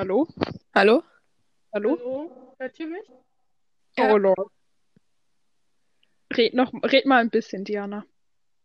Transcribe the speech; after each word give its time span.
Hallo? 0.00 0.26
Hallo? 0.74 1.02
Hallo? 1.74 1.90
Hallo? 1.98 2.54
Hört 2.58 2.80
ihr 2.80 2.86
mich? 2.86 3.06
Ja. 3.98 4.10
Oh 4.10 4.16
Lord. 4.16 4.50
Red 6.32 6.54
noch, 6.54 6.72
red 6.72 7.04
mal 7.04 7.18
ein 7.20 7.28
bisschen, 7.28 7.64
Diana. 7.66 8.06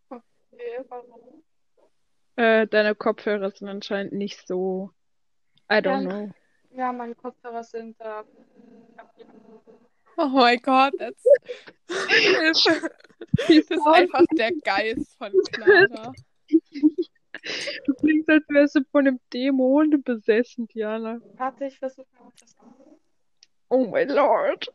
Okay, 0.10 0.80
warum? 0.88 1.44
Äh, 2.38 2.68
deine 2.68 2.96
Kopfhörer 2.96 3.52
sind 3.52 3.68
anscheinend 3.68 4.14
nicht 4.14 4.48
so. 4.48 4.92
I 5.70 5.80
don't 5.80 6.04
Ja. 6.04 6.10
know. 6.10 6.32
Ja, 6.74 6.94
meine 6.94 7.16
Kopfhörer 7.16 7.66
sind 7.66 8.00
äh, 8.00 8.24
Oh 10.16 10.28
mein 10.28 10.60
Gott, 10.62 10.94
das, 10.98 11.16
das 11.90 12.66
ist 13.50 13.88
einfach 13.88 14.24
der 14.38 14.54
Geist 14.64 15.18
von 15.18 15.34
Clara. 15.52 16.14
Du 17.86 17.94
klingst, 17.94 18.30
als 18.30 18.44
wärst 18.50 18.76
du 18.76 18.84
von 18.92 19.08
einem 19.08 19.20
Dämon 19.32 20.02
besessen, 20.02 20.68
Diana. 20.68 21.20
Warte, 21.36 21.66
ich 21.66 21.78
versuche 21.78 22.08
mal 22.20 22.32
das. 22.40 22.56
Oh 23.70 23.86
my 23.86 24.04
Lord. 24.04 24.74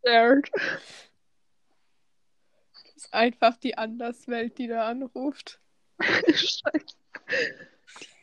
Scared. 0.00 0.50
Das 2.72 2.96
ist 2.96 3.14
einfach 3.14 3.56
die 3.56 3.76
Anderswelt, 3.76 4.58
die 4.58 4.68
da 4.68 4.86
anruft. 4.86 5.60
Scheiße. 6.00 6.96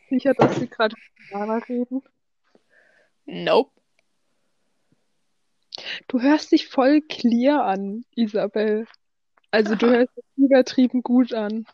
Sicher, 0.09 0.34
dass 0.34 0.58
sie 0.58 0.68
gerade 0.68 0.95
mit 0.95 1.30
Diana 1.30 1.58
reden. 1.58 2.04
Nope. 3.26 3.72
Du 6.08 6.22
hörst 6.22 6.52
dich 6.52 6.68
voll 6.68 7.02
clear 7.02 7.64
an, 7.64 8.06
Isabel. 8.16 8.88
Also 9.52 9.76
du 9.76 9.88
hörst 9.90 10.16
dich 10.16 10.26
übertrieben 10.38 11.02
gut 11.02 11.34
an. 11.34 11.66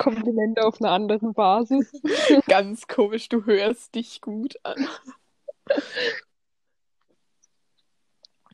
Komplimente 0.00 0.64
auf 0.64 0.80
einer 0.80 0.92
anderen 0.92 1.34
Basis. 1.34 1.92
Ganz 2.48 2.86
komisch, 2.86 3.28
du 3.28 3.44
hörst 3.44 3.94
dich 3.94 4.22
gut 4.22 4.54
an. 4.62 4.88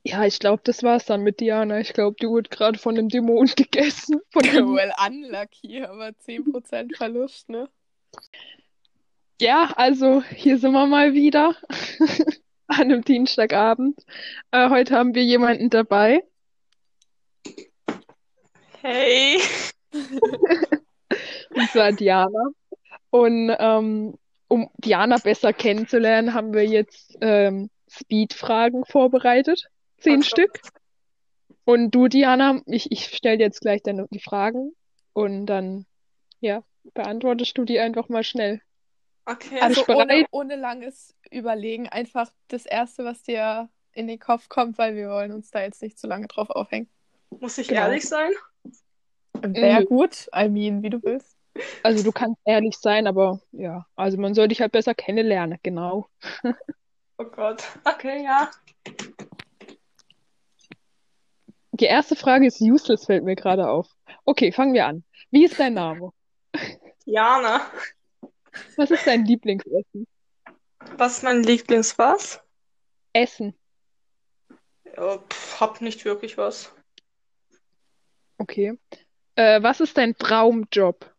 Ja, 0.02 0.24
ich 0.24 0.40
glaube, 0.40 0.62
das 0.64 0.82
war's 0.82 1.06
dann 1.06 1.22
mit 1.22 1.38
Diana. 1.38 1.78
Ich 1.78 1.92
glaube, 1.92 2.16
die 2.20 2.26
wurde 2.26 2.50
gerade 2.50 2.80
von 2.80 2.98
einem 2.98 3.08
Dämon 3.08 3.46
gegessen. 3.56 4.20
Von 4.30 4.42
dem... 4.42 4.74
Well, 4.74 4.92
unlucky, 5.06 5.84
aber 5.84 6.08
10% 6.08 6.96
Verlust, 6.96 7.48
ne? 7.48 7.68
Ja, 9.40 9.72
also 9.76 10.24
hier 10.24 10.58
sind 10.58 10.72
wir 10.72 10.86
mal 10.86 11.14
wieder 11.14 11.54
an 12.66 12.80
einem 12.80 13.04
Dienstagabend. 13.04 14.04
Äh, 14.50 14.68
heute 14.70 14.96
haben 14.96 15.14
wir 15.14 15.22
jemanden 15.22 15.70
dabei. 15.70 16.24
Hey! 18.82 19.40
Und 21.56 21.70
zwar 21.70 21.92
Diana. 21.92 22.50
Und 23.10 23.54
ähm, 23.58 24.14
um 24.48 24.70
Diana 24.78 25.16
besser 25.18 25.52
kennenzulernen, 25.52 26.34
haben 26.34 26.52
wir 26.54 26.64
jetzt 26.64 27.16
ähm, 27.20 27.70
Speed-Fragen 27.90 28.84
vorbereitet. 28.84 29.68
Zehn 29.98 30.20
Okay. 30.20 30.28
Stück. 30.28 30.60
Und 31.64 31.90
du, 31.92 32.08
Diana, 32.08 32.60
ich, 32.66 32.92
ich 32.92 33.06
stelle 33.06 33.38
jetzt 33.40 33.60
gleich 33.60 33.82
deine, 33.82 34.06
die 34.10 34.20
Fragen 34.20 34.72
und 35.14 35.46
dann, 35.46 35.86
ja, 36.40 36.62
beantwortest 36.94 37.58
du 37.58 37.64
die 37.64 37.80
einfach 37.80 38.08
mal 38.08 38.22
schnell. 38.22 38.60
Okay, 39.24 39.58
Also 39.60 39.84
ohne, 39.88 40.26
ohne 40.30 40.56
langes 40.56 41.14
Überlegen, 41.30 41.88
einfach 41.88 42.30
das 42.48 42.66
Erste, 42.66 43.04
was 43.04 43.22
dir 43.22 43.68
in 43.92 44.06
den 44.06 44.20
Kopf 44.20 44.48
kommt, 44.48 44.78
weil 44.78 44.94
wir 44.94 45.08
wollen 45.08 45.32
uns 45.32 45.50
da 45.50 45.62
jetzt 45.62 45.82
nicht 45.82 45.98
zu 45.98 46.06
lange 46.06 46.28
drauf 46.28 46.50
aufhängen. 46.50 46.88
muss 47.40 47.58
ich 47.58 47.66
Genau. 47.68 47.80
ehrlich 47.82 48.04
sein? 48.04 48.30
Wäre 49.42 49.82
Mhm. 49.82 49.86
gut, 49.86 50.28
I 50.34 50.48
mean, 50.48 50.82
wie 50.82 50.90
du 50.90 51.02
willst. 51.02 51.35
Also 51.82 52.02
du 52.02 52.12
kannst 52.12 52.40
ehrlich 52.44 52.76
sein, 52.78 53.06
aber 53.06 53.40
ja, 53.52 53.86
also 53.94 54.18
man 54.18 54.34
soll 54.34 54.48
dich 54.48 54.60
halt 54.60 54.72
besser 54.72 54.94
kennenlernen, 54.94 55.58
genau. 55.62 56.08
Oh 57.18 57.24
Gott. 57.24 57.62
Okay, 57.84 58.24
ja. 58.24 58.50
Die 61.72 61.86
erste 61.86 62.14
Frage 62.14 62.46
ist 62.46 62.60
useless, 62.60 63.06
fällt 63.06 63.24
mir 63.24 63.36
gerade 63.36 63.68
auf. 63.70 63.88
Okay, 64.26 64.52
fangen 64.52 64.74
wir 64.74 64.86
an. 64.86 65.02
Wie 65.30 65.46
ist 65.46 65.58
dein 65.58 65.72
Name? 65.72 66.10
Jana. 67.06 67.70
Was 68.76 68.90
ist 68.90 69.06
dein 69.06 69.24
Lieblingsessen? 69.24 70.06
Was 70.98 71.18
ist 71.18 71.22
mein 71.22 71.42
Lieblings 71.42 71.98
was? 71.98 72.42
Essen. 73.12 73.54
Ja, 74.96 75.18
pff, 75.18 75.60
hab 75.60 75.80
nicht 75.80 76.04
wirklich 76.04 76.36
was. 76.36 76.74
Okay. 78.38 78.78
Äh, 79.36 79.62
was 79.62 79.80
ist 79.80 79.96
dein 79.96 80.16
Traumjob? 80.16 81.14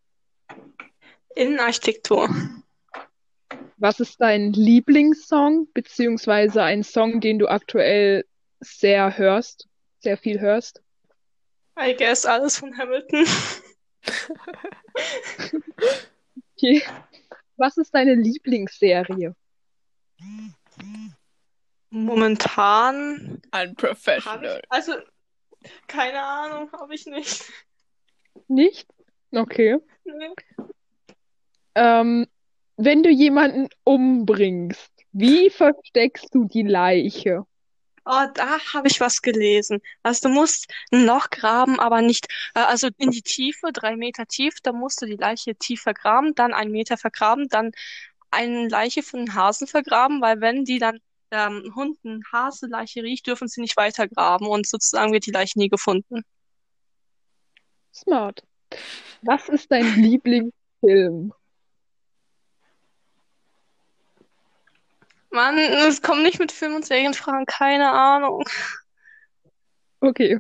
Innenarchitektur. 1.37 2.29
Was 3.77 3.99
ist 3.99 4.19
dein 4.19 4.53
Lieblingssong, 4.53 5.71
beziehungsweise 5.71 6.63
ein 6.63 6.83
Song, 6.83 7.21
den 7.21 7.37
du 7.37 7.47
aktuell 7.47 8.25
sehr 8.59 9.17
hörst, 9.17 9.67
sehr 9.99 10.17
viel 10.17 10.39
hörst? 10.39 10.81
I 11.79 11.95
guess 11.95 12.25
alles 12.25 12.57
von 12.57 12.75
Hamilton. 12.77 13.25
Okay. 16.55 16.81
Was 17.57 17.77
ist 17.77 17.93
deine 17.93 18.15
Lieblingsserie? 18.15 19.35
Momentan 21.91 23.41
Unprofessional. 23.51 24.59
ich, 24.63 24.71
also, 24.71 24.93
keine 25.87 26.23
Ahnung, 26.23 26.71
habe 26.71 26.95
ich 26.95 27.05
nicht. 27.05 27.43
Nicht? 28.47 28.87
Okay. 29.31 29.77
Nee. 30.03 30.33
Ähm, 31.77 32.25
wenn 32.75 33.03
du 33.03 33.09
jemanden 33.09 33.69
umbringst, 33.83 34.91
wie 35.11 35.51
versteckst 35.51 36.33
du 36.33 36.45
die 36.45 36.63
Leiche? 36.63 37.45
Oh, 38.03 38.25
da 38.33 38.57
habe 38.73 38.88
ich 38.88 38.99
was 38.99 39.21
gelesen. 39.21 39.79
Also 40.01 40.29
du 40.29 40.33
musst 40.33 40.73
ein 40.91 41.05
Loch 41.05 41.29
graben, 41.29 41.79
aber 41.79 42.01
nicht, 42.01 42.27
äh, 42.55 42.61
also 42.61 42.88
in 42.97 43.11
die 43.11 43.21
Tiefe, 43.21 43.71
drei 43.71 43.95
Meter 43.95 44.25
tief, 44.25 44.55
da 44.63 44.71
musst 44.71 45.01
du 45.01 45.05
die 45.05 45.17
Leiche 45.17 45.55
tiefer 45.55 45.93
graben, 45.93 46.33
dann 46.33 46.53
einen 46.53 46.71
Meter 46.71 46.97
vergraben, 46.97 47.47
dann 47.47 47.73
eine 48.31 48.69
Leiche 48.69 49.03
von 49.03 49.19
einem 49.19 49.35
Hasen 49.35 49.67
vergraben, 49.67 50.21
weil 50.21 50.41
wenn 50.41 50.65
die 50.65 50.79
dann 50.79 50.99
ähm, 51.31 51.73
Hund 51.75 51.99
eine 52.03 52.21
Haseleiche 52.31 53.03
riecht, 53.03 53.27
dürfen 53.27 53.47
sie 53.49 53.61
nicht 53.61 53.77
weiter 53.77 54.07
graben 54.07 54.47
und 54.47 54.65
sozusagen 54.65 55.11
wird 55.11 55.27
die 55.27 55.31
Leiche 55.31 55.59
nie 55.59 55.69
gefunden. 55.69 56.23
Smart. 57.94 58.41
Was 59.21 59.47
ist 59.49 59.71
dein 59.71 59.95
Lieblingsfilm? 59.95 61.33
Mann, 65.37 65.59
es 65.59 66.01
kommt 66.01 66.23
nicht 66.23 66.39
mit 66.39 66.51
Film- 66.51 66.73
und 66.73 66.83
Serienfragen, 66.83 67.45
keine 67.45 67.91
Ahnung. 67.91 68.43
Okay. 69.99 70.39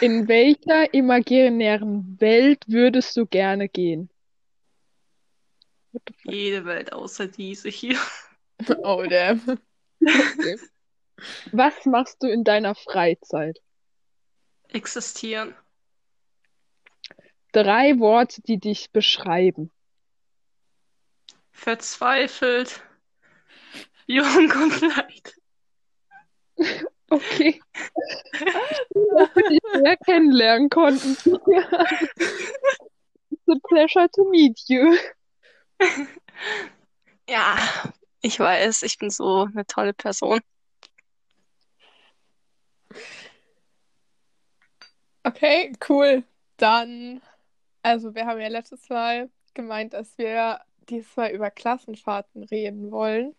In 0.00 0.26
welcher 0.26 0.94
imaginären 0.94 2.18
Welt 2.18 2.64
würdest 2.66 3.14
du 3.18 3.26
gerne 3.26 3.68
gehen? 3.68 4.08
Jede 6.24 6.64
Welt 6.64 6.94
außer 6.94 7.26
diese 7.26 7.68
hier. 7.68 7.98
Oh, 8.82 9.04
damn. 9.08 9.58
Okay. 10.00 10.58
Was 11.52 11.84
machst 11.84 12.22
du 12.22 12.26
in 12.26 12.42
deiner 12.42 12.74
Freizeit? 12.74 13.58
Existieren. 14.68 15.54
Drei 17.52 17.98
Worte, 17.98 18.40
die 18.40 18.58
dich 18.58 18.92
beschreiben. 18.92 19.70
Verzweifelt. 21.52 22.82
Jung 24.10 24.50
und 24.50 24.80
leid. 24.80 25.34
Okay. 27.10 27.60
Schön, 28.32 29.06
dass 29.16 29.36
wir 29.36 29.48
dich 29.48 29.60
sehr 29.72 29.96
kennenlernen 29.98 30.68
konnten. 30.68 31.16
It's 33.30 33.48
a 33.48 33.54
pleasure 33.68 34.08
to 34.10 34.28
meet 34.30 34.60
you. 34.68 34.96
Ja, 37.28 37.56
ich 38.22 38.40
weiß, 38.40 38.82
ich 38.82 38.98
bin 38.98 39.08
so 39.10 39.42
eine 39.44 39.64
tolle 39.64 39.92
Person. 39.92 40.40
Okay, 45.22 45.72
cool. 45.88 46.24
Dann, 46.56 47.22
also 47.82 48.12
wir 48.16 48.26
haben 48.26 48.40
ja 48.40 48.48
letztes 48.48 48.88
Mal 48.88 49.30
gemeint, 49.54 49.92
dass 49.92 50.18
wir 50.18 50.60
dieses 50.88 51.14
Mal 51.16 51.30
über 51.30 51.52
Klassenfahrten 51.52 52.42
reden 52.42 52.90
wollen, 52.90 53.36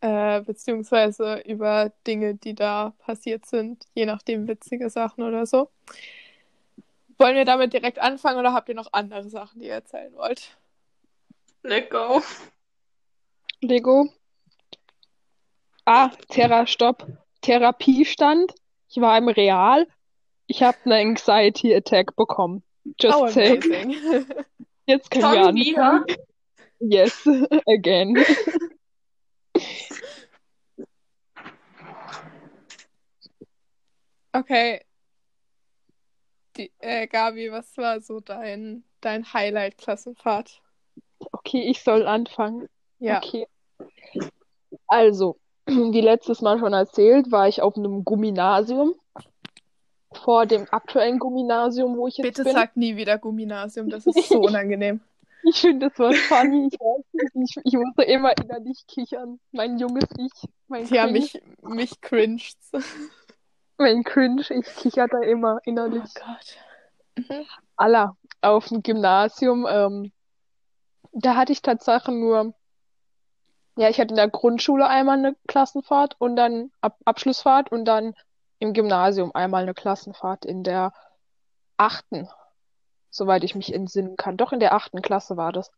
äh, 0.00 0.40
beziehungsweise 0.40 1.42
über 1.46 1.92
Dinge, 2.06 2.34
die 2.34 2.54
da 2.54 2.94
passiert 2.98 3.46
sind, 3.46 3.84
je 3.94 4.06
nachdem 4.06 4.48
witzige 4.48 4.90
Sachen 4.90 5.22
oder 5.24 5.46
so. 5.46 5.70
Wollen 7.18 7.36
wir 7.36 7.44
damit 7.44 7.72
direkt 7.74 7.98
anfangen 7.98 8.38
oder 8.38 8.52
habt 8.54 8.68
ihr 8.70 8.74
noch 8.74 8.92
andere 8.92 9.28
Sachen, 9.28 9.60
die 9.60 9.66
ihr 9.66 9.74
erzählen 9.74 10.12
wollt? 10.14 10.56
Let 11.62 11.90
go. 11.90 12.22
Lego. 13.60 14.08
Ah, 15.84 16.10
Terra, 16.28 16.66
stopp. 16.66 17.06
Therapiestand. 17.42 18.54
Ich 18.88 19.00
war 19.00 19.18
im 19.18 19.28
Real. 19.28 19.86
Ich 20.46 20.62
habe 20.62 20.78
eine 20.84 20.96
Anxiety 20.96 21.74
Attack 21.74 22.16
bekommen. 22.16 22.62
Just 22.98 23.16
Oh, 23.18 23.28
saying. 23.28 23.62
Jetzt 24.86 25.10
können 25.10 25.24
wir 25.24 25.30
Schon 25.30 25.38
anfangen. 25.38 25.56
wieder? 25.56 26.04
Yes, 26.80 27.28
again. 27.68 28.16
Okay. 34.32 34.80
Die, 36.56 36.72
äh, 36.78 37.06
Gabi, 37.06 37.50
was 37.52 37.76
war 37.76 38.00
so 38.00 38.20
dein, 38.20 38.84
dein 39.00 39.32
Highlight-Klassenfahrt? 39.32 40.60
Okay, 41.32 41.62
ich 41.62 41.82
soll 41.82 42.06
anfangen. 42.06 42.68
Ja. 42.98 43.18
Okay. 43.18 43.46
Also, 44.88 45.38
wie 45.66 46.00
letztes 46.00 46.40
Mal 46.40 46.58
schon 46.58 46.72
erzählt, 46.72 47.30
war 47.30 47.48
ich 47.48 47.62
auf 47.62 47.76
einem 47.76 48.04
Gymnasium. 48.04 48.94
Vor 50.12 50.44
dem 50.46 50.66
aktuellen 50.72 51.20
Gymnasium, 51.20 51.96
wo 51.96 52.08
ich 52.08 52.16
jetzt 52.16 52.26
Bitte 52.26 52.42
bin. 52.42 52.52
sag 52.52 52.76
nie 52.76 52.96
wieder 52.96 53.16
Gymnasium, 53.18 53.88
das 53.88 54.06
ist 54.06 54.28
so 54.28 54.40
unangenehm. 54.40 55.00
Ich 55.44 55.60
finde 55.60 55.88
das 55.88 55.98
was 55.98 56.18
funny. 56.18 56.68
Ich 56.70 56.78
weiß 56.78 57.04
nicht. 57.34 57.56
Ich, 57.56 57.64
ich 57.64 57.78
musste 57.78 58.02
immer 58.02 58.36
innerlich 58.36 58.84
kichern. 58.86 59.38
Mein 59.52 59.78
junges 59.78 60.04
Ich. 60.18 60.32
Mein 60.68 60.86
Ja, 60.88 61.04
Cringe. 61.04 61.12
mich, 61.12 61.42
mich 61.62 62.00
cringed's. 62.00 62.72
Mein 63.80 64.04
Cringe. 64.04 64.42
Ich 64.50 64.66
kicher 64.76 65.08
da 65.08 65.20
immer 65.20 65.56
Oh 65.56 65.60
innerlich. 65.64 66.14
Gott. 66.14 66.58
Mhm. 67.16 67.46
Alla, 67.76 68.14
auf 68.42 68.68
dem 68.68 68.82
Gymnasium. 68.82 69.66
Ähm, 69.68 70.12
da 71.12 71.34
hatte 71.34 71.52
ich 71.52 71.62
tatsächlich 71.62 72.14
nur, 72.14 72.52
ja, 73.76 73.88
ich 73.88 73.98
hatte 73.98 74.10
in 74.10 74.16
der 74.16 74.28
Grundschule 74.28 74.86
einmal 74.86 75.16
eine 75.16 75.34
Klassenfahrt 75.48 76.14
und 76.18 76.36
dann 76.36 76.70
Ab 76.82 76.98
Abschlussfahrt 77.06 77.72
und 77.72 77.86
dann 77.86 78.14
im 78.58 78.74
Gymnasium 78.74 79.34
einmal 79.34 79.62
eine 79.62 79.72
Klassenfahrt 79.72 80.44
in 80.44 80.62
der 80.62 80.92
achten, 81.78 82.28
soweit 83.08 83.44
ich 83.44 83.54
mich 83.54 83.72
entsinnen 83.72 84.18
kann. 84.18 84.36
Doch 84.36 84.52
in 84.52 84.60
der 84.60 84.74
achten 84.74 85.00
Klasse 85.00 85.38
war 85.38 85.52
das. 85.52 85.70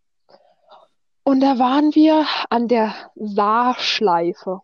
Und 1.22 1.38
da 1.38 1.60
waren 1.60 1.94
wir 1.94 2.26
an 2.50 2.66
der 2.66 2.93
Saarschleife 3.14 4.62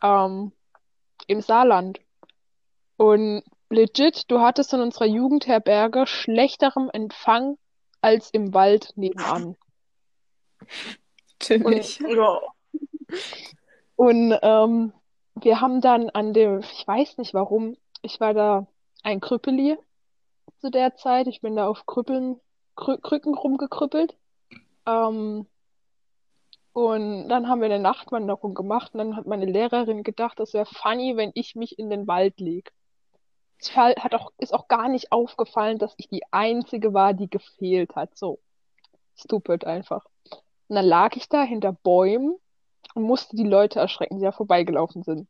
ähm, 0.00 0.52
im 1.26 1.40
Saarland. 1.40 1.98
Und 2.98 3.44
legit, 3.70 4.30
du 4.30 4.40
hattest 4.40 4.74
in 4.74 4.80
unserer 4.80 5.06
Jugendherberge 5.06 6.06
schlechterem 6.06 6.90
Empfang 6.92 7.56
als 8.00 8.30
im 8.30 8.52
Wald 8.52 8.92
nebenan. 8.96 9.56
Chillig. 11.40 12.00
Ja. 12.00 12.40
Und 13.94 14.36
ähm, 14.42 14.92
wir 15.36 15.60
haben 15.60 15.80
dann 15.80 16.10
an 16.10 16.32
dem, 16.32 16.58
ich 16.60 16.86
weiß 16.86 17.18
nicht 17.18 17.34
warum, 17.34 17.76
ich 18.02 18.20
war 18.20 18.34
da 18.34 18.66
ein 19.02 19.20
Krüppeli 19.20 19.78
zu 20.58 20.70
der 20.70 20.96
Zeit. 20.96 21.28
Ich 21.28 21.40
bin 21.40 21.56
da 21.56 21.68
auf 21.68 21.86
Krüppeln, 21.86 22.40
Krü 22.74 22.98
Krücken 22.98 23.34
rumgekrüppelt. 23.34 24.16
Ähm, 24.86 25.46
und 26.72 27.28
dann 27.28 27.48
haben 27.48 27.60
wir 27.60 27.66
eine 27.66 27.78
Nachtwanderung 27.78 28.54
gemacht 28.54 28.94
und 28.94 28.98
dann 28.98 29.16
hat 29.16 29.26
meine 29.26 29.46
Lehrerin 29.46 30.02
gedacht, 30.02 30.38
das 30.38 30.52
wäre 30.52 30.66
funny, 30.66 31.16
wenn 31.16 31.30
ich 31.34 31.54
mich 31.54 31.78
in 31.78 31.90
den 31.90 32.06
Wald 32.06 32.40
lege. 32.40 32.70
Es 33.60 33.76
hat 33.76 34.14
auch, 34.14 34.32
ist 34.38 34.54
auch 34.54 34.68
gar 34.68 34.88
nicht 34.88 35.10
aufgefallen, 35.10 35.78
dass 35.78 35.94
ich 35.96 36.08
die 36.08 36.22
Einzige 36.30 36.94
war, 36.94 37.12
die 37.12 37.28
gefehlt 37.28 37.96
hat. 37.96 38.16
So 38.16 38.38
stupid 39.16 39.64
einfach. 39.64 40.04
Und 40.68 40.76
dann 40.76 40.84
lag 40.84 41.16
ich 41.16 41.28
da 41.28 41.42
hinter 41.42 41.72
Bäumen 41.72 42.36
und 42.94 43.02
musste 43.02 43.36
die 43.36 43.46
Leute 43.46 43.80
erschrecken, 43.80 44.18
die 44.18 44.24
da 44.24 44.32
vorbeigelaufen 44.32 45.02
sind. 45.02 45.28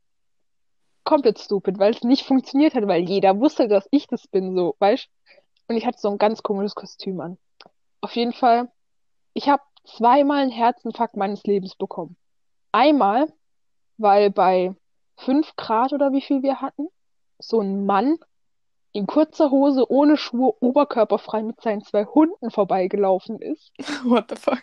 Komplett 1.04 1.38
stupid, 1.38 1.78
weil 1.78 1.94
es 1.94 2.02
nicht 2.02 2.26
funktioniert 2.26 2.74
hat, 2.74 2.86
weil 2.86 3.08
jeder 3.08 3.38
wusste, 3.40 3.68
dass 3.68 3.88
ich 3.90 4.06
das 4.06 4.26
bin, 4.26 4.54
so, 4.54 4.76
weißt? 4.78 5.08
Und 5.68 5.76
ich 5.76 5.86
hatte 5.86 5.98
so 5.98 6.10
ein 6.10 6.18
ganz 6.18 6.42
komisches 6.42 6.74
Kostüm 6.74 7.20
an. 7.20 7.38
Auf 8.00 8.14
jeden 8.14 8.32
Fall, 8.32 8.70
ich 9.32 9.48
habe 9.48 9.62
zweimal 9.84 10.42
einen 10.42 10.50
Herzinfarkt 10.50 11.16
meines 11.16 11.44
Lebens 11.44 11.74
bekommen. 11.74 12.16
Einmal, 12.72 13.32
weil 13.96 14.30
bei 14.30 14.74
fünf 15.16 15.56
Grad 15.56 15.92
oder 15.92 16.12
wie 16.12 16.20
viel 16.20 16.42
wir 16.42 16.60
hatten, 16.60 16.88
so 17.38 17.60
ein 17.60 17.86
Mann 17.86 18.18
in 18.92 19.06
kurzer 19.06 19.50
Hose, 19.50 19.90
ohne 19.90 20.16
Schuhe, 20.16 20.54
oberkörperfrei 20.60 21.42
mit 21.42 21.60
seinen 21.60 21.82
zwei 21.84 22.04
Hunden 22.04 22.50
vorbeigelaufen 22.50 23.40
ist. 23.40 23.72
What 24.04 24.30
the 24.30 24.36
fuck? 24.36 24.62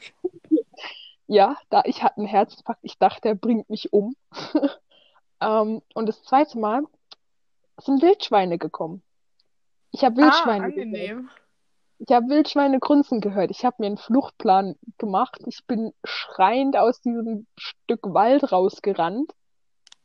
Ja, 1.27 1.57
da 1.69 1.83
ich 1.85 2.03
hatte 2.03 2.17
einen 2.17 2.27
Herzinfarkt, 2.27 2.81
ich 2.83 2.97
dachte, 2.99 3.29
er 3.29 3.35
bringt 3.35 3.69
mich 3.69 3.93
um. 3.93 4.15
Ähm, 5.41 5.81
und 5.93 6.05
das 6.07 6.23
zweite 6.23 6.57
Mal 6.57 6.83
sind 7.77 8.01
Wildschweine 8.01 8.57
gekommen. 8.57 9.03
Ich 9.91 10.05
habe 10.05 10.15
Ah, 10.21 10.23
Wildschweine 10.23 10.71
gehört. 10.71 10.93
angenehm. 10.93 11.29
Ich 11.99 12.09
habe 12.15 12.29
Wildschweine 12.29 12.79
grunzen 12.79 13.19
gehört. 13.19 13.51
Ich 13.51 13.65
habe 13.65 13.75
mir 13.79 13.87
einen 13.87 13.97
Fluchtplan 13.97 14.75
gemacht. 14.97 15.41
Ich 15.45 15.65
bin 15.67 15.93
schreiend 16.05 16.77
aus 16.77 17.01
diesem 17.01 17.47
Stück 17.57 17.99
Wald 18.03 18.49
rausgerannt. 18.51 19.33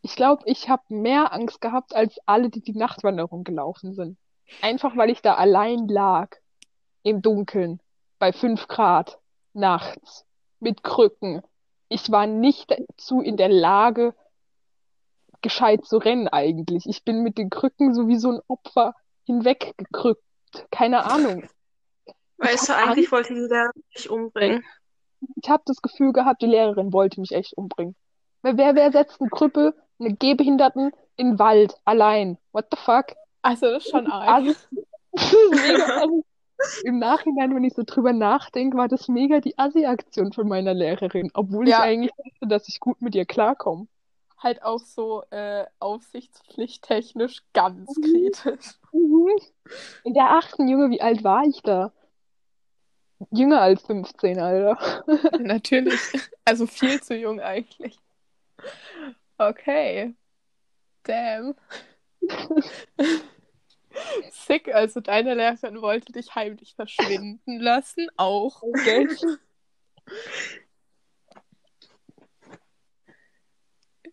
Ich 0.02 0.16
glaube, 0.16 0.42
ich 0.46 0.68
habe 0.68 0.82
mehr 0.88 1.32
Angst 1.32 1.60
gehabt 1.60 1.94
als 1.94 2.18
alle, 2.26 2.50
die 2.50 2.62
die 2.62 2.76
Nachtwanderung 2.76 3.44
gelaufen 3.44 3.94
sind. 3.94 4.18
Einfach 4.62 4.96
weil 4.96 5.10
ich 5.10 5.22
da 5.22 5.34
allein 5.34 5.88
lag. 5.88 6.36
Im 7.02 7.22
Dunkeln. 7.22 7.80
Bei 8.18 8.32
fünf 8.32 8.66
Grad. 8.66 9.18
Nachts. 9.52 10.26
Mit 10.58 10.82
Krücken. 10.82 11.42
Ich 11.88 12.10
war 12.10 12.26
nicht 12.26 12.70
dazu 12.70 13.20
in 13.20 13.36
der 13.36 13.48
Lage, 13.48 14.14
gescheit 15.42 15.84
zu 15.84 15.98
rennen 15.98 16.28
eigentlich. 16.28 16.86
Ich 16.86 17.04
bin 17.04 17.22
mit 17.22 17.38
den 17.38 17.50
Krücken 17.50 17.94
so 17.94 18.08
wie 18.08 18.16
so 18.16 18.30
ein 18.30 18.40
Opfer 18.46 18.94
hinweggekrückt. 19.24 20.22
Keine 20.70 21.04
Ahnung. 21.04 21.48
Weißt 22.38 22.68
du, 22.68 22.76
eigentlich 22.76 23.12
wollte 23.12 23.34
die 23.34 23.40
Lehrer 23.40 23.70
dich 23.96 24.10
umbringen. 24.10 24.64
Ich 25.42 25.50
habe 25.50 25.62
das 25.66 25.82
Gefühl 25.82 26.12
gehabt, 26.12 26.42
die 26.42 26.46
Lehrerin 26.46 26.92
wollte 26.92 27.20
mich 27.20 27.32
echt 27.32 27.52
umbringen. 27.54 27.94
Weil 28.42 28.56
wer, 28.56 28.74
wer 28.74 28.92
setzt 28.92 29.20
einen 29.20 29.30
Krüppel, 29.30 29.74
eine 30.00 30.14
Gehbehinderten 30.14 30.92
in 31.16 31.32
den 31.32 31.38
Wald, 31.38 31.76
allein? 31.84 32.38
What 32.52 32.66
the 32.70 32.76
fuck? 32.78 33.14
Also, 33.42 33.66
das 33.70 33.84
ist 33.84 33.90
schon 33.90 34.10
arg. 34.10 34.28
Also, 34.28 34.54
assi. 35.16 36.24
Im 36.84 36.98
Nachhinein, 36.98 37.54
wenn 37.54 37.64
ich 37.64 37.72
so 37.74 37.82
drüber 37.86 38.12
nachdenke, 38.12 38.76
war 38.76 38.88
das 38.88 39.08
mega 39.08 39.40
die 39.40 39.58
Assi-Aktion 39.58 40.32
von 40.34 40.46
meiner 40.46 40.74
Lehrerin, 40.74 41.30
obwohl 41.32 41.64
ich 41.66 41.70
Ja. 41.72 41.80
eigentlich 41.80 42.12
dachte, 42.16 42.48
dass 42.48 42.68
ich 42.68 42.80
gut 42.80 43.00
mit 43.00 43.14
ihr 43.14 43.24
klarkomme. 43.24 43.86
Halt 44.38 44.62
auch 44.62 44.78
so 44.80 45.22
äh, 45.30 45.64
aufsichtspflichttechnisch 45.78 47.42
ganz 47.54 47.94
kritisch. 47.94 48.74
Mhm. 48.92 49.28
In 50.04 50.14
der 50.14 50.30
achten 50.32 50.68
Junge, 50.68 50.90
wie 50.90 51.00
alt 51.00 51.24
war 51.24 51.44
ich 51.44 51.62
da? 51.62 51.92
Jünger 53.30 53.60
als 53.60 53.82
15, 53.82 54.38
Alter. 54.40 54.78
Natürlich. 55.38 56.00
Also 56.44 56.66
viel 56.66 57.02
zu 57.02 57.14
jung 57.14 57.40
eigentlich. 57.40 57.98
Okay. 59.40 60.14
Damn. 61.04 61.54
Sick, 64.32 64.72
also 64.74 65.00
deine 65.00 65.34
Lehrerin 65.34 65.80
wollte 65.80 66.12
dich 66.12 66.34
heimlich 66.34 66.74
verschwinden 66.74 67.58
lassen, 67.58 68.08
auch. 68.18 68.62
Okay. 68.62 69.08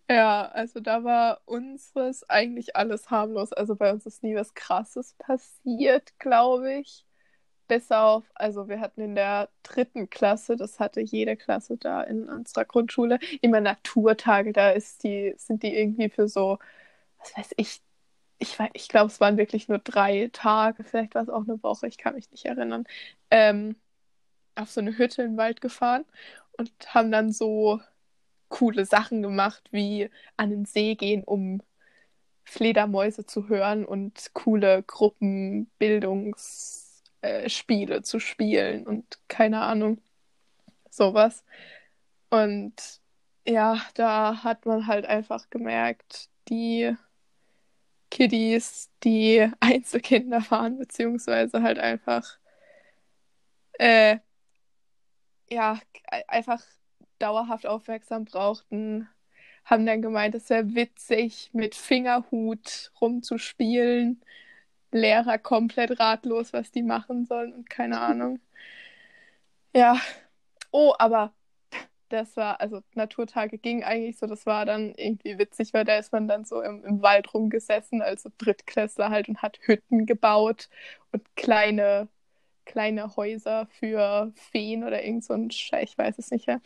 Ja, 0.10 0.46
also 0.48 0.79
da 0.79 1.03
war 1.03 1.41
unseres 1.46 2.29
eigentlich 2.29 2.75
alles 2.77 3.10
harmlos. 3.10 3.51
Also 3.51 3.75
bei 3.75 3.91
uns 3.91 4.05
ist 4.05 4.24
nie 4.24 4.36
was 4.36 4.53
Krasses 4.53 5.13
passiert, 5.15 6.17
glaube 6.19 6.75
ich. 6.75 7.07
Bis 7.67 7.91
auf, 7.91 8.24
also 8.36 8.69
wir 8.69 8.79
hatten 8.79 9.01
in 9.01 9.15
der 9.15 9.50
dritten 9.63 10.09
Klasse, 10.09 10.55
das 10.55 10.79
hatte 10.79 11.01
jede 11.01 11.36
Klasse 11.36 11.77
da 11.77 12.01
in 12.03 12.29
unserer 12.29 12.63
Grundschule, 12.65 13.19
immer 13.41 13.59
Naturtage. 13.59 14.53
Da 14.53 14.69
ist 14.71 15.03
die, 15.03 15.33
sind 15.38 15.63
die 15.63 15.75
irgendwie 15.75 16.09
für 16.09 16.29
so, 16.29 16.59
was 17.19 17.38
weiß 17.38 17.53
ich, 17.57 17.81
ich, 18.39 18.57
ich 18.74 18.89
glaube, 18.89 19.07
es 19.07 19.19
waren 19.19 19.38
wirklich 19.38 19.67
nur 19.69 19.79
drei 19.79 20.29
Tage, 20.33 20.83
vielleicht 20.83 21.15
war 21.15 21.24
es 21.24 21.29
auch 21.29 21.43
eine 21.43 21.62
Woche, 21.63 21.88
ich 21.88 21.97
kann 21.97 22.15
mich 22.15 22.31
nicht 22.31 22.45
erinnern, 22.45 22.86
ähm, 23.31 23.75
auf 24.55 24.71
so 24.71 24.81
eine 24.81 24.97
Hütte 24.97 25.24
im 25.24 25.38
Wald 25.38 25.62
gefahren 25.62 26.05
und 26.57 26.71
haben 26.93 27.12
dann 27.12 27.31
so 27.31 27.81
coole 28.50 28.86
Sachen 28.86 29.21
gemacht, 29.21 29.63
wie 29.71 30.09
an 30.38 30.50
den 30.51 30.65
See 30.65 30.95
gehen, 30.95 31.24
um 31.24 31.62
Fledermäuse 32.45 33.25
zu 33.25 33.50
hören 33.50 33.86
und 33.86 34.31
coole 34.33 34.83
Gruppenbildungsspiele 37.21 38.01
zu 38.03 38.19
spielen 38.19 38.88
und 38.88 39.19
keine 39.27 39.62
Ahnung, 39.62 40.01
sowas. 40.89 41.43
Und 42.29 42.75
ja, 43.47 43.81
da 43.95 44.43
hat 44.43 44.65
man 44.65 44.88
halt 44.88 45.05
einfach 45.05 45.50
gemerkt, 45.50 46.29
die 46.50 46.95
Kiddies, 48.12 48.89
die 49.03 49.50
Einzelkinder 49.59 50.43
waren, 50.50 50.77
beziehungsweise 50.79 51.62
halt 51.62 51.79
einfach, 51.79 52.38
äh, 53.79 54.19
ja, 55.50 55.79
einfach 56.27 56.62
dauerhaft 57.19 57.65
aufmerksam 57.65 58.25
brauchten, 58.25 59.07
haben 59.65 59.86
dann 59.86 60.01
gemeint, 60.01 60.36
es 60.36 60.50
wäre 60.50 60.75
witzig, 60.75 61.50
mit 61.53 61.75
Fingerhut 61.75 62.91
rumzuspielen. 63.01 64.21
Lehrer 64.91 65.38
komplett 65.38 66.00
ratlos, 66.00 66.53
was 66.53 66.72
die 66.72 66.84
machen 66.84 67.25
sollen 67.25 67.53
und 67.53 67.70
keine 67.70 68.00
Ahnung. 68.01 68.39
Ja, 69.75 70.00
Oh, 70.72 70.94
aber 71.00 71.34
das 72.10 72.38
war, 72.38 72.62
also 72.62 72.82
Naturtage 72.96 73.58
ging 73.60 73.84
eigentlich 73.84 74.17
so, 74.20 74.27
das 74.27 74.46
war 74.48 74.65
dann 74.65 74.94
irgendwie 74.96 75.39
witzig, 75.39 75.74
weil 75.74 75.86
da 75.86 75.98
ist 75.98 76.13
man 76.13 76.27
dann 76.27 76.46
so 76.46 76.62
im, 76.62 76.84
im 76.86 77.01
Wald 77.03 77.34
rumgesessen, 77.34 78.01
also 78.03 78.29
Drittklässler 78.39 79.10
halt 79.12 79.29
und 79.29 79.41
hat 79.44 79.60
Hütten 79.63 80.06
gebaut 80.08 80.70
und 81.13 81.24
kleine, 81.38 82.10
kleine 82.65 83.15
Häuser 83.17 83.67
für 83.67 84.32
Feen 84.36 84.84
oder 84.86 85.03
irgend 85.06 85.25
so 85.25 85.34
ein 85.36 85.51
Scheiß, 85.51 85.91
ich 85.91 85.98
weiß 86.00 86.20
es 86.20 86.32
nicht 86.32 86.48
mehr. 86.48 86.62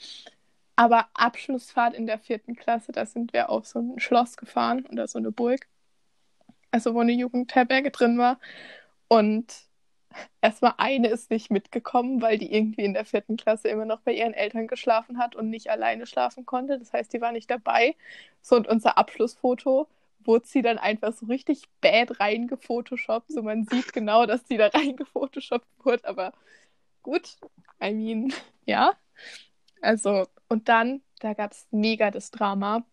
Aber 0.78 1.10
Abschlussfahrt 1.16 1.96
in 1.96 2.08
der 2.08 2.20
vierten 2.20 2.56
Klasse, 2.56 2.92
da 2.94 3.06
sind 3.08 3.34
wir 3.34 3.50
auf 3.52 3.68
so 3.68 3.80
ein 3.80 4.00
Schloss 4.00 4.38
gefahren 4.38 4.86
oder 4.92 5.08
so 5.08 5.20
eine 5.20 5.32
Burg. 5.32 5.68
Also 6.72 6.94
wo 6.94 7.02
eine 7.02 7.12
Jugendherberge 7.12 7.92
drin 7.92 8.18
war. 8.18 8.40
Und 9.08 9.54
erstmal 10.42 10.74
eine 10.78 11.10
ist 11.10 11.30
nicht 11.30 11.52
mitgekommen, 11.52 12.22
weil 12.22 12.38
die 12.38 12.54
irgendwie 12.54 12.84
in 12.86 12.94
der 12.94 13.06
vierten 13.06 13.38
Klasse 13.38 13.68
immer 13.70 13.86
noch 13.86 14.02
bei 14.02 14.14
ihren 14.14 14.34
Eltern 14.34 14.68
geschlafen 14.68 15.18
hat 15.18 15.36
und 15.36 15.50
nicht 15.50 15.70
alleine 15.70 16.06
schlafen 16.06 16.46
konnte. 16.46 16.80
Das 16.80 16.94
heißt, 16.94 17.14
die 17.14 17.22
war 17.22 17.32
nicht 17.32 17.50
dabei. 17.50 17.96
So, 18.42 18.56
und 18.56 18.68
unser 18.68 18.98
Abschlussfoto 18.98 19.88
wurde 20.24 20.48
sie 20.48 20.62
dann 20.62 20.78
einfach 20.78 21.14
so 21.14 21.26
richtig 21.26 21.64
bad 21.82 22.20
reingefotoshoppt. 22.20 23.32
So, 23.32 23.42
man 23.44 23.66
sieht 23.66 23.94
genau, 23.94 24.26
dass 24.26 24.48
sie 24.48 24.58
da 24.58 24.68
reingefotoshoppt 24.74 25.68
wurde, 25.84 26.08
aber 26.08 26.34
gut. 27.04 27.38
I 27.84 27.94
mean, 27.94 28.34
ja. 28.66 28.94
Also, 29.82 30.28
und 30.48 30.70
dann, 30.70 31.02
da 31.20 31.34
gab 31.34 31.52
es 31.52 31.68
mega 31.72 32.12
das 32.12 32.32
Drama. 32.32 32.86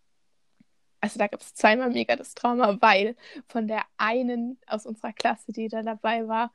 Also 1.00 1.18
da 1.18 1.28
gab 1.28 1.40
es 1.40 1.54
zweimal 1.54 1.90
mega 1.90 2.16
das 2.16 2.34
Drama, 2.34 2.76
weil 2.80 3.16
von 3.48 3.68
der 3.68 3.82
einen 3.98 4.58
aus 4.66 4.86
unserer 4.86 5.12
Klasse, 5.12 5.52
die 5.52 5.68
da 5.68 5.82
dabei 5.82 6.26
war, 6.26 6.52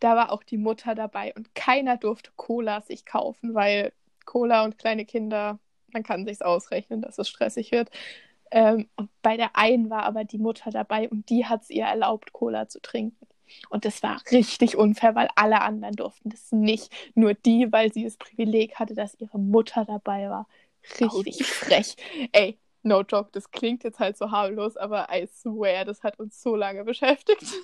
da 0.00 0.16
war 0.16 0.32
auch 0.32 0.42
die 0.42 0.58
Mutter 0.58 0.94
dabei 0.94 1.32
und 1.34 1.54
keiner 1.54 1.96
durfte 1.96 2.30
Cola 2.36 2.82
sich 2.82 3.06
kaufen, 3.06 3.54
weil 3.54 3.92
Cola 4.26 4.64
und 4.64 4.78
kleine 4.78 5.06
Kinder, 5.06 5.58
man 5.92 6.02
kann 6.02 6.26
sich's 6.26 6.42
ausrechnen, 6.42 7.00
dass 7.00 7.18
es 7.18 7.28
stressig 7.28 7.72
wird. 7.72 7.90
Ähm, 8.50 8.88
und 8.96 9.10
bei 9.22 9.36
der 9.36 9.56
einen 9.56 9.90
war 9.90 10.04
aber 10.04 10.24
die 10.24 10.38
Mutter 10.38 10.70
dabei 10.70 11.08
und 11.08 11.30
die 11.30 11.46
hat 11.46 11.62
es 11.62 11.70
ihr 11.70 11.84
erlaubt, 11.84 12.32
Cola 12.32 12.68
zu 12.68 12.80
trinken. 12.80 13.26
Und 13.70 13.84
das 13.84 14.02
war 14.02 14.20
richtig 14.30 14.76
unfair, 14.76 15.14
weil 15.14 15.28
alle 15.36 15.60
anderen 15.62 15.94
durften 15.94 16.30
das 16.30 16.52
nicht. 16.52 16.92
Nur 17.14 17.34
die, 17.34 17.70
weil 17.72 17.92
sie 17.92 18.04
das 18.04 18.16
Privileg 18.16 18.74
hatte, 18.76 18.94
dass 18.94 19.14
ihre 19.18 19.38
Mutter 19.38 19.84
dabei 19.84 20.28
war. 20.28 20.48
Richtig 21.00 21.44
frech. 21.44 21.96
Ey, 22.32 22.58
no 22.86 23.02
joke, 23.02 23.30
das 23.32 23.50
klingt 23.50 23.84
jetzt 23.84 23.98
halt 23.98 24.16
so 24.16 24.30
harmlos, 24.30 24.76
aber 24.76 25.08
I 25.12 25.26
swear, 25.26 25.84
das 25.84 26.02
hat 26.02 26.18
uns 26.18 26.40
so 26.40 26.56
lange 26.56 26.84
beschäftigt. 26.84 27.44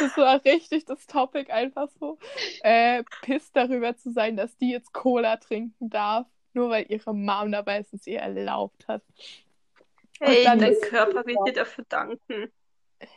Das 0.00 0.16
war 0.16 0.44
richtig 0.44 0.86
das 0.86 1.06
Topic 1.06 1.52
einfach 1.52 1.88
so. 2.00 2.18
Äh, 2.62 3.04
piss 3.20 3.52
darüber 3.52 3.96
zu 3.96 4.10
sein, 4.10 4.34
dass 4.34 4.56
die 4.56 4.70
jetzt 4.70 4.92
Cola 4.92 5.36
trinken 5.36 5.88
darf, 5.88 6.26
nur 6.52 6.70
weil 6.70 6.86
ihre 6.88 7.14
Mom 7.14 7.52
dabei 7.52 7.84
es 7.92 8.06
ihr 8.06 8.20
erlaubt 8.20 8.88
hat. 8.88 9.02
Hey, 10.18 10.42
dein 10.44 10.58
ist... 10.62 10.82
Körper 10.82 11.24
wird 11.26 11.46
dir 11.46 11.52
dafür 11.52 11.84
danken. 11.88 12.50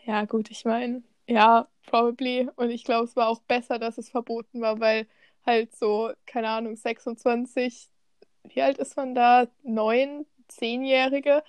Ja, 0.04 0.25
gut, 0.25 0.52
ich 0.52 0.66
meine, 0.66 1.04
ja, 1.25 1.68
probably. 1.88 2.50
Und 2.58 2.70
ich 2.70 2.84
glaube, 2.84 3.06
es 3.06 3.16
war 3.16 3.30
auch 3.30 3.42
besser, 3.42 3.80
dass 3.80 3.98
es 3.98 4.10
verboten 4.10 4.62
war, 4.62 4.80
weil 4.80 5.08
halt 5.46 5.75
so, 5.75 6.12
keine 6.28 6.50
Ahnung, 6.50 6.75
26, 6.75 7.90
wie 8.44 8.62
alt 8.62 8.78
ist 8.78 8.98
man 8.98 9.16
da? 9.16 9.48
Neun, 9.64 10.25
zehnjährige, 10.48 11.44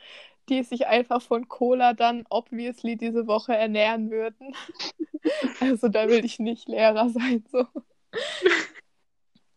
die 0.49 0.62
sich 0.62 0.87
einfach 0.87 1.23
von 1.23 1.49
Cola 1.49 1.93
dann 1.95 2.25
obviously 2.31 2.97
diese 2.97 3.26
Woche 3.26 3.57
ernähren 3.57 4.11
würden. 4.11 4.55
also 5.61 5.88
da 5.88 6.09
will 6.09 6.25
ich 6.25 6.38
nicht 6.38 6.69
Lehrer 6.69 7.09
sein, 7.11 7.45
so. 7.50 7.67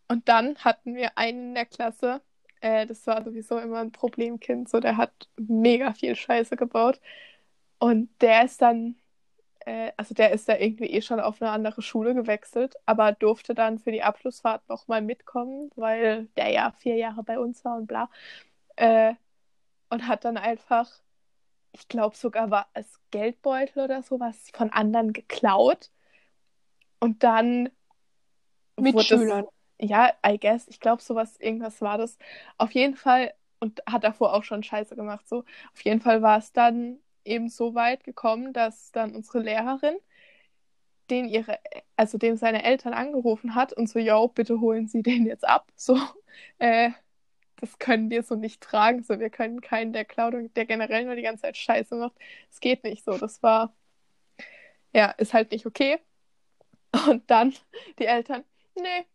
Und 0.07 0.27
dann 0.27 0.57
hatten 0.57 0.95
wir 0.95 1.17
einen 1.17 1.49
in 1.49 1.55
der 1.55 1.65
Klasse, 1.65 2.21
äh, 2.61 2.85
das 2.87 3.05
war 3.07 3.23
sowieso 3.23 3.57
immer 3.59 3.79
ein 3.79 3.91
Problemkind, 3.91 4.69
so 4.69 4.79
der 4.79 4.97
hat 4.97 5.29
mega 5.37 5.93
viel 5.93 6.15
Scheiße 6.15 6.55
gebaut. 6.57 6.99
Und 7.79 8.09
der 8.21 8.45
ist 8.45 8.61
dann, 8.61 8.95
äh, 9.61 9.91
also 9.97 10.13
der 10.15 10.31
ist 10.31 10.49
da 10.49 10.57
irgendwie 10.57 10.87
eh 10.87 11.01
schon 11.01 11.19
auf 11.19 11.41
eine 11.41 11.51
andere 11.51 11.81
Schule 11.81 12.13
gewechselt, 12.15 12.75
aber 12.85 13.13
durfte 13.13 13.55
dann 13.55 13.79
für 13.79 13.91
die 13.91 14.03
Abschlussfahrt 14.03 14.67
nochmal 14.69 15.01
mitkommen, 15.01 15.71
weil 15.75 16.27
der 16.37 16.51
ja 16.51 16.71
vier 16.79 16.95
Jahre 16.97 17.23
bei 17.23 17.39
uns 17.39 17.63
war 17.65 17.77
und 17.77 17.87
bla. 17.87 18.09
Äh, 18.77 19.15
und 19.89 20.07
hat 20.07 20.25
dann 20.25 20.37
einfach, 20.37 20.89
ich 21.71 21.87
glaube 21.87 22.15
sogar 22.15 22.51
war 22.51 22.67
es 22.73 22.99
Geldbeutel 23.11 23.83
oder 23.83 24.03
sowas 24.03 24.49
von 24.53 24.71
anderen 24.71 25.13
geklaut. 25.13 25.91
Und 26.99 27.23
dann 27.23 27.69
mit 28.77 29.01
Schülern. 29.03 29.45
Ja, 29.81 30.11
I 30.25 30.37
guess, 30.37 30.67
ich 30.67 30.79
glaube 30.79 31.01
sowas, 31.01 31.37
irgendwas 31.37 31.81
war 31.81 31.97
das. 31.97 32.17
Auf 32.57 32.71
jeden 32.71 32.95
Fall, 32.95 33.33
und 33.59 33.81
hat 33.85 34.03
davor 34.03 34.33
auch 34.33 34.43
schon 34.43 34.63
Scheiße 34.63 34.95
gemacht, 34.95 35.27
so. 35.27 35.45
Auf 35.73 35.81
jeden 35.83 36.01
Fall 36.01 36.21
war 36.21 36.37
es 36.37 36.51
dann 36.51 36.99
eben 37.23 37.49
so 37.49 37.75
weit 37.75 38.03
gekommen, 38.03 38.51
dass 38.53 38.91
dann 38.91 39.15
unsere 39.15 39.39
Lehrerin 39.39 39.95
den 41.09 41.27
ihre, 41.27 41.59
also 41.95 42.17
dem 42.17 42.35
seine 42.35 42.63
Eltern 42.63 42.93
angerufen 42.93 43.55
hat 43.55 43.73
und 43.73 43.87
so, 43.89 43.99
yo, 43.99 44.27
bitte 44.27 44.59
holen 44.59 44.87
Sie 44.87 45.01
den 45.01 45.25
jetzt 45.25 45.47
ab. 45.47 45.71
So, 45.75 45.97
äh, 46.59 46.91
das 47.59 47.77
können 47.79 48.09
wir 48.09 48.23
so 48.23 48.35
nicht 48.35 48.61
tragen. 48.61 49.03
So, 49.03 49.19
wir 49.19 49.29
können 49.29 49.61
keinen, 49.61 49.93
der 49.93 50.05
klaut 50.05 50.33
der 50.55 50.65
generell 50.65 51.05
nur 51.05 51.15
die 51.15 51.21
ganze 51.21 51.43
Zeit 51.43 51.57
Scheiße 51.57 51.95
macht. 51.95 52.13
Es 52.49 52.59
geht 52.59 52.83
nicht 52.83 53.03
so. 53.03 53.17
Das 53.17 53.43
war, 53.43 53.73
ja, 54.93 55.11
ist 55.11 55.33
halt 55.33 55.51
nicht 55.51 55.65
okay. 55.65 55.99
Und 57.07 57.29
dann 57.29 57.53
die 57.99 58.05
Eltern, 58.05 58.43
nee, 58.75 59.05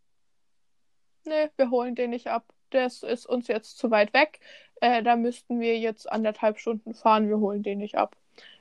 nee, 1.25 1.51
wir 1.57 1.71
holen 1.71 1.95
den 1.95 2.11
nicht 2.11 2.29
ab. 2.29 2.45
Das 2.71 3.03
ist 3.03 3.27
uns 3.27 3.49
jetzt 3.49 3.79
zu 3.79 3.91
weit 3.91 4.13
weg. 4.15 4.41
Äh, 4.81 5.03
da 5.03 5.17
müssten 5.17 5.61
wir 5.61 5.79
jetzt 5.79 6.11
anderthalb 6.11 6.59
Stunden 6.59 6.95
fahren. 6.95 7.29
Wir 7.29 7.39
holen 7.39 7.63
den 7.63 7.79
nicht 7.79 7.97
ab. 7.97 8.17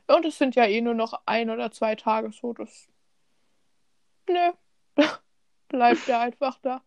Und 0.08 0.26
es 0.26 0.38
sind 0.38 0.56
ja 0.56 0.66
eh 0.66 0.82
nur 0.82 0.94
noch 0.94 1.22
ein 1.26 1.50
oder 1.50 1.72
zwei 1.72 1.96
Tage 1.96 2.32
so. 2.32 2.54
Das, 2.54 2.88
nö, 4.30 4.52
bleibt 5.68 6.08
ja 6.08 6.22
einfach 6.22 6.60
da. 6.62 6.82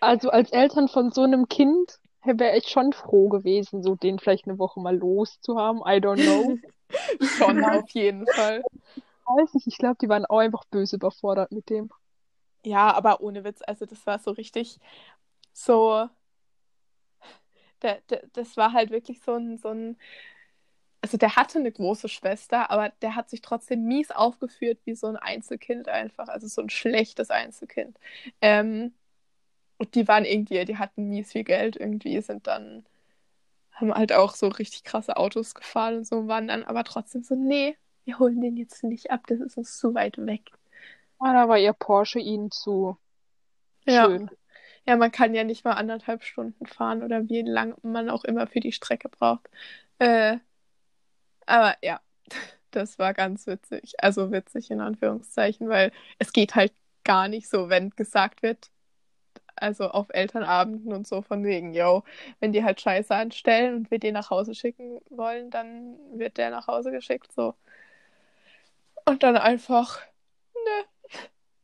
Also 0.00 0.30
als 0.30 0.50
Eltern 0.52 0.88
von 0.88 1.10
so 1.12 1.22
einem 1.22 1.48
Kind 1.48 2.00
wäre 2.24 2.56
ich 2.56 2.68
schon 2.68 2.92
froh 2.92 3.28
gewesen, 3.28 3.82
so 3.82 3.94
den 3.94 4.18
vielleicht 4.18 4.46
eine 4.46 4.58
Woche 4.58 4.80
mal 4.80 4.96
loszuhaben. 4.96 5.80
I 5.80 6.00
don't 6.00 6.22
know. 6.22 6.58
schon 7.38 7.64
auf 7.64 7.88
jeden 7.90 8.26
Fall. 8.26 8.62
Ich 8.96 9.02
weiß 9.26 9.54
nicht, 9.54 9.66
ich 9.66 9.78
glaube, 9.78 9.96
die 10.00 10.08
waren 10.08 10.26
auch 10.26 10.38
einfach 10.38 10.64
böse 10.70 10.96
überfordert 10.96 11.52
mit 11.52 11.70
dem. 11.70 11.90
Ja, 12.64 12.94
aber 12.94 13.20
ohne 13.20 13.44
Witz, 13.44 13.60
also 13.66 13.86
das 13.86 14.06
war 14.06 14.18
so 14.18 14.30
richtig 14.30 14.78
so. 15.52 16.08
Der, 17.82 18.00
der, 18.08 18.26
das 18.32 18.56
war 18.56 18.72
halt 18.72 18.90
wirklich 18.90 19.20
so 19.20 19.34
ein, 19.34 19.58
so 19.58 19.68
ein. 19.68 19.98
Also 21.02 21.18
der 21.18 21.36
hatte 21.36 21.58
eine 21.58 21.70
große 21.70 22.08
Schwester, 22.08 22.70
aber 22.70 22.88
der 23.02 23.14
hat 23.14 23.28
sich 23.28 23.42
trotzdem 23.42 23.84
mies 23.84 24.10
aufgeführt 24.10 24.78
wie 24.86 24.94
so 24.94 25.06
ein 25.06 25.16
Einzelkind 25.18 25.86
einfach, 25.88 26.28
also 26.28 26.46
so 26.46 26.62
ein 26.62 26.70
schlechtes 26.70 27.28
Einzelkind. 27.30 27.98
Ähm, 28.40 28.94
und 29.78 29.94
die 29.94 30.08
waren 30.08 30.24
irgendwie, 30.24 30.64
die 30.64 30.78
hatten 30.78 31.08
mies 31.08 31.32
viel 31.32 31.44
Geld 31.44 31.76
irgendwie, 31.76 32.20
sind 32.20 32.46
dann, 32.46 32.84
haben 33.72 33.94
halt 33.94 34.12
auch 34.12 34.34
so 34.34 34.48
richtig 34.48 34.84
krasse 34.84 35.16
Autos 35.16 35.54
gefahren 35.54 35.98
und 35.98 36.06
so, 36.06 36.28
waren 36.28 36.48
dann 36.48 36.64
aber 36.64 36.84
trotzdem 36.84 37.22
so, 37.22 37.34
nee, 37.34 37.76
wir 38.04 38.18
holen 38.18 38.40
den 38.40 38.56
jetzt 38.56 38.84
nicht 38.84 39.10
ab, 39.10 39.26
das 39.26 39.40
ist 39.40 39.56
uns 39.56 39.78
zu 39.78 39.94
weit 39.94 40.16
weg. 40.18 40.42
Ah, 41.18 41.32
da 41.32 41.48
war 41.48 41.58
ihr 41.58 41.72
Porsche 41.72 42.18
ihnen 42.18 42.50
zu 42.50 42.96
ja. 43.86 44.04
schön. 44.04 44.30
Ja, 44.86 44.96
man 44.96 45.12
kann 45.12 45.34
ja 45.34 45.44
nicht 45.44 45.64
mal 45.64 45.72
anderthalb 45.72 46.24
Stunden 46.24 46.66
fahren 46.66 47.02
oder 47.02 47.28
wie 47.28 47.42
lange 47.42 47.74
man 47.82 48.10
auch 48.10 48.24
immer 48.24 48.46
für 48.46 48.60
die 48.60 48.72
Strecke 48.72 49.08
braucht. 49.08 49.48
Äh, 49.98 50.38
aber 51.46 51.76
ja, 51.82 52.00
das 52.70 52.98
war 52.98 53.14
ganz 53.14 53.46
witzig. 53.46 53.94
Also 53.98 54.30
witzig 54.32 54.70
in 54.70 54.80
Anführungszeichen, 54.80 55.68
weil 55.68 55.92
es 56.18 56.32
geht 56.32 56.54
halt 56.54 56.72
gar 57.04 57.28
nicht 57.28 57.48
so, 57.48 57.68
wenn 57.68 57.90
gesagt 57.90 58.42
wird, 58.42 58.70
also 59.56 59.90
auf 59.90 60.06
Elternabenden 60.10 60.92
und 60.92 61.06
so 61.06 61.22
von 61.22 61.44
wegen, 61.44 61.74
yo, 61.74 62.04
wenn 62.40 62.52
die 62.52 62.64
halt 62.64 62.80
Scheiße 62.80 63.14
anstellen 63.14 63.74
und 63.76 63.90
wir 63.90 63.98
den 63.98 64.14
nach 64.14 64.30
Hause 64.30 64.54
schicken 64.54 65.00
wollen, 65.10 65.50
dann 65.50 65.96
wird 66.18 66.36
der 66.38 66.50
nach 66.50 66.66
Hause 66.66 66.90
geschickt, 66.90 67.32
so. 67.32 67.54
Und 69.06 69.22
dann 69.22 69.36
einfach, 69.36 70.00
ne, 70.54 70.84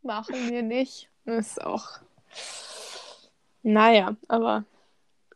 machen 0.03 0.51
wir 0.51 0.63
nicht. 0.63 1.09
ist 1.25 1.63
auch, 1.65 2.01
naja, 3.63 4.17
aber 4.29 4.65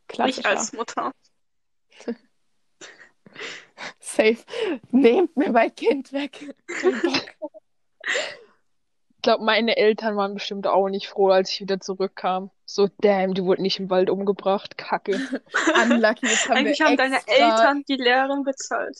klassisch. 0.08 0.38
Ich 0.38 0.46
als 0.46 0.72
Mutter. 0.72 1.12
Safe. 3.98 4.38
Nehmt 4.90 5.36
mir 5.36 5.50
mein 5.50 5.74
Kind 5.74 6.12
weg. 6.12 6.54
Glaube, 9.24 9.42
meine 9.42 9.78
Eltern 9.78 10.16
waren 10.16 10.34
bestimmt 10.34 10.66
auch 10.66 10.90
nicht 10.90 11.08
froh, 11.08 11.30
als 11.30 11.48
ich 11.50 11.60
wieder 11.62 11.80
zurückkam. 11.80 12.50
So, 12.66 12.90
damn, 12.98 13.32
die 13.32 13.42
wurden 13.42 13.62
nicht 13.62 13.80
im 13.80 13.88
Wald 13.88 14.10
umgebracht. 14.10 14.76
Kacke. 14.76 15.14
Unlucky, 15.82 16.26
das 16.26 16.46
haben 16.46 16.58
Eigentlich 16.58 16.80
haben 16.82 16.92
extra... 16.98 17.08
deine 17.08 17.26
Eltern 17.26 17.84
die 17.88 17.96
Lehrerin 17.96 18.44
bezahlt. 18.44 18.98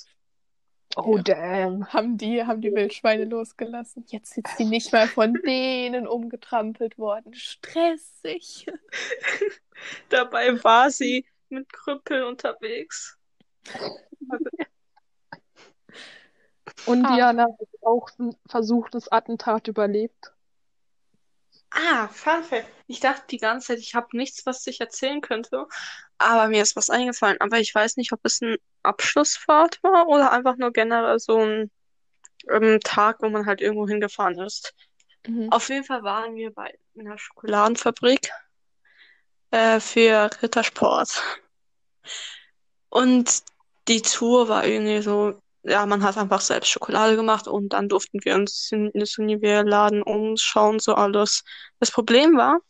Oh, 0.96 1.18
Ja. 1.18 1.22
damn. 1.24 1.92
Haben 1.92 2.16
die, 2.16 2.42
haben 2.42 2.62
die 2.62 2.72
Wildschweine 2.72 3.24
losgelassen. 3.26 4.04
Jetzt 4.08 4.32
sind 4.32 4.48
sie 4.56 4.64
nicht 4.64 4.92
mal 4.92 5.08
von 5.08 5.34
denen 5.46 6.06
umgetrampelt 6.08 6.96
worden. 6.96 7.34
Stressig. 7.34 8.66
Dabei 10.08 10.64
war 10.64 10.90
sie 10.90 11.26
mit 11.50 11.70
Krüppel 11.70 12.24
unterwegs. 12.24 13.18
Und 16.86 17.04
Ah. 17.04 17.14
Diana 17.14 17.44
hat 17.44 17.68
auch 17.82 18.08
ein 18.18 18.36
versuchtes 18.46 19.10
Attentat 19.10 19.68
überlebt. 19.68 20.32
Ah, 21.70 22.08
Fun 22.08 22.44
Fact. 22.44 22.68
Ich 22.86 23.00
dachte 23.00 23.24
die 23.30 23.38
ganze 23.38 23.68
Zeit, 23.68 23.78
ich 23.78 23.94
habe 23.94 24.16
nichts, 24.16 24.46
was 24.46 24.66
ich 24.66 24.80
erzählen 24.80 25.20
könnte. 25.20 25.66
Aber 26.18 26.48
mir 26.48 26.62
ist 26.62 26.76
was 26.76 26.88
eingefallen. 26.90 27.40
Aber 27.40 27.58
ich 27.58 27.74
weiß 27.74 27.96
nicht, 27.96 28.12
ob 28.12 28.20
es 28.22 28.40
ein 28.40 28.56
Abschlussfahrt 28.82 29.82
war 29.82 30.06
oder 30.06 30.30
einfach 30.30 30.56
nur 30.56 30.72
generell 30.72 31.18
so 31.18 31.38
ein 31.38 31.70
ähm, 32.50 32.78
Tag, 32.84 33.22
wo 33.22 33.28
man 33.28 33.46
halt 33.46 33.60
irgendwo 33.60 33.88
hingefahren 33.88 34.38
ist. 34.38 34.74
Mhm. 35.26 35.50
Auf 35.50 35.68
jeden 35.68 35.84
Fall 35.84 36.02
waren 36.04 36.36
wir 36.36 36.52
bei 36.52 36.78
einer 36.98 37.18
Schokoladenfabrik 37.18 38.30
äh, 39.50 39.80
für 39.80 40.30
Rittersport. 40.42 41.22
Und 42.88 43.42
die 43.88 44.02
Tour 44.02 44.48
war 44.48 44.64
irgendwie 44.64 45.02
so, 45.02 45.42
ja, 45.64 45.86
man 45.86 46.02
hat 46.02 46.16
einfach 46.18 46.40
selbst 46.40 46.70
Schokolade 46.70 47.16
gemacht 47.16 47.48
und 47.48 47.70
dann 47.70 47.88
durften 47.88 48.20
wir 48.22 48.34
uns 48.34 48.70
in 48.70 48.90
das 48.94 49.18
Univerladen 49.18 50.02
umschauen, 50.02 50.78
so 50.78 50.94
alles. 50.94 51.42
Das 51.80 51.90
Problem 51.90 52.36
war, 52.36 52.60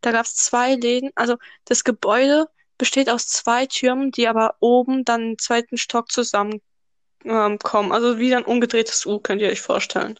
da 0.00 0.12
gab 0.12 0.26
es 0.26 0.36
zwei 0.36 0.74
Läden, 0.74 1.10
also 1.16 1.36
das 1.64 1.84
Gebäude 1.84 2.46
besteht 2.78 3.10
aus 3.10 3.26
zwei 3.26 3.66
Türmen, 3.66 4.10
die 4.12 4.28
aber 4.28 4.56
oben 4.60 5.04
dann 5.04 5.30
im 5.30 5.38
zweiten 5.38 5.76
Stock 5.76 6.10
zusammenkommen. 6.12 6.60
Ähm, 7.24 7.92
also 7.92 8.18
wie 8.18 8.34
ein 8.34 8.44
umgedrehtes 8.44 9.04
U, 9.06 9.18
könnt 9.18 9.42
ihr 9.42 9.48
euch 9.48 9.60
vorstellen. 9.60 10.18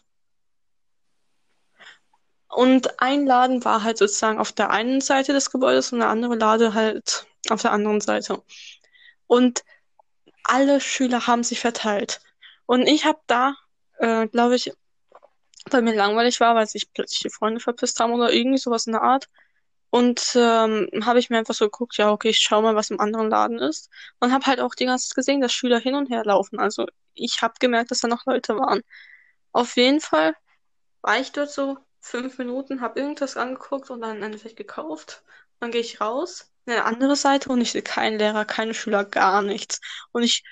Und 2.49 2.99
ein 2.99 3.25
Laden 3.25 3.63
war 3.63 3.83
halt 3.83 3.97
sozusagen 3.97 4.39
auf 4.39 4.51
der 4.51 4.71
einen 4.71 4.99
Seite 5.01 5.33
des 5.33 5.51
Gebäudes 5.51 5.93
und 5.93 5.99
der 5.99 6.09
andere 6.09 6.35
Laden 6.35 6.73
halt 6.73 7.27
auf 7.49 7.61
der 7.61 7.71
anderen 7.71 8.01
Seite. 8.01 8.41
Und 9.27 9.63
alle 10.49 10.81
Schüler 10.81 11.27
haben 11.27 11.43
sich 11.43 11.59
verteilt. 11.59 12.21
Und 12.65 12.87
ich 12.87 13.05
habe 13.05 13.19
da, 13.27 13.55
äh, 13.99 14.27
glaube 14.27 14.55
ich, 14.55 14.71
weil 15.71 15.81
mir 15.81 15.95
langweilig 15.95 16.39
war, 16.39 16.55
weil 16.55 16.67
sich 16.67 16.91
plötzlich 16.93 17.21
die 17.21 17.29
Freunde 17.29 17.59
verpisst 17.59 17.99
haben 17.99 18.13
oder 18.13 18.31
irgendwie 18.31 18.57
sowas 18.57 18.87
in 18.87 18.93
der 18.93 19.03
Art. 19.03 19.29
Und 19.89 20.33
ähm, 20.35 20.89
habe 21.05 21.19
ich 21.19 21.29
mir 21.29 21.37
einfach 21.37 21.53
so 21.53 21.65
geguckt, 21.65 21.97
ja, 21.97 22.11
okay, 22.11 22.29
ich 22.29 22.39
schau 22.39 22.61
mal, 22.61 22.75
was 22.75 22.89
im 22.89 22.99
anderen 22.99 23.29
Laden 23.29 23.59
ist. 23.59 23.89
Und 24.19 24.33
habe 24.33 24.45
halt 24.45 24.59
auch 24.59 24.75
die 24.75 24.85
ganze 24.85 25.07
Zeit 25.07 25.15
gesehen, 25.15 25.41
dass 25.41 25.53
Schüler 25.53 25.79
hin 25.79 25.95
und 25.95 26.09
her 26.09 26.23
laufen. 26.25 26.59
Also 26.59 26.87
ich 27.13 27.41
habe 27.41 27.53
gemerkt, 27.59 27.91
dass 27.91 27.99
da 28.01 28.07
noch 28.07 28.25
Leute 28.25 28.57
waren. 28.57 28.81
Auf 29.53 29.75
jeden 29.77 30.01
Fall 30.01 30.35
war 31.01 31.19
ich 31.19 31.31
dort 31.31 31.51
so 31.51 31.77
fünf 31.99 32.37
Minuten, 32.37 32.81
habe 32.81 32.99
irgendwas 32.99 33.37
angeguckt 33.37 33.89
und 33.89 34.01
dann 34.01 34.23
Endeffekt 34.23 34.57
gekauft. 34.57 35.23
Dann 35.59 35.71
gehe 35.71 35.81
ich 35.81 36.01
raus, 36.01 36.51
eine 36.67 36.85
andere 36.85 37.15
Seite 37.15 37.49
und 37.49 37.61
ich 37.61 37.71
sehe 37.71 37.81
keinen 37.81 38.19
Lehrer, 38.19 38.45
keine 38.45 38.73
Schüler, 38.73 39.05
gar 39.05 39.41
nichts. 39.41 39.79
Und 40.11 40.23
ich 40.23 40.43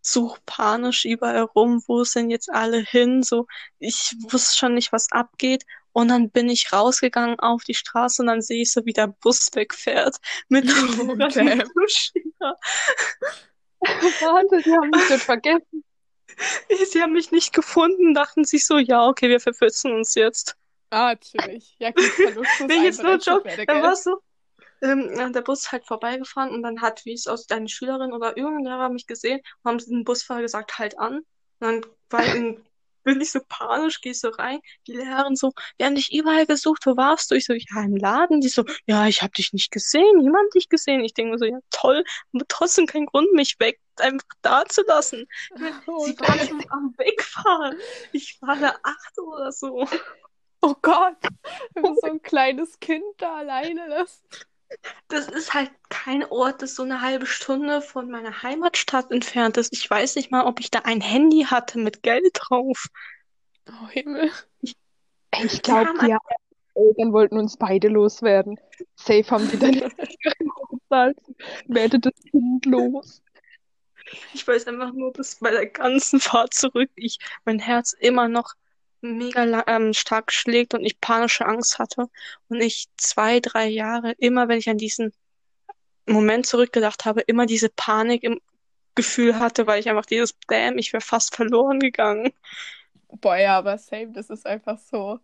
suche 0.00 0.40
panisch 0.46 1.04
überall 1.04 1.42
rum, 1.42 1.82
wo 1.86 2.04
sind 2.04 2.30
jetzt 2.30 2.50
alle 2.50 2.78
hin? 2.78 3.22
So, 3.22 3.46
ich 3.78 4.14
wusste 4.30 4.56
schon 4.56 4.74
nicht, 4.74 4.92
was 4.92 5.10
abgeht. 5.12 5.64
Und 5.92 6.08
dann 6.08 6.30
bin 6.30 6.48
ich 6.48 6.72
rausgegangen 6.72 7.38
auf 7.38 7.64
die 7.64 7.74
Straße 7.74 8.22
und 8.22 8.28
dann 8.28 8.40
sehe 8.40 8.62
ich 8.62 8.72
so, 8.72 8.84
wie 8.86 8.94
der 8.94 9.08
Bus 9.08 9.50
wegfährt 9.54 10.16
mit 10.48 10.70
Flora 10.70 11.28
Damn. 11.28 11.62
Schüler. 11.86 12.56
Wahnsinn, 13.80 14.62
die 14.64 14.72
haben 14.72 14.90
mich 14.90 15.08
dort 15.08 15.20
vergessen. 15.20 15.84
Sie 16.90 17.02
haben 17.02 17.12
mich 17.12 17.30
nicht 17.30 17.52
gefunden, 17.52 18.14
dachten 18.14 18.44
sich 18.44 18.66
so, 18.66 18.78
ja, 18.78 19.06
okay, 19.06 19.28
wir 19.28 19.40
verpfitzen 19.40 19.92
uns 19.92 20.14
jetzt. 20.14 20.56
Ah, 20.90 21.14
chillig. 21.16 21.76
Ja, 21.78 21.90
gut, 21.90 22.04
Verlust 22.04 22.50
ist 22.60 22.68
Nee, 22.68 22.84
jetzt 22.84 23.02
nur. 23.02 23.12
Wertegeld. 23.12 23.68
Dann 23.68 23.82
war 23.82 23.96
so, 23.96 24.18
ähm, 24.82 25.32
der 25.32 25.42
Bus 25.42 25.70
halt 25.72 25.86
vorbeigefahren 25.86 26.50
und 26.50 26.62
dann 26.62 26.80
hat, 26.82 27.04
wie 27.04 27.14
es 27.14 27.26
aus 27.26 27.46
deine 27.46 27.68
Schülerin 27.68 28.12
oder 28.12 28.36
irgendein 28.36 28.64
Lehrer 28.64 28.88
mich 28.88 29.06
gesehen 29.06 29.40
und 29.62 29.70
haben 29.70 29.78
dem 29.78 30.04
Busfahrer 30.04 30.42
gesagt, 30.42 30.78
halt 30.78 30.98
an. 30.98 31.18
Und 31.18 31.24
dann 31.60 31.86
war 32.10 32.24
ich 32.24 32.34
in, 32.34 32.64
bin 33.04 33.20
ich 33.20 33.30
so 33.30 33.40
panisch, 33.48 34.00
geh 34.00 34.12
so 34.12 34.28
rein. 34.28 34.60
Die 34.86 34.92
Lehrerin 34.92 35.36
so, 35.36 35.52
wir 35.76 35.86
haben 35.86 35.94
dich 35.94 36.12
überall 36.12 36.46
gesucht, 36.46 36.84
wo 36.86 36.96
warst 36.96 37.30
du? 37.30 37.36
Ich 37.36 37.46
so, 37.46 37.52
ja, 37.52 37.82
im 37.82 37.96
Laden. 37.96 38.40
Die 38.40 38.48
so, 38.48 38.64
ja, 38.86 39.06
ich 39.06 39.22
habe 39.22 39.32
dich 39.32 39.52
nicht 39.52 39.70
gesehen, 39.70 40.18
niemand 40.18 40.46
hat 40.46 40.54
dich 40.54 40.68
gesehen. 40.68 41.04
Ich 41.04 41.14
denke 41.14 41.32
mir 41.32 41.38
so, 41.38 41.44
ja, 41.44 41.58
toll, 41.70 42.04
aber 42.34 42.44
trotzdem 42.48 42.86
kein 42.86 43.06
Grund, 43.06 43.32
mich 43.32 43.58
weg 43.60 43.80
einfach 44.00 44.26
da 44.42 44.64
zu 44.64 44.82
lassen. 44.82 45.26
Oh, 45.86 46.04
Sie 46.06 46.18
waren 46.18 46.38
damn. 46.38 46.48
schon 46.48 46.70
am 46.70 46.94
Wegfahren. 46.96 47.76
Ich 48.12 48.40
war 48.40 48.56
der 48.56 48.74
Achte 48.82 49.22
oder 49.22 49.52
so. 49.52 49.86
oh 50.60 50.74
Gott, 50.80 51.16
wenn 51.74 51.94
so 51.96 52.06
ein 52.06 52.22
kleines 52.22 52.80
Kind 52.80 53.04
da 53.18 53.36
alleine 53.36 53.88
lässt. 53.88 54.46
Das 55.08 55.28
ist 55.28 55.54
halt 55.54 55.70
kein 55.88 56.24
Ort, 56.24 56.62
das 56.62 56.74
so 56.74 56.82
eine 56.82 57.00
halbe 57.00 57.26
Stunde 57.26 57.82
von 57.82 58.10
meiner 58.10 58.42
Heimatstadt 58.42 59.10
entfernt 59.10 59.56
ist. 59.56 59.72
Ich 59.72 59.88
weiß 59.88 60.16
nicht 60.16 60.30
mal, 60.30 60.44
ob 60.44 60.60
ich 60.60 60.70
da 60.70 60.80
ein 60.80 61.00
Handy 61.00 61.44
hatte 61.44 61.78
mit 61.78 62.02
Geld 62.02 62.30
drauf. 62.34 62.86
Oh 63.68 63.88
Himmel. 63.88 64.30
Ey, 65.30 65.46
Ich 65.46 65.62
glaube, 65.62 65.92
die 66.02 66.16
Eltern 66.74 67.12
wollten 67.12 67.38
uns 67.38 67.56
beide 67.56 67.88
loswerden. 67.88 68.58
Safe 68.96 69.24
haben 69.30 69.48
die 69.50 69.58
dann 69.58 69.72
bezahlt. 70.70 71.18
Werdet 71.66 72.06
das 72.06 72.14
Kind 72.30 72.64
los. 72.66 73.22
Ich 74.34 74.46
weiß 74.46 74.66
einfach 74.66 74.92
nur, 74.92 75.12
dass 75.12 75.36
bei 75.36 75.50
der 75.50 75.66
ganzen 75.66 76.20
Fahrt 76.20 76.54
zurück 76.54 76.90
ich 76.96 77.18
mein 77.44 77.58
Herz 77.58 77.92
immer 77.92 78.28
noch 78.28 78.54
mega 79.02 79.64
ähm, 79.66 79.92
stark 79.92 80.32
schlägt 80.32 80.74
und 80.74 80.84
ich 80.84 81.00
panische 81.00 81.46
Angst 81.46 81.78
hatte. 81.78 82.08
Und 82.48 82.60
ich 82.60 82.88
zwei, 82.96 83.40
drei 83.40 83.68
Jahre, 83.68 84.12
immer 84.18 84.48
wenn 84.48 84.58
ich 84.58 84.70
an 84.70 84.78
diesen 84.78 85.12
Moment 86.06 86.46
zurückgedacht 86.46 87.04
habe, 87.04 87.20
immer 87.22 87.46
diese 87.46 87.68
Panik 87.68 88.24
im 88.24 88.40
Gefühl 88.94 89.38
hatte, 89.38 89.66
weil 89.66 89.80
ich 89.80 89.88
einfach 89.88 90.06
dieses 90.06 90.34
Damn, 90.48 90.78
ich 90.78 90.92
wäre 90.92 91.00
fast 91.00 91.34
verloren 91.34 91.80
gegangen. 91.80 92.32
Boah, 93.08 93.36
ja, 93.36 93.58
aber 93.58 93.78
same, 93.78 94.12
das 94.12 94.30
ist 94.30 94.46
einfach 94.46 94.78
so. 94.78 95.18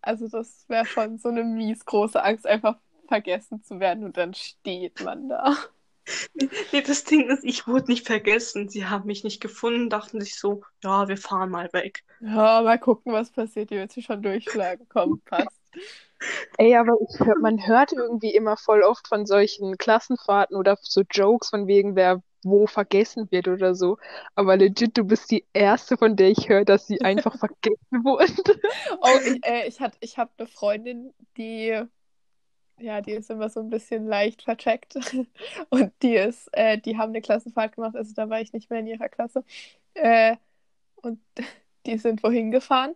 Also, 0.00 0.28
das 0.28 0.68
wäre 0.68 0.86
schon 0.86 1.18
so 1.18 1.28
eine 1.28 1.44
mies 1.44 1.84
große 1.84 2.22
Angst, 2.22 2.46
einfach 2.46 2.78
vergessen 3.08 3.62
zu 3.62 3.78
werden 3.80 4.04
und 4.04 4.16
dann 4.16 4.34
steht 4.34 5.00
man 5.00 5.28
da. 5.28 5.56
Nee, 6.72 6.82
das 6.82 7.04
Ding 7.04 7.28
ist, 7.30 7.44
ich 7.44 7.66
wurde 7.66 7.90
nicht 7.90 8.06
vergessen. 8.06 8.68
Sie 8.68 8.86
haben 8.86 9.06
mich 9.06 9.24
nicht 9.24 9.40
gefunden, 9.40 9.90
dachten 9.90 10.20
sich 10.20 10.38
so, 10.38 10.62
ja, 10.82 11.08
wir 11.08 11.16
fahren 11.16 11.50
mal 11.50 11.68
weg. 11.72 12.04
Ja, 12.20 12.62
mal 12.62 12.78
gucken, 12.78 13.12
was 13.12 13.30
passiert. 13.30 13.70
Die 13.70 13.76
wird 13.76 13.92
sich 13.92 14.06
schon 14.06 14.22
durchschlagen. 14.22 14.86
Komm, 14.88 15.20
passt. 15.24 15.60
Ey, 16.58 16.76
aber 16.76 16.96
ich 17.08 17.18
hör, 17.20 17.38
man 17.40 17.66
hört 17.66 17.92
irgendwie 17.92 18.34
immer 18.34 18.56
voll 18.56 18.82
oft 18.82 19.08
von 19.08 19.26
solchen 19.26 19.78
Klassenfahrten 19.78 20.56
oder 20.56 20.78
so 20.80 21.02
Jokes 21.10 21.50
von 21.50 21.66
wegen, 21.66 21.96
wer 21.96 22.22
wo 22.44 22.66
vergessen 22.66 23.30
wird 23.30 23.48
oder 23.48 23.74
so. 23.74 23.98
Aber 24.34 24.56
legit, 24.56 24.96
du 24.98 25.04
bist 25.04 25.30
die 25.30 25.46
Erste, 25.52 25.96
von 25.96 26.16
der 26.16 26.30
ich 26.30 26.48
höre, 26.48 26.64
dass 26.64 26.86
sie 26.86 27.00
einfach 27.00 27.36
vergessen 27.38 28.04
wurde. 28.04 28.26
Oh, 29.00 29.18
ich, 29.24 29.44
äh, 29.44 29.68
ich, 29.68 29.80
hat, 29.80 29.94
ich 30.00 30.18
habe 30.18 30.30
eine 30.38 30.46
Freundin, 30.48 31.14
die, 31.36 31.82
ja, 32.78 33.00
die 33.00 33.12
ist 33.12 33.30
immer 33.30 33.48
so 33.48 33.60
ein 33.60 33.70
bisschen 33.70 34.06
leicht 34.06 34.42
vercheckt. 34.42 34.96
Und 35.70 35.92
die 36.02 36.14
ist, 36.16 36.48
äh, 36.52 36.78
die 36.78 36.96
haben 36.98 37.10
eine 37.10 37.20
Klassenfahrt 37.22 37.74
gemacht, 37.76 37.96
also 37.96 38.12
da 38.14 38.28
war 38.30 38.40
ich 38.40 38.52
nicht 38.52 38.70
mehr 38.70 38.80
in 38.80 38.86
ihrer 38.86 39.08
Klasse. 39.08 39.44
Äh, 39.94 40.36
und 40.96 41.20
die 41.86 41.98
sind 41.98 42.22
wohin 42.22 42.50
gefahren. 42.50 42.94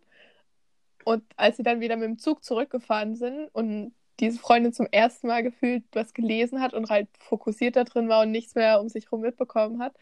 Und 1.05 1.25
als 1.37 1.57
sie 1.57 1.63
dann 1.63 1.81
wieder 1.81 1.97
mit 1.97 2.09
dem 2.09 2.19
Zug 2.19 2.45
zurückgefahren 2.45 3.15
sind 3.17 3.49
und 3.55 3.95
diese 4.21 4.39
Freundin 4.39 4.73
zum 4.73 4.87
ersten 4.91 5.29
Mal 5.29 5.43
gefühlt 5.43 5.85
was 5.93 6.15
gelesen 6.15 6.61
hat 6.61 6.75
und 6.75 6.91
halt 6.91 7.09
fokussiert 7.19 7.77
da 7.77 7.85
drin 7.85 8.09
war 8.09 8.23
und 8.23 8.33
nichts 8.33 8.55
mehr 8.55 8.81
um 8.81 8.89
sich 8.89 9.07
herum 9.07 9.21
mitbekommen 9.21 9.81
hat, 9.83 9.95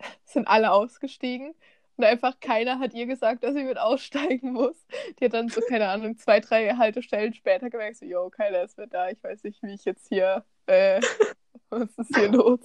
sind 0.26 0.46
alle 0.48 0.72
ausgestiegen. 0.72 1.54
Und 1.98 2.04
einfach 2.06 2.40
keiner 2.40 2.80
hat 2.80 2.94
ihr 2.94 3.06
gesagt, 3.06 3.44
dass 3.44 3.54
sie 3.54 3.64
mit 3.64 3.78
aussteigen 3.78 4.52
muss. 4.54 4.76
Die 5.20 5.26
hat 5.26 5.34
dann 5.34 5.50
so, 5.50 5.62
keine 5.62 5.88
Ahnung, 5.88 6.18
zwei, 6.18 6.40
drei 6.40 6.70
Haltestellen 6.76 7.34
später 7.34 7.70
gemerkt, 7.70 7.98
so, 7.98 8.06
yo, 8.06 8.30
keiner 8.30 8.62
ist 8.64 8.78
mehr 8.78 8.88
da. 8.88 9.10
Ich 9.10 9.22
weiß 9.24 9.44
nicht, 9.44 9.62
wie 9.64 9.74
ich 9.74 9.84
jetzt 9.86 10.08
hier, 10.08 10.44
äh, 10.66 11.02
was 11.70 11.90
ist 11.98 12.16
hier 12.16 12.30
los? 12.30 12.60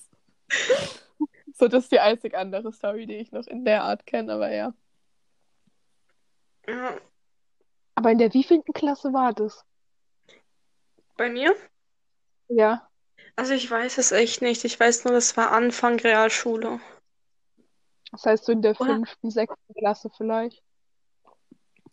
So, 1.54 1.67
das 1.67 1.86
ist 1.86 1.91
die 1.91 2.00
einzig 2.00 2.36
andere 2.36 2.72
Story, 2.74 3.06
die 3.06 3.15
ich 3.15 3.32
noch 3.32 3.48
in 3.48 3.65
der 3.65 3.84
Art 3.84 4.06
kenne, 4.06 4.34
aber 4.34 4.52
ja. 4.52 4.74
Ja, 6.67 7.00
Aber 7.96 8.12
in 8.12 8.19
der 8.19 8.36
wievielten 8.36 8.72
Klasse 8.72 9.13
war 9.13 9.34
das? 9.34 9.65
bei 11.17 11.30
mir? 11.30 11.56
Ja. 12.48 12.89
Also 13.36 13.54
ich 13.54 13.69
weiß 13.69 14.00
es 14.00 14.12
echt 14.12 14.41
nicht. 14.41 14.65
Ich 14.65 14.80
weiß 14.80 15.06
nur, 15.06 15.13
das 15.13 15.38
war 15.38 15.52
Anfang 15.52 16.00
Realschule. 16.00 16.80
Das 18.13 18.26
heißt 18.28 18.45
so 18.45 18.52
in 18.52 18.62
der 18.62 18.80
Oder- 18.80 18.93
fünften, 18.93 19.32
sechsten 19.32 19.73
Klasse 19.73 20.10
vielleicht. 20.15 20.63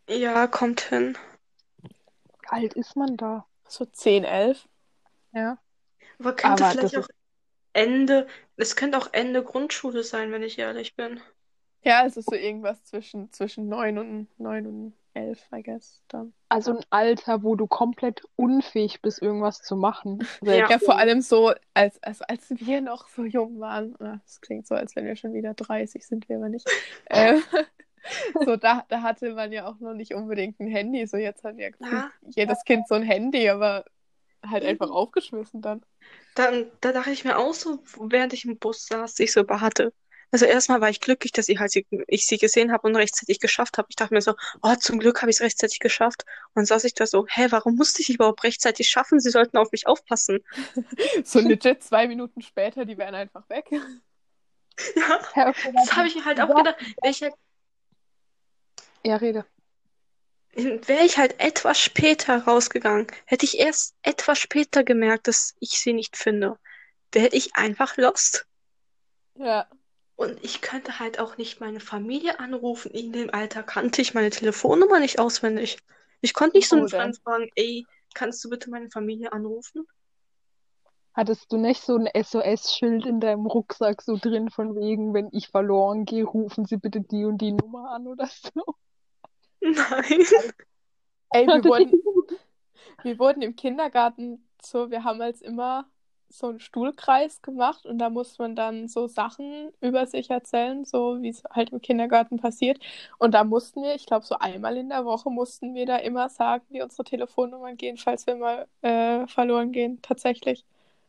Ja, 0.09 0.47
kommt 0.47 0.83
hin. 0.83 1.17
Wie 1.83 2.49
alt 2.49 2.75
ist 2.75 2.95
man 2.95 3.17
da? 3.17 3.47
So 3.67 3.85
10, 3.85 4.25
11. 4.25 4.69
Ja. 5.33 5.59
Aber 6.19 6.35
könnte 6.37 6.65
Aber 6.65 6.73
vielleicht 6.73 6.99
auch 6.99 7.09
Ende, 7.73 8.27
es 8.57 8.77
könnte 8.77 8.99
auch 8.99 9.09
Ende 9.13 9.43
Grundschule 9.43 10.03
sein, 10.05 10.31
wenn 10.33 10.43
ich 10.43 10.59
ehrlich 10.59 10.95
bin. 10.95 11.21
Ja, 11.83 12.05
es 12.05 12.17
ist 12.17 12.29
so 12.29 12.37
irgendwas 12.37 12.85
zwischen, 12.85 13.33
zwischen 13.33 13.69
9 13.69 13.99
und 13.99 14.39
9 14.39 14.67
und 14.67 14.93
11, 15.15 15.47
I 15.55 15.63
guess, 15.63 16.03
dann. 16.09 16.33
Also 16.49 16.77
ein 16.77 16.85
Alter, 16.91 17.43
wo 17.43 17.55
du 17.57 17.67
komplett 17.67 18.23
unfähig 18.37 19.03
bist, 19.03 19.21
irgendwas 19.21 19.63
zu 19.63 19.77
machen. 19.77 20.27
Ja. 20.43 20.69
Ja, 20.69 20.79
vor 20.79 20.99
allem 20.99 21.21
so, 21.21 21.53
als, 21.75 22.03
also 22.03 22.25
als 22.29 22.51
wir 22.51 22.81
noch 22.81 23.09
so 23.09 23.25
jung 23.25 23.61
waren, 23.61 23.95
ah, 24.01 24.21
das 24.25 24.41
klingt 24.41 24.67
so, 24.67 24.75
als 24.75 24.97
wenn 24.97 25.05
wir 25.05 25.17
schon 25.17 25.33
wieder 25.33 25.55
30 25.55 26.07
sind, 26.07 26.29
wir 26.29 26.37
aber 26.37 26.49
nicht. 26.49 26.69
äh, 27.07 27.41
so, 28.45 28.57
da, 28.57 28.85
da 28.89 29.03
hatte 29.03 29.35
man 29.35 29.53
ja 29.53 29.67
auch 29.67 29.79
noch 29.81 29.95
nicht 29.95 30.15
unbedingt 30.15 30.61
ein 30.61 30.69
Handy. 30.69 31.07
So, 31.07 31.17
jetzt 31.17 31.45
hat 31.45 31.59
ja 31.59 31.69
Ja. 31.81 32.11
jedes 32.29 32.65
Kind 32.65 32.89
so 32.89 32.95
ein 32.95 33.03
Handy, 33.03 33.49
aber 33.49 33.85
halt 34.47 34.65
einfach 34.65 34.91
aufgeschmissen 34.91 35.61
dann. 35.61 35.83
Dann, 36.35 36.67
da 36.81 36.93
dachte 36.93 37.11
ich 37.11 37.25
mir 37.25 37.39
auch 37.39 37.55
so, 37.55 37.83
während 37.99 38.33
ich 38.33 38.45
im 38.45 38.59
Bus 38.59 38.87
saß, 38.87 39.19
ich 39.21 39.33
so 39.33 39.47
hatte. 39.49 39.93
Also 40.33 40.47
erstmal 40.47 40.81
war 40.81 40.91
ich 40.91 41.01
glücklich, 41.01 41.33
dass 41.33 41.49
ich 41.49 41.59
halt 41.59 41.73
sie, 41.73 41.87
ich 42.07 42.27
sie 42.27 42.39
gesehen 42.39 42.73
habe 42.73 42.87
und 42.87 42.95
rechtzeitig 42.97 43.41
geschafft 43.41 43.79
habe. 43.79 43.89
Ich 43.91 43.97
dachte 43.97 44.15
mir 44.15 44.21
so, 44.21 44.35
oh, 44.63 44.75
zum 44.77 44.99
Glück 45.01 45.23
habe 45.23 45.31
ich 45.31 45.37
es 45.37 45.43
rechtzeitig 45.43 45.81
geschafft. 45.81 46.25
Und 46.49 46.57
dann 46.57 46.67
saß 46.67 46.85
ich 46.85 46.95
da 46.95 47.07
so, 47.07 47.27
hä, 47.29 47.49
warum 47.51 47.75
musste 47.77 48.03
ich 48.03 48.11
überhaupt 48.11 48.45
rechtzeitig 48.45 48.89
schaffen? 48.89 49.19
Sie 49.21 49.31
sollten 49.31 49.57
auf 49.57 49.73
mich 49.73 49.87
aufpassen. 49.87 50.39
So 51.25 51.41
legit 51.41 51.83
zwei 51.83 52.07
Minuten 52.09 52.43
später, 52.43 52.85
die 52.85 52.97
wären 52.99 53.15
einfach 53.15 53.49
weg. 53.49 53.67
Ja, 54.97 55.49
okay, 55.49 55.73
das 55.75 55.95
habe 55.95 56.09
ich 56.09 56.25
halt 56.25 56.41
auch 56.41 56.55
gedacht. 56.55 56.77
Halt, 57.05 57.35
Ja, 59.05 59.17
rede. 59.17 59.45
wäre 60.55 61.05
ich 61.05 61.19
halt 61.19 61.39
etwas 61.39 61.79
später 61.79 62.45
rausgegangen, 62.45 63.07
hätte 63.27 63.45
ich 63.45 63.59
erst 63.59 63.95
etwas 64.03 64.39
später 64.39 64.83
gemerkt, 64.83 65.29
dass 65.29 65.55
ich 65.61 65.79
sie 65.79 65.93
nicht 65.93 66.17
finde. 66.17 66.57
Wäre 67.13 67.29
ich 67.33 67.57
einfach 67.57 67.97
lost. 67.99 68.47
Ja. 69.35 69.69
Und 70.21 70.45
ich 70.45 70.61
könnte 70.61 70.99
halt 70.99 71.19
auch 71.19 71.39
nicht 71.39 71.61
meine 71.61 71.81
Familie 71.81 72.41
anrufen. 72.41 72.91
In 72.91 73.11
dem 73.11 73.33
Alter 73.33 73.63
kannte 73.63 74.03
ich 74.03 74.13
meine 74.13 74.29
Telefonnummer 74.29 75.01
nicht 75.01 75.19
auswendig. 75.19 75.79
Ich 76.21 76.35
konnte 76.35 76.59
nicht 76.59 76.69
so 76.69 76.77
einen 76.77 76.85
Oh. 76.85 76.89
Freund 76.89 77.19
fragen, 77.25 77.49
ey, 77.55 77.87
kannst 78.13 78.45
du 78.45 78.51
bitte 78.51 78.69
meine 78.69 78.91
Familie 78.91 79.33
anrufen? 79.33 79.87
Hattest 81.15 81.51
du 81.51 81.57
nicht 81.57 81.81
so 81.81 81.97
ein 81.97 82.07
SOS-Schild 82.07 83.07
in 83.07 83.21
deinem 83.21 83.47
Rucksack 83.47 84.03
so 84.03 84.19
drin, 84.19 84.51
von 84.51 84.77
wegen, 84.77 85.15
wenn 85.15 85.31
ich 85.33 85.49
verloren 85.49 86.05
gehe, 86.05 86.25
rufen 86.25 86.67
Sie 86.67 86.77
bitte 86.77 87.01
die 87.01 87.25
und 87.25 87.39
die 87.39 87.53
Nummer 87.53 87.93
an 87.93 88.07
oder 88.07 88.27
so? 88.27 88.77
Nein. 89.63 90.27
Ey, 91.31 91.47
wir 91.47 91.65
wurden, 91.65 91.99
wir 93.05 93.19
wurden 93.19 93.41
im 93.41 93.57
Kindergarten 93.57 94.47
so, 94.63 94.91
wir 94.91 95.03
haben 95.03 95.23
als 95.23 95.41
immer 95.41 95.91
so 96.31 96.49
einen 96.49 96.61
Stuhlkreis 96.61 97.43
gemacht 97.43 97.87
und 97.87 97.99
da 97.99 98.11
muss 98.11 98.39
man 98.39 98.57
dann 98.57 98.89
so 98.89 99.09
Sachen 99.09 99.73
über 99.81 100.07
sich 100.07 100.31
erzählen, 100.31 100.85
so 100.85 101.21
wie 101.23 101.29
es 101.31 101.43
halt 101.51 101.71
im 101.71 101.81
Kindergarten 101.83 102.39
passiert. 102.39 102.79
Und 103.19 103.35
da 103.35 103.45
mussten 103.45 103.83
wir, 103.83 103.95
ich 103.97 104.07
glaube, 104.07 104.25
so 104.27 104.37
einmal 104.39 104.77
in 104.77 104.89
der 104.91 105.05
Woche 105.05 105.31
mussten 105.31 105.75
wir 105.75 105.87
da 105.87 105.97
immer 105.97 106.29
sagen, 106.29 106.65
wie 106.71 106.83
unsere 106.83 107.05
Telefonnummern 107.05 107.77
gehen, 107.77 107.97
falls 107.99 108.27
wir 108.27 108.37
mal 108.37 108.69
äh, 108.83 109.27
verloren 109.27 109.73
gehen, 109.73 110.01
tatsächlich. 110.03 110.65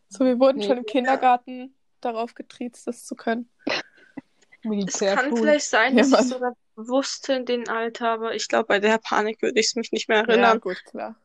So, 0.09 0.25
wir 0.25 0.39
wurden 0.39 0.61
schon 0.61 0.77
im. 0.77 0.85
Kindergarten 0.85 1.75
darauf 2.01 2.35
getriezt, 2.35 2.87
das 2.87 3.05
zu 3.05 3.15
können. 3.15 3.49
Es 4.85 5.05
kann 5.07 5.33
Militärschule. 5.33 5.35
vielleicht 5.35 5.65
sein, 5.69 5.95
Ja, 5.95 5.97
dass 5.97 6.11
ich 6.13 6.19
Mann. 6.19 6.21
es 6.21 6.29
sogar 6.29 6.53
wusste 6.75 7.33
in 7.33 7.45
dem 7.45 7.67
Alter, 7.67 8.09
aber 8.11 8.35
ich 8.35 8.47
glaube, 8.47 8.67
bei 8.67 8.79
der 8.79 8.97
Panik 8.99 9.41
würde 9.41 9.59
ich 9.59 9.67
es 9.67 9.75
mich 9.75 9.91
nicht 9.91 10.07
mehr 10.09 10.19
Ja, 10.25 10.27
erinnern. 10.27 10.57
gut, 10.57 10.83
klar. 10.85 11.15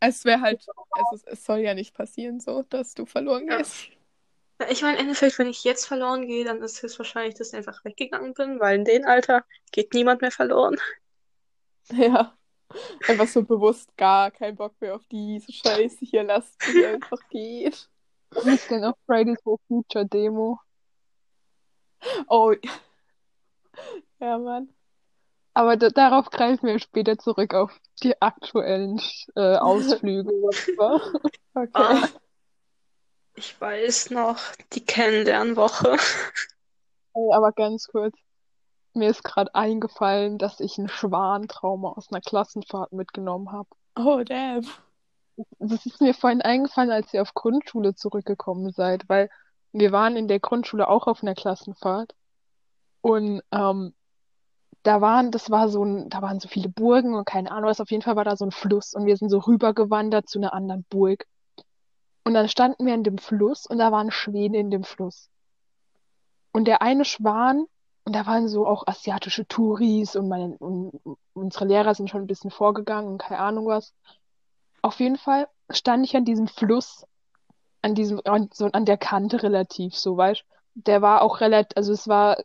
Es 0.00 0.24
wäre 0.24 0.40
halt, 0.40 0.66
es, 1.12 1.12
ist, 1.12 1.26
es 1.28 1.44
soll 1.44 1.58
ja 1.58 1.74
nicht 1.74 1.94
passieren, 1.94 2.40
so, 2.40 2.62
dass 2.62 2.94
du 2.94 3.06
verloren 3.06 3.46
Ja. 3.46 3.58
gehst. 3.58 3.88
Ich 4.68 4.82
meine, 4.82 4.96
im 4.98 5.02
Endeffekt, 5.04 5.38
wenn 5.38 5.46
ich 5.48 5.64
jetzt 5.64 5.86
verloren 5.86 6.26
gehe, 6.26 6.44
dann 6.44 6.60
ist 6.62 6.84
es 6.84 6.98
wahrscheinlich, 6.98 7.34
dass 7.34 7.48
ich 7.48 7.56
einfach 7.56 7.82
weggegangen 7.84 8.34
bin, 8.34 8.60
weil 8.60 8.78
in 8.78 8.84
dem 8.84 9.06
Alter 9.06 9.44
geht 9.72 9.94
niemand 9.94 10.20
mehr 10.22 10.30
verloren. 10.32 10.76
Ja. 11.92 12.36
Einfach 13.08 13.26
so 13.26 13.42
bewusst 13.42 13.96
gar 13.96 14.30
keinen 14.30 14.54
Bock 14.54 14.80
mehr 14.80 14.94
auf 14.94 15.04
diese 15.10 15.52
Scheiße 15.52 16.04
hier, 16.04 16.22
lasst 16.22 16.56
die 16.68 16.84
einfach 16.86 17.18
geht. 17.28 17.88
Wann 18.30 18.54
ist 18.54 18.70
denn 18.70 18.84
auf 18.84 18.94
Fridays 19.06 19.42
for 19.42 19.58
Future 19.66 20.06
Demo? 20.06 20.60
Oh. 22.28 22.54
Ja, 24.20 24.38
Mann. 24.38 24.68
Aber 25.54 25.76
da, 25.76 25.88
darauf 25.88 26.30
greifen 26.30 26.66
wir 26.66 26.78
später 26.78 27.18
zurück 27.18 27.54
auf 27.54 27.72
die 28.02 28.20
aktuellen 28.20 29.00
äh, 29.36 29.56
Ausflüge. 29.56 30.30
whatever. 30.30 31.00
Okay. 31.52 31.70
Ah, 31.72 32.08
ich 33.34 33.60
weiß 33.60 34.10
noch, 34.10 34.38
die 34.72 34.84
Kennenlernwoche. 34.84 35.96
Aber 37.32 37.50
ganz 37.50 37.88
kurz. 37.88 38.16
Mir 38.94 39.10
ist 39.10 39.24
gerade 39.24 39.52
eingefallen, 39.54 40.38
dass 40.38 40.60
ich 40.60 40.78
ein 40.78 40.88
Schwantrauma 40.88 41.90
aus 41.90 42.10
einer 42.10 42.20
Klassenfahrt 42.20 42.92
mitgenommen 42.92 43.50
habe. 43.50 43.68
Oh, 43.96 44.22
damn. 44.24 44.64
Das 45.58 45.86
ist 45.86 46.00
mir 46.00 46.14
vorhin 46.14 46.42
eingefallen, 46.42 46.90
als 46.92 47.12
ihr 47.12 47.22
auf 47.22 47.34
Grundschule 47.34 47.94
zurückgekommen 47.96 48.70
seid, 48.70 49.08
weil 49.08 49.28
wir 49.72 49.90
waren 49.90 50.16
in 50.16 50.28
der 50.28 50.38
Grundschule 50.38 50.88
auch 50.88 51.08
auf 51.08 51.22
einer 51.22 51.34
Klassenfahrt. 51.34 52.14
Und 53.00 53.42
ähm, 53.50 53.94
da 54.82 55.00
waren, 55.00 55.30
das 55.30 55.50
war 55.50 55.68
so 55.68 55.84
ein, 55.84 56.08
da 56.08 56.22
waren 56.22 56.40
so 56.40 56.48
viele 56.48 56.68
Burgen 56.68 57.14
und 57.14 57.26
keine 57.26 57.50
Ahnung 57.50 57.68
was, 57.68 57.80
auf 57.80 57.90
jeden 57.90 58.02
Fall 58.02 58.16
war 58.16 58.24
da 58.24 58.36
so 58.36 58.46
ein 58.46 58.50
Fluss 58.50 58.94
und 58.94 59.06
wir 59.06 59.16
sind 59.16 59.28
so 59.28 59.38
rübergewandert 59.38 60.28
zu 60.28 60.38
einer 60.38 60.54
anderen 60.54 60.84
Burg. 60.88 61.26
Und 62.24 62.34
dann 62.34 62.48
standen 62.48 62.86
wir 62.86 62.94
in 62.94 63.04
dem 63.04 63.18
Fluss 63.18 63.66
und 63.66 63.78
da 63.78 63.92
waren 63.92 64.10
Schwäne 64.10 64.58
in 64.58 64.70
dem 64.70 64.84
Fluss. 64.84 65.28
Und 66.52 66.66
der 66.66 66.82
eine 66.82 67.04
Schwan, 67.04 67.66
und 68.04 68.14
da 68.14 68.26
waren 68.26 68.48
so 68.48 68.66
auch 68.66 68.86
asiatische 68.86 69.46
Touris 69.46 70.16
und 70.16 70.28
meine, 70.28 70.56
und 70.58 70.92
unsere 71.34 71.66
Lehrer 71.66 71.94
sind 71.94 72.08
schon 72.08 72.22
ein 72.22 72.26
bisschen 72.26 72.50
vorgegangen 72.50 73.12
und 73.12 73.18
keine 73.18 73.40
Ahnung 73.40 73.66
was. 73.66 73.94
Auf 74.82 74.98
jeden 75.00 75.18
Fall 75.18 75.46
stand 75.70 76.04
ich 76.06 76.16
an 76.16 76.24
diesem 76.24 76.48
Fluss, 76.48 77.06
an 77.82 77.94
diesem, 77.94 78.20
an, 78.24 78.48
so 78.52 78.66
an 78.66 78.84
der 78.86 78.96
Kante 78.96 79.42
relativ, 79.42 79.94
so 79.94 80.16
weißt. 80.16 80.42
Der 80.74 81.02
war 81.02 81.22
auch 81.22 81.40
relativ, 81.40 81.76
also 81.76 81.92
es 81.92 82.08
war 82.08 82.38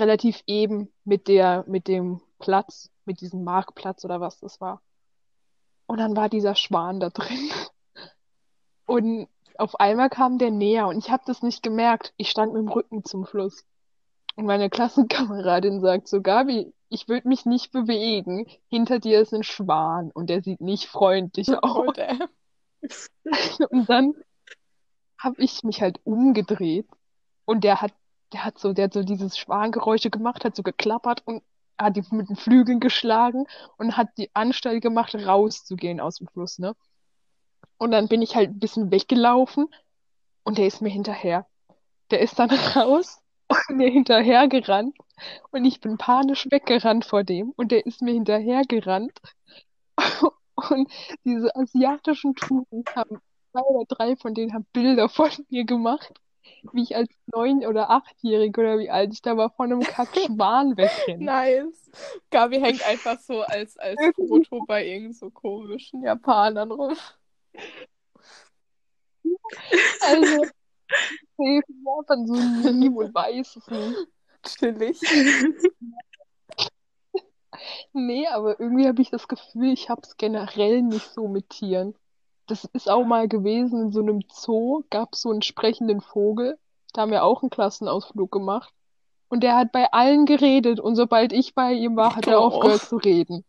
relativ 0.00 0.42
eben 0.46 0.92
mit 1.04 1.28
der, 1.28 1.64
mit 1.66 1.88
dem 1.88 2.20
Platz, 2.38 2.90
mit 3.04 3.20
diesem 3.20 3.44
Marktplatz 3.44 4.04
oder 4.04 4.20
was 4.20 4.38
das 4.40 4.60
war. 4.60 4.82
Und 5.86 5.98
dann 5.98 6.16
war 6.16 6.28
dieser 6.28 6.54
Schwan 6.54 7.00
da 7.00 7.10
drin. 7.10 7.50
Und 8.86 9.28
auf 9.56 9.78
einmal 9.80 10.10
kam 10.10 10.38
der 10.38 10.50
näher 10.50 10.88
und 10.88 10.98
ich 10.98 11.10
habe 11.10 11.22
das 11.26 11.42
nicht 11.42 11.62
gemerkt. 11.62 12.12
Ich 12.16 12.28
stand 12.28 12.52
mit 12.52 12.62
dem 12.62 12.68
Rücken 12.68 13.04
zum 13.04 13.24
Fluss. 13.24 13.64
Und 14.36 14.46
meine 14.46 14.68
Klassenkameradin 14.68 15.80
sagt 15.80 16.08
so, 16.08 16.20
Gabi, 16.20 16.74
ich 16.88 17.08
würde 17.08 17.28
mich 17.28 17.46
nicht 17.46 17.72
bewegen. 17.72 18.46
Hinter 18.68 18.98
dir 18.98 19.20
ist 19.20 19.32
ein 19.32 19.42
Schwan 19.42 20.10
und 20.10 20.28
der 20.28 20.42
sieht 20.42 20.60
nicht 20.60 20.86
freundlich 20.86 21.48
Oh, 21.48 21.86
aus. 21.86 21.94
damn. 21.94 22.28
Und 23.70 23.88
dann 23.88 24.14
habe 25.18 25.42
ich 25.42 25.62
mich 25.62 25.80
halt 25.80 26.00
umgedreht 26.04 26.86
und 27.46 27.64
der 27.64 27.80
hat, 27.80 27.92
der 28.34 28.44
hat 28.44 28.58
so, 28.58 28.72
der 28.72 28.86
hat 28.86 28.92
so 28.92 29.04
dieses 29.04 29.38
Schwangeräusche 29.38 30.10
gemacht, 30.10 30.44
hat 30.44 30.56
so 30.56 30.64
geklappert 30.64 31.22
und 31.24 31.44
hat 31.78 31.94
die 31.96 32.02
mit 32.10 32.28
den 32.28 32.36
Flügeln 32.36 32.80
geschlagen 32.80 33.46
und 33.78 33.96
hat 33.96 34.08
die 34.18 34.28
Anstalt 34.34 34.82
gemacht, 34.82 35.14
rauszugehen 35.14 36.00
aus 36.00 36.16
dem 36.16 36.26
Fluss, 36.26 36.58
ne? 36.58 36.74
Und 37.78 37.92
dann 37.92 38.08
bin 38.08 38.22
ich 38.22 38.34
halt 38.34 38.50
ein 38.50 38.58
bisschen 38.58 38.90
weggelaufen 38.90 39.68
und 40.42 40.58
der 40.58 40.66
ist 40.66 40.82
mir 40.82 40.88
hinterher. 40.88 41.46
Der 42.10 42.20
ist 42.20 42.36
dann 42.38 42.50
raus 42.76 43.20
und 43.48 43.76
mir 43.76 43.88
hinterher 43.88 44.48
gerannt 44.48 44.96
und 45.52 45.64
ich 45.64 45.80
bin 45.80 45.96
panisch 45.96 46.48
weggerannt 46.50 47.04
vor 47.04 47.22
dem 47.22 47.52
und 47.56 47.70
der 47.70 47.86
ist 47.86 48.02
mir 48.02 48.14
hinterher 48.14 48.62
gerannt 48.66 49.20
und 50.56 50.90
diese 51.24 51.54
asiatischen 51.54 52.34
Touren 52.34 52.84
haben 52.96 53.20
zwei 53.52 53.60
oder 53.60 53.84
drei 53.86 54.16
von 54.16 54.34
denen 54.34 54.54
haben 54.54 54.66
Bilder 54.72 55.08
von 55.08 55.30
mir 55.50 55.64
gemacht, 55.64 56.20
wie 56.72 56.82
ich 56.82 56.96
als 56.96 57.08
neun- 57.26 57.66
oder 57.66 57.90
achtjährige 57.90 58.60
oder 58.60 58.78
wie 58.78 58.90
alt 58.90 59.12
ich 59.12 59.22
da 59.22 59.36
war, 59.36 59.50
von 59.50 59.72
einem 59.72 59.80
Kackschwan 59.80 60.76
wegrenne. 60.76 61.24
Nice. 61.24 61.90
Gabi 62.30 62.60
hängt 62.60 62.82
einfach 62.88 63.18
so 63.18 63.42
als, 63.42 63.76
als 63.78 64.00
Foto 64.16 64.64
bei 64.66 64.86
irgend 64.86 65.16
so 65.16 65.30
komischen 65.30 66.02
Japanern 66.02 66.70
rum. 66.70 66.96
Also, 70.00 70.46
nee, 71.38 71.60
Japan 71.84 72.26
so 72.26 72.34
ein 72.34 72.78
Meme 72.78 72.96
und 72.96 73.14
weiß 73.14 73.56
es 73.56 73.66
nicht. 73.68 74.08
Chillig. 74.42 75.00
Nee, 77.92 78.26
aber 78.26 78.58
irgendwie 78.60 78.86
habe 78.86 79.02
ich 79.02 79.10
das 79.10 79.28
Gefühl, 79.28 79.72
ich 79.72 79.88
habe 79.88 80.02
es 80.02 80.16
generell 80.16 80.82
nicht 80.82 81.12
so 81.12 81.28
mit 81.28 81.50
Tieren. 81.50 81.94
Das 82.46 82.64
ist 82.64 82.90
auch 82.90 83.04
mal 83.04 83.28
gewesen, 83.28 83.80
in 83.84 83.92
so 83.92 84.00
einem 84.00 84.22
Zoo 84.30 84.82
gab 84.90 85.14
es 85.14 85.22
so 85.22 85.30
einen 85.30 85.42
sprechenden 85.42 86.00
Vogel. 86.00 86.58
Da 86.92 87.02
haben 87.02 87.10
wir 87.10 87.24
auch 87.24 87.42
einen 87.42 87.50
Klassenausflug 87.50 88.30
gemacht. 88.30 88.72
Und 89.28 89.40
der 89.42 89.56
hat 89.56 89.72
bei 89.72 89.90
allen 89.92 90.26
geredet 90.26 90.78
und 90.78 90.94
sobald 90.96 91.32
ich 91.32 91.54
bei 91.54 91.72
ihm 91.72 91.96
war, 91.96 92.14
hat 92.14 92.26
er 92.26 92.40
Oh. 92.40 92.44
aufgehört 92.44 92.82
zu 92.82 92.96
reden. 92.96 93.44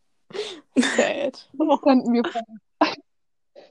Sad. 0.76 1.50
Dann 1.58 1.78
standen 1.78 2.14
wir 2.14 2.24
vor, 2.24 2.42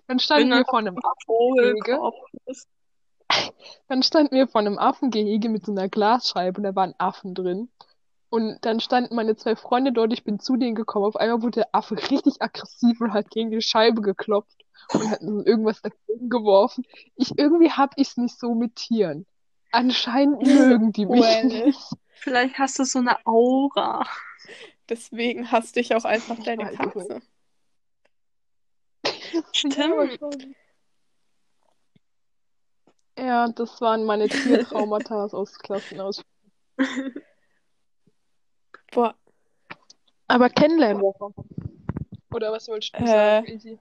dann 0.06 0.18
standen 0.18 0.50
wir 0.50 0.64
vor 0.64 0.78
einem. 0.78 0.96
Vogelkorb. 1.26 2.14
Dann 3.88 4.02
standen 4.02 4.34
wir 4.37 4.46
vor 4.46 4.60
einem 4.60 4.78
Affengehege 4.78 5.48
mit 5.48 5.64
so 5.66 5.72
einer 5.72 5.88
Glasscheibe 5.88 6.58
und 6.58 6.64
da 6.64 6.74
waren 6.76 6.94
Affen 6.98 7.34
drin. 7.34 7.68
Und 8.30 8.58
dann 8.62 8.80
standen 8.80 9.14
meine 9.14 9.37
zwei 9.37 9.54
Freunde 9.54 9.92
dort, 9.92 10.12
ich 10.12 10.24
bin 10.24 10.40
zu 10.40 10.56
denen 10.56 10.74
gekommen. 10.74 11.06
Auf 11.06 11.16
einmal 11.16 11.42
wurde 11.42 11.60
der 11.60 11.68
Affe 11.72 11.96
richtig 12.10 12.42
aggressiv 12.42 13.00
und 13.00 13.12
hat 13.12 13.30
gegen 13.30 13.50
die 13.50 13.62
Scheibe 13.62 14.02
geklopft 14.02 14.64
und 14.92 15.08
hat 15.08 15.20
so 15.20 15.44
irgendwas 15.44 15.82
dagegen 15.82 16.30
geworfen. 16.30 16.84
Ich, 17.16 17.38
irgendwie 17.38 17.70
hab 17.70 17.92
ich's 17.96 18.16
nicht 18.16 18.38
so 18.38 18.54
mit 18.54 18.76
Tieren. 18.76 19.26
Anscheinend 19.70 20.42
mögen 20.46 20.92
die 20.92 21.06
mich 21.06 21.20
Well. 21.20 21.44
nicht. 21.46 21.80
Vielleicht 22.14 22.58
hast 22.58 22.78
du 22.78 22.84
so 22.84 22.98
eine 23.00 23.24
Aura. 23.26 24.06
Deswegen 24.88 25.50
hasst 25.50 25.76
dich 25.76 25.94
auch 25.94 26.04
einfach 26.04 26.38
Ich 26.38 26.44
deine 26.44 26.70
Katze. 26.72 27.22
Stimmt. 29.52 30.20
Ja, 33.18 33.48
das 33.48 33.80
waren 33.80 34.04
meine 34.04 34.28
Tiertraumata 34.28 35.24
aus 35.26 35.58
Klassenausflug. 35.58 36.26
Boah, 38.92 39.14
Aber 40.28 40.50
Kennenlernwoche. 40.50 41.32
Oder 42.30 42.52
was 42.52 42.68
wolltest 42.68 42.98
du 42.98 43.06
Äh, 43.06 43.06
sagen, 43.06 43.46
Easy? 43.46 43.78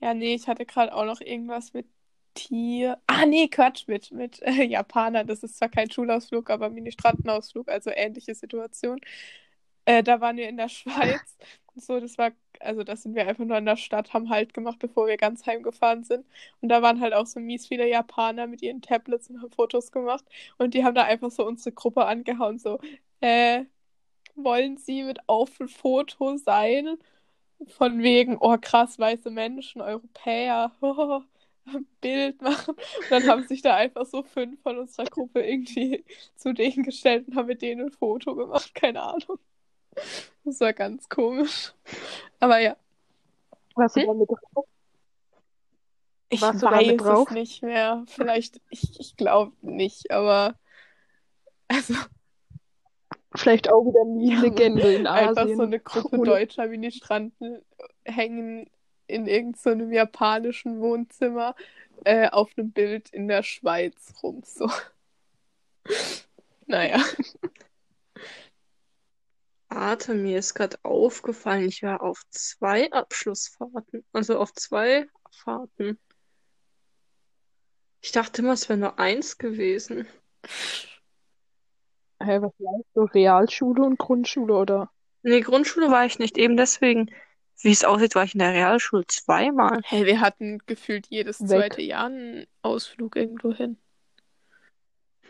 ja, 0.00 0.14
nee, 0.14 0.34
ich 0.34 0.46
hatte 0.48 0.66
gerade 0.66 0.94
auch 0.94 1.04
noch 1.04 1.20
irgendwas 1.20 1.72
mit 1.72 1.86
Tier. 2.34 3.00
Ah, 3.06 3.24
nee, 3.26 3.48
Quatsch, 3.48 3.86
mit, 3.88 4.10
mit 4.12 4.42
äh, 4.42 4.64
Japaner. 4.64 5.24
Das 5.24 5.42
ist 5.42 5.56
zwar 5.58 5.68
kein 5.70 5.90
Schulausflug, 5.90 6.50
aber 6.50 6.68
Mini-Strandenausflug, 6.70 7.68
also 7.68 7.90
ähnliche 7.90 8.34
Situation. 8.34 9.00
Äh, 9.86 10.02
da 10.02 10.20
waren 10.20 10.36
wir 10.36 10.48
in 10.48 10.56
der 10.56 10.68
Schweiz. 10.70 11.38
So, 11.76 12.00
das 12.00 12.18
war, 12.18 12.32
also 12.60 12.84
da 12.84 12.96
sind 12.96 13.14
wir 13.16 13.26
einfach 13.28 13.44
nur 13.44 13.58
in 13.58 13.66
der 13.66 13.76
Stadt, 13.76 14.12
haben 14.14 14.30
Halt 14.30 14.54
gemacht, 14.54 14.78
bevor 14.80 15.06
wir 15.08 15.16
ganz 15.18 15.46
heimgefahren 15.46 16.04
sind. 16.04 16.26
Und 16.60 16.70
da 16.70 16.82
waren 16.82 17.00
halt 17.00 17.14
auch 17.14 17.26
so 17.26 17.40
mies 17.40 17.66
viele 17.68 17.88
Japaner 17.88 18.46
mit 18.48 18.62
ihren 18.62 18.82
Tablets 18.82 19.30
und 19.30 19.42
haben 19.42 19.50
Fotos 19.52 19.92
gemacht. 19.92 20.24
Und 20.58 20.74
die 20.74 20.84
haben 20.84 20.94
da 20.94 21.04
einfach 21.04 21.30
so 21.30 21.46
unsere 21.46 21.72
Gruppe 21.74 22.06
angehauen, 22.06 22.58
so, 22.58 22.80
äh, 23.20 23.64
wollen 24.36 24.76
Sie 24.78 25.02
mit 25.04 25.20
auf 25.28 25.58
ein 25.60 25.68
Foto 25.68 26.36
sein? 26.36 26.98
Von 27.68 28.02
wegen, 28.02 28.38
oh 28.40 28.56
krass, 28.60 28.98
weiße 28.98 29.30
Menschen, 29.30 29.82
Europäer, 29.82 30.72
oh, 30.82 31.22
Bild 32.00 32.42
machen. 32.42 32.74
Und 32.76 33.10
dann 33.10 33.26
haben 33.28 33.44
sich 33.46 33.62
da 33.62 33.76
einfach 33.76 34.06
so 34.06 34.22
fünf 34.22 34.60
von 34.62 34.78
unserer 34.78 35.06
Gruppe 35.08 35.42
irgendwie 35.42 36.04
zu 36.36 36.52
denen 36.54 36.84
gestellt 36.84 37.28
und 37.28 37.36
haben 37.36 37.46
mit 37.48 37.62
denen 37.62 37.86
ein 37.86 37.92
Foto 37.92 38.34
gemacht, 38.36 38.74
keine 38.74 39.02
Ahnung. 39.02 39.38
Das 40.44 40.60
war 40.60 40.72
ganz 40.72 41.08
komisch. 41.08 41.72
Aber 42.40 42.58
ja, 42.60 42.76
Warst 43.76 43.96
du 43.96 44.00
Hm? 44.00 44.06
da 44.06 44.12
mit 44.14 44.28
drauf? 44.28 44.66
ich 46.28 46.40
Warst 46.40 46.62
weiß 46.62 46.96
drauf? 46.96 47.28
es 47.28 47.30
nicht 47.30 47.62
mehr. 47.62 48.04
Vielleicht, 48.08 48.60
ich, 48.70 48.98
ich 49.00 49.16
glaube 49.16 49.52
nicht, 49.62 50.10
aber 50.10 50.58
also 51.68 51.94
Vielleicht 53.36 53.70
auch 53.70 53.84
wieder 53.84 54.00
eine 54.00 54.40
Legende 54.40 54.94
in 54.94 55.06
einfach 55.06 55.42
Asien. 55.42 55.56
so 55.56 55.62
eine 55.64 55.80
Gruppe 55.80 56.18
Deutscher 56.18 56.66
Mini-Stranden 56.68 57.62
hängen 58.04 58.70
in 59.06 59.26
irgendeinem 59.26 59.92
japanischen 59.92 60.80
Wohnzimmer 60.80 61.54
äh, 62.04 62.28
auf 62.28 62.50
einem 62.56 62.72
Bild 62.72 63.10
in 63.10 63.28
der 63.28 63.42
Schweiz 63.42 64.14
rum. 64.22 64.42
So. 64.44 64.70
Naja. 66.68 67.00
Warte, 69.68 70.14
mir 70.14 70.38
ist 70.38 70.54
gerade 70.54 70.76
aufgefallen, 70.82 71.68
ich 71.68 71.84
war 71.84 72.02
auf 72.02 72.22
zwei 72.30 72.90
Abschlussfahrten. 72.90 74.04
Also 74.12 74.38
auf 74.38 74.52
zwei 74.52 75.06
Fahrten. 75.30 75.98
Ich 78.00 78.10
dachte 78.10 78.42
immer, 78.42 78.52
es 78.52 78.68
wäre 78.68 78.78
nur 78.78 78.98
eins 78.98 79.38
gewesen. 79.38 80.08
Hä, 82.26 82.42
was 82.42 82.52
meinst 82.58 82.88
du? 82.94 83.02
Realschule 83.02 83.82
und 83.82 83.98
Grundschule 83.98 84.54
oder? 84.54 84.90
Nee, 85.22 85.40
Grundschule 85.40 85.90
war 85.90 86.04
ich 86.06 86.18
nicht. 86.18 86.38
Eben 86.38 86.56
deswegen, 86.56 87.10
wie 87.62 87.70
es 87.70 87.84
aussieht, 87.84 88.14
war 88.14 88.24
ich 88.24 88.34
in 88.34 88.40
der 88.40 88.52
Realschule 88.52 89.06
zweimal. 89.06 89.80
Hey, 89.84 90.04
wir 90.06 90.20
hatten 90.20 90.58
gefühlt 90.66 91.06
jedes 91.08 91.40
Weg. 91.40 91.48
zweite 91.48 91.82
Jahr 91.82 92.06
einen 92.06 92.46
Ausflug 92.62 93.16
irgendwo 93.16 93.52
hin. 93.52 93.78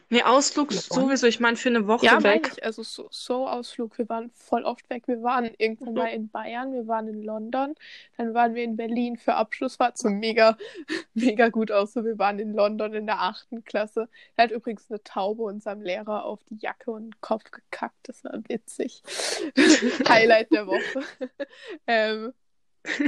Nee, 0.08 0.22
Ausflug 0.22 0.72
sowieso. 0.72 1.26
Ich 1.26 1.40
meine, 1.40 1.56
für 1.56 1.68
eine 1.68 1.88
Woche 1.88 2.06
Ja, 2.06 2.22
weg. 2.22 2.52
ich. 2.52 2.64
Also 2.64 2.84
so, 2.84 3.08
so 3.10 3.48
Ausflug. 3.48 3.98
Wir 3.98 4.08
waren 4.08 4.30
voll 4.30 4.62
oft 4.62 4.88
weg. 4.88 5.08
Wir 5.08 5.22
waren 5.22 5.50
irgendwann 5.58 5.94
mal 5.94 6.08
in 6.08 6.28
Bayern, 6.28 6.72
wir 6.72 6.86
waren 6.86 7.08
in 7.08 7.22
London, 7.22 7.74
dann 8.16 8.32
waren 8.32 8.54
wir 8.54 8.62
in 8.62 8.76
Berlin 8.76 9.16
für 9.16 9.34
Abschlussfahrt. 9.34 9.98
So 9.98 10.08
mega, 10.08 10.56
mega 11.14 11.48
gut 11.48 11.72
aus. 11.72 11.92
So, 11.92 12.04
wir 12.04 12.18
waren 12.20 12.38
in 12.38 12.52
London 12.52 12.94
in 12.94 13.06
der 13.06 13.20
achten 13.20 13.64
Klasse. 13.64 14.08
Er 14.36 14.44
hat 14.44 14.52
übrigens 14.52 14.88
eine 14.90 15.02
Taube 15.02 15.42
unserem 15.42 15.82
Lehrer 15.82 16.24
auf 16.24 16.38
die 16.44 16.56
Jacke 16.56 16.92
und 16.92 17.06
den 17.06 17.20
Kopf 17.20 17.50
gekackt. 17.50 17.98
Das 18.04 18.22
war 18.22 18.40
witzig. 18.46 19.02
Highlight 20.08 20.52
der 20.52 20.68
Woche. 20.68 21.02
ähm, 21.88 22.32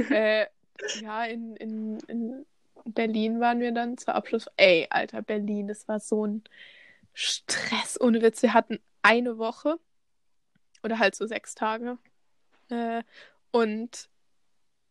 äh, 0.09 0.47
ja, 1.01 1.23
in, 1.23 1.55
in, 1.55 1.97
in 2.07 2.45
Berlin 2.85 3.39
waren 3.39 3.61
wir 3.61 3.71
dann 3.71 3.97
zur 3.97 4.15
Abschluss. 4.15 4.47
Ey, 4.57 4.87
Alter, 4.89 5.21
Berlin, 5.21 5.69
das 5.69 5.87
war 5.87 6.01
so 6.01 6.25
ein 6.25 6.43
Stress. 7.19 7.99
Ohne 7.99 8.21
Witz, 8.21 8.41
wir 8.41 8.53
hatten 8.53 8.79
eine 9.01 9.37
Woche 9.37 9.77
oder 10.83 10.99
halt 10.99 11.15
so 11.15 11.27
sechs 11.27 11.53
Tage. 11.53 11.97
Äh, 12.69 13.03
und 13.51 14.09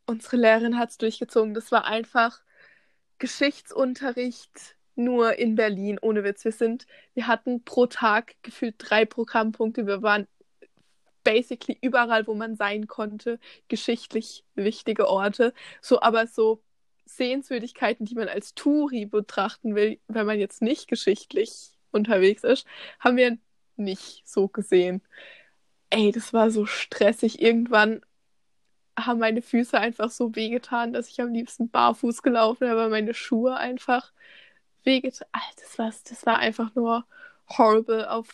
unsere 0.05 0.37
Lehrerin 0.37 0.79
hat 0.79 0.91
es 0.91 0.99
durchgezogen. 0.99 1.55
Das 1.55 1.73
war 1.73 1.87
einfach 1.87 2.43
Geschichtsunterricht 3.19 4.77
nur 4.95 5.39
in 5.39 5.55
Berlin, 5.55 5.99
ohne 6.03 6.23
Witz. 6.23 6.45
Wir 6.45 6.53
sind, 6.53 6.87
wir 7.15 7.29
hatten 7.29 7.65
pro 7.65 7.87
Tag 7.87 8.35
gefühlt 8.43 8.75
drei 8.79 9.07
Programmpunkte. 9.07 9.87
Wir 9.87 10.03
waren 10.03 10.27
basically 11.25 11.79
überall, 11.81 12.27
wo 12.27 12.35
man 12.35 12.57
sein 12.57 12.89
konnte, 12.89 13.39
geschichtlich 13.69 14.45
wichtige 14.55 15.09
Orte. 15.09 15.55
So, 15.81 16.03
aber 16.03 16.27
so 16.27 16.63
Sehenswürdigkeiten, 17.07 18.05
die 18.05 18.17
man 18.17 18.29
als 18.29 18.55
Touri 18.55 19.07
betrachten 19.07 19.75
will, 19.75 19.99
wenn 20.09 20.27
man 20.27 20.39
jetzt 20.39 20.61
nicht 20.61 20.89
geschichtlich 20.89 21.78
unterwegs 21.99 22.45
ist, 22.45 22.67
haben 23.01 23.17
wir 23.17 23.39
nicht 23.77 24.23
so 24.29 24.49
gesehen. 24.49 25.03
Ey, 25.91 26.13
das 26.13 26.33
war 26.33 26.51
so 26.51 26.67
stressig. 26.67 27.41
Irgendwann 27.43 28.03
haben 28.99 29.21
meine 29.21 29.43
Füße 29.43 29.79
einfach 29.79 30.11
so 30.11 30.35
wehgetan, 30.35 30.93
dass 30.93 31.09
ich 31.09 31.21
am 31.21 31.33
liebsten 31.33 31.71
barfuß 31.71 32.23
gelaufen 32.23 32.69
weil 32.69 32.91
meine 32.91 33.15
Schuhe 33.15 33.57
einfach 33.57 34.13
wehgetan. 34.85 35.29
Alter, 35.33 35.63
das 35.63 35.79
war, 35.79 35.93
das 36.09 36.27
war 36.27 36.39
einfach 36.39 36.75
nur 36.75 37.07
horrible 37.49 38.11
auf 38.11 38.29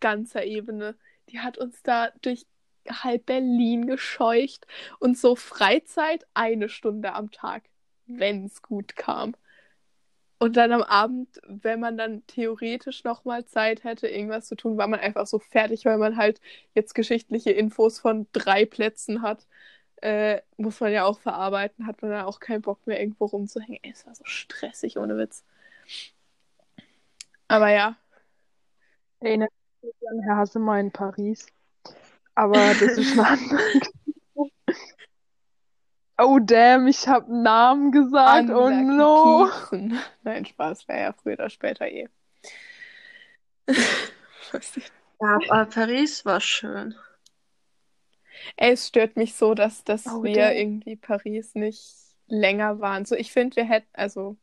ganzer 0.00 0.44
Ebene. 0.44 0.96
Die 1.30 1.40
hat 1.40 1.58
uns 1.58 1.82
da 1.82 2.10
durch 2.22 2.46
halb 2.88 3.26
Berlin 3.26 3.86
gescheucht 3.86 4.66
und 4.98 5.16
so 5.18 5.36
Freizeit 5.36 6.26
eine 6.34 6.68
Stunde 6.68 7.14
am 7.14 7.30
Tag, 7.30 7.64
wenn 8.06 8.44
es 8.46 8.62
gut 8.62 8.96
kam. 8.96 9.34
Und 10.38 10.56
dann 10.56 10.72
am 10.72 10.82
Abend, 10.82 11.40
wenn 11.46 11.80
man 11.80 11.96
dann 11.96 12.26
theoretisch 12.26 13.04
nochmal 13.04 13.44
Zeit 13.46 13.84
hätte, 13.84 14.08
irgendwas 14.08 14.46
zu 14.46 14.56
tun, 14.56 14.76
war 14.76 14.88
man 14.88 15.00
einfach 15.00 15.26
so 15.26 15.38
fertig, 15.38 15.84
weil 15.84 15.98
man 15.98 16.16
halt 16.16 16.40
jetzt 16.74 16.94
geschichtliche 16.94 17.50
Infos 17.52 17.98
von 18.00 18.26
drei 18.32 18.64
Plätzen 18.66 19.22
hat. 19.22 19.46
Äh, 20.02 20.42
muss 20.58 20.80
man 20.80 20.92
ja 20.92 21.04
auch 21.04 21.18
verarbeiten, 21.18 21.86
hat 21.86 22.02
man 22.02 22.10
dann 22.10 22.26
auch 22.26 22.40
keinen 22.40 22.62
Bock 22.62 22.86
mehr 22.86 23.00
irgendwo 23.00 23.26
rumzuhängen. 23.26 23.78
Ey, 23.82 23.92
es 23.92 24.06
war 24.06 24.14
so 24.14 24.24
stressig, 24.26 24.98
ohne 24.98 25.16
Witz. 25.16 25.44
Aber 27.48 27.70
ja, 27.70 27.96
Erinnert 29.24 29.50
mich 29.80 29.94
an 30.10 30.20
Herr 30.20 30.36
Hassemer 30.36 30.78
in 30.78 30.90
Paris. 30.90 31.46
Aber 32.34 32.58
das 32.74 32.98
ist 32.98 33.16
Geschichte. 33.16 34.03
Oh 36.18 36.38
damn, 36.40 36.86
ich 36.88 37.06
habe 37.08 37.26
einen 37.26 37.42
Namen 37.42 37.92
gesagt. 37.92 38.50
Oh 38.50 38.68
Anmerken, 38.68 38.96
no. 38.96 39.48
piepsen. 39.48 39.98
Nein, 40.22 40.44
Spaß, 40.44 40.88
wäre 40.88 41.00
ja 41.00 41.12
früher 41.12 41.34
oder 41.34 41.50
später 41.50 41.86
eh. 41.88 42.08
Ja, 45.20 45.38
aber 45.48 45.66
Paris 45.66 46.24
war 46.24 46.40
schön. 46.40 46.94
Ey, 48.56 48.72
es 48.72 48.88
stört 48.88 49.16
mich 49.16 49.34
so, 49.34 49.54
dass, 49.54 49.84
dass 49.84 50.04
Oh, 50.06 50.22
wir 50.22 50.32
damn. 50.32 50.54
irgendwie 50.54 50.96
Paris 50.96 51.54
nicht 51.54 51.94
länger 52.26 52.80
waren. 52.80 53.04
So, 53.04 53.14
ich 53.16 53.32
finde, 53.32 53.56
wir 53.56 53.64
hätten, 53.64 53.88
also, 53.92 54.36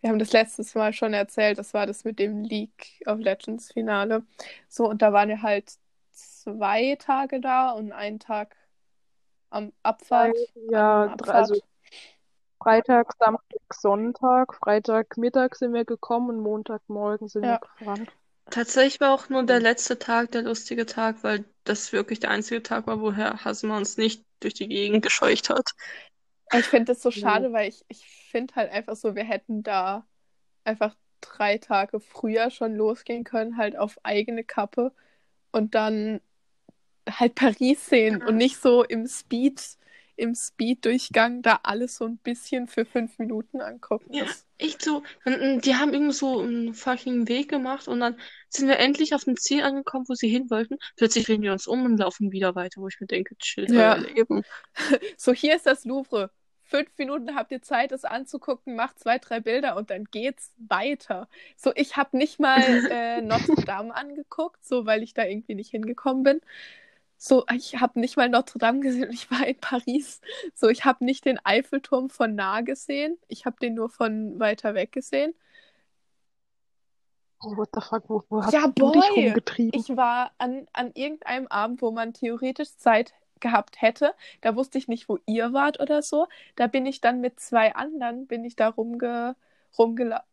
wir 0.00 0.10
haben 0.10 0.18
das 0.18 0.32
letztes 0.32 0.74
Mal 0.74 0.92
schon 0.92 1.14
erzählt, 1.14 1.58
das 1.58 1.74
war 1.74 1.86
das 1.86 2.04
mit 2.04 2.18
dem 2.18 2.42
League 2.44 3.00
of 3.06 3.18
Legends 3.18 3.72
Finale. 3.72 4.24
So, 4.68 4.88
und 4.88 5.02
da 5.02 5.12
waren 5.12 5.28
wir 5.28 5.42
halt 5.42 5.72
zwei 6.12 6.96
Tage 6.96 7.40
da 7.40 7.70
und 7.72 7.92
einen 7.92 8.18
Tag 8.20 8.56
am 9.52 9.72
Abfahrt. 9.82 10.36
Ja, 10.70 11.04
am 11.04 11.16
dr- 11.16 11.34
also 11.34 11.54
Abfahrt. 11.54 11.68
Freitag, 12.62 13.12
Samstag, 13.18 13.74
Sonntag. 13.74 14.54
Freitagmittag 14.54 15.54
sind 15.56 15.72
wir 15.74 15.84
gekommen 15.84 16.30
und 16.30 16.40
Montagmorgen 16.40 17.28
sind 17.28 17.44
Ja. 17.44 17.52
wir 17.52 17.58
gefahren. 17.58 18.06
Tatsächlich 18.50 19.00
war 19.00 19.12
auch 19.12 19.28
nur 19.28 19.44
der 19.44 19.60
letzte 19.60 19.98
Tag 19.98 20.32
der 20.32 20.42
lustige 20.42 20.84
Tag, 20.84 21.22
weil 21.22 21.44
das 21.64 21.92
wirklich 21.92 22.20
der 22.20 22.30
einzige 22.30 22.62
Tag 22.62 22.86
war, 22.86 23.00
wo 23.00 23.12
Herr 23.12 23.44
Hassemer 23.44 23.76
uns 23.76 23.96
nicht 23.96 24.24
durch 24.40 24.54
die 24.54 24.68
Gegend 24.68 25.02
gescheucht 25.02 25.48
hat. 25.48 25.70
Ich 26.52 26.66
finde 26.66 26.86
das 26.92 27.02
so 27.02 27.10
Ja. 27.10 27.20
schade, 27.20 27.52
weil 27.52 27.68
ich, 27.68 27.84
ich 27.88 28.04
finde 28.30 28.54
halt 28.56 28.70
einfach 28.70 28.96
so, 28.96 29.14
wir 29.14 29.24
hätten 29.24 29.62
da 29.62 30.06
einfach 30.64 30.94
drei 31.20 31.58
Tage 31.58 32.00
früher 32.00 32.50
schon 32.50 32.74
losgehen 32.74 33.24
können, 33.24 33.56
halt 33.56 33.76
auf 33.76 33.98
eigene 34.02 34.44
Kappe 34.44 34.92
und 35.52 35.74
dann 35.74 36.20
halt 37.08 37.34
Paris 37.34 37.86
sehen 37.88 38.22
und 38.22 38.36
nicht 38.36 38.60
so 38.60 38.84
im 38.84 39.06
Speed, 39.06 39.60
im 40.16 40.34
Speed-Durchgang 40.34 41.42
da 41.42 41.60
alles 41.62 41.96
so 41.96 42.04
ein 42.06 42.18
bisschen 42.18 42.66
für 42.68 42.84
fünf 42.84 43.18
Minuten 43.18 43.60
angucken. 43.60 44.12
Ja, 44.12 44.26
echt 44.58 44.82
so. 44.82 45.02
Und, 45.24 45.62
Die 45.64 45.74
haben 45.76 45.92
irgendwie 45.92 46.12
so 46.12 46.40
einen 46.40 46.74
fucking 46.74 47.28
Weg 47.28 47.48
gemacht 47.50 47.88
und 47.88 48.00
dann 48.00 48.18
sind 48.48 48.68
wir 48.68 48.78
endlich 48.78 49.14
auf 49.14 49.24
dem 49.24 49.36
Ziel 49.36 49.62
angekommen, 49.62 50.04
wo 50.08 50.14
sie 50.14 50.28
hin 50.28 50.50
wollten. 50.50 50.76
Plötzlich 50.96 51.24
drehen 51.26 51.42
wir 51.42 51.52
uns 51.52 51.66
um 51.66 51.84
und 51.84 51.96
laufen 51.98 52.30
wieder 52.32 52.54
weiter, 52.54 52.80
wo 52.80 52.88
ich 52.88 53.00
mir 53.00 53.06
denke, 53.06 53.36
chill 53.38 53.66
Ja. 53.70 53.94
Leben. 53.94 54.42
So, 55.16 55.32
hier 55.32 55.56
ist 55.56 55.66
das 55.66 55.84
Louvre. 55.84 56.30
Fünf 56.64 56.96
Minuten 56.96 57.34
habt 57.34 57.52
ihr 57.52 57.60
Zeit, 57.60 57.92
es 57.92 58.04
anzugucken, 58.04 58.76
macht 58.76 58.98
zwei, 58.98 59.18
drei 59.18 59.40
Bilder 59.40 59.76
und 59.76 59.90
dann 59.90 60.04
geht's 60.06 60.52
weiter. 60.56 61.28
So, 61.56 61.70
ich 61.74 61.96
habe 61.96 62.16
nicht 62.16 62.40
mal 62.40 62.62
äh, 62.90 63.20
Notre 63.20 63.62
Dame 63.66 63.94
angeguckt, 63.94 64.64
so 64.64 64.86
weil 64.86 65.02
ich 65.02 65.12
da 65.12 65.24
irgendwie 65.24 65.54
nicht 65.54 65.70
hingekommen 65.70 66.22
bin. 66.22 66.40
So, 67.24 67.44
ich 67.54 67.76
habe 67.80 68.00
nicht 68.00 68.16
mal 68.16 68.28
Notre 68.28 68.58
Dame 68.58 68.80
gesehen 68.80 69.12
ich 69.12 69.30
war 69.30 69.46
in 69.46 69.56
Paris. 69.60 70.20
So, 70.56 70.68
ich 70.68 70.84
habe 70.84 71.04
nicht 71.04 71.24
den 71.24 71.38
Eiffelturm 71.44 72.10
von 72.10 72.34
nah 72.34 72.62
gesehen. 72.62 73.16
Ich 73.28 73.46
habe 73.46 73.56
den 73.60 73.74
nur 73.74 73.90
von 73.90 74.40
weiter 74.40 74.74
weg 74.74 74.90
gesehen. 74.90 75.32
Oh, 77.44 77.56
what 77.56 77.68
the 77.74 77.80
fuck, 77.80 78.08
wo, 78.08 78.24
wo 78.28 78.42
hast 78.42 78.54
Ja, 78.54 78.66
du 78.66 78.90
dich 78.90 79.04
boy. 79.04 79.16
rumgetrieben? 79.16 79.80
Ich 79.80 79.96
war 79.96 80.32
an, 80.38 80.66
an 80.72 80.90
irgendeinem 80.94 81.46
Abend, 81.46 81.80
wo 81.80 81.92
man 81.92 82.12
theoretisch 82.12 82.76
Zeit 82.76 83.14
gehabt 83.38 83.80
hätte. 83.80 84.14
Da 84.40 84.56
wusste 84.56 84.78
ich 84.78 84.88
nicht, 84.88 85.08
wo 85.08 85.18
ihr 85.26 85.52
wart 85.52 85.78
oder 85.80 86.02
so. 86.02 86.26
Da 86.56 86.66
bin 86.66 86.86
ich 86.86 87.00
dann 87.00 87.20
mit 87.20 87.38
zwei 87.38 87.72
anderen, 87.76 88.26
bin 88.26 88.44
ich 88.44 88.56
da 88.56 88.68
rumge, 88.68 89.36
rumgelaufen. 89.78 90.26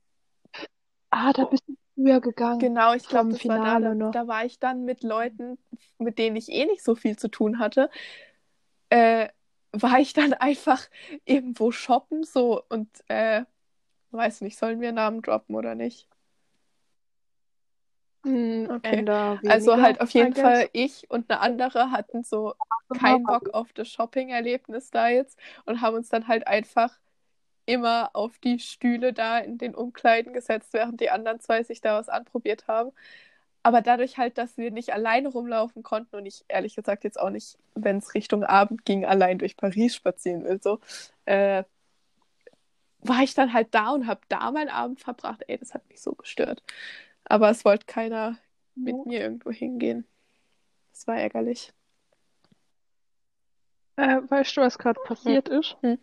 Ah, 1.12 1.34
da 1.34 1.46
bist 1.46 1.68
du 1.68 1.76
früher 2.00 2.22
gegangen. 2.22 2.60
Genau, 2.60 2.94
ich 2.94 3.08
glaube, 3.08 3.32
das 3.32 3.48
war 3.48 3.58
da, 3.58 3.64
Finale 3.64 3.90
da, 3.90 3.96
noch. 3.96 4.12
da 4.12 4.28
war 4.28 4.46
ich 4.46 4.60
dann 4.60 4.86
mit 4.86 5.04
Leuten, 5.04 5.58
mit 5.98 6.18
denen 6.18 6.36
ich 6.36 6.50
eh 6.50 6.66
nicht 6.66 6.84
so 6.84 6.96
viel 6.96 7.18
zu 7.18 7.28
tun 7.30 7.60
hatte. 7.60 7.90
Äh, 8.90 9.30
war 9.72 10.00
ich 10.00 10.14
dann 10.14 10.34
einfach 10.34 10.88
irgendwo 11.26 11.72
shoppen, 11.72 12.24
so 12.24 12.64
und 12.70 12.90
äh, 13.08 13.44
weiß 14.12 14.42
nicht, 14.42 14.58
sollen 14.58 14.82
wir 14.82 14.92
Namen 14.92 15.22
droppen 15.22 15.56
oder 15.56 15.76
nicht? 15.76 16.08
Hm, 18.24 18.68
Okay. 18.70 18.98
Ender 18.98 19.40
Also 19.48 19.82
halt 19.82 20.02
auf 20.02 20.12
jeden. 20.12 20.34
Fall 20.34 20.70
ich 20.74 21.10
und 21.10 21.30
eine 21.30 21.40
andere 21.40 21.92
hatten 21.92 22.24
so 22.24 22.54
keinen 22.98 23.24
Bock 23.24 23.54
auf 23.54 23.72
das 23.74 23.88
Shopping-Erlebnis 23.90 24.90
da 24.90 25.10
jetzt 25.10 25.38
und 25.66 25.82
haben 25.82 25.96
uns 25.96 26.10
dann 26.10 26.28
halt 26.28 26.48
einfach 26.48 26.98
immer 27.70 28.10
auf 28.14 28.40
die 28.40 28.58
Stühle 28.60 29.14
da 29.14 29.38
in 29.38 29.60
den 29.60 29.76
Umkleiden 29.76 30.34
gesetzt, 30.34 30.74
während 30.74 31.00
die 31.02 31.12
anderen 31.12 31.40
zwei 31.40 31.62
sich 31.64 31.82
da 31.82 32.00
was 32.00 32.10
anprobiert 32.10 32.68
haben. 32.68 32.92
Aber 33.62 33.82
dadurch 33.82 34.18
halt, 34.18 34.40
dass 34.40 34.58
wir 34.58 34.72
nicht 34.72 34.92
alleine 34.94 35.30
rumlaufen 35.30 35.84
konnten 35.84 36.16
und 36.16 36.26
ich 36.26 36.44
ehrlich 36.48 36.76
gesagt 36.76 37.04
jetzt 37.04 37.20
auch 37.20 37.30
nicht, 37.30 37.60
wenn 37.76 37.98
es 37.98 38.16
Richtung 38.16 38.44
Abend 38.44 38.86
ging, 38.86 39.06
allein 39.06 39.38
durch 39.38 39.56
Paris 39.56 39.96
spazieren 39.96 40.44
will, 40.46 40.60
so, 40.62 40.80
äh, 41.26 41.64
war 43.02 43.22
ich 43.22 43.36
dann 43.36 43.54
halt 43.54 43.68
da 43.72 43.92
und 43.92 44.08
habe 44.08 44.22
da 44.30 44.50
meinen 44.52 44.70
Abend 44.70 45.00
verbracht. 45.00 45.44
Ey, 45.48 45.58
das 45.58 45.74
hat 45.74 45.88
mich 45.90 46.02
so 46.02 46.14
gestört. 46.14 46.64
Aber 47.26 47.50
es 47.50 47.64
wollte 47.66 47.86
keiner 47.86 48.38
mit 48.76 49.06
mir 49.06 49.22
irgendwo 49.22 49.52
hingehen. 49.52 50.08
Das 50.92 51.06
war 51.06 51.18
ärgerlich. 51.18 51.72
Äh, 53.98 54.22
weißt 54.28 54.58
du, 54.58 54.62
was 54.62 54.78
gerade 54.78 55.00
passiert 55.06 55.50
ist? 55.50 55.78
Hm. 55.82 56.00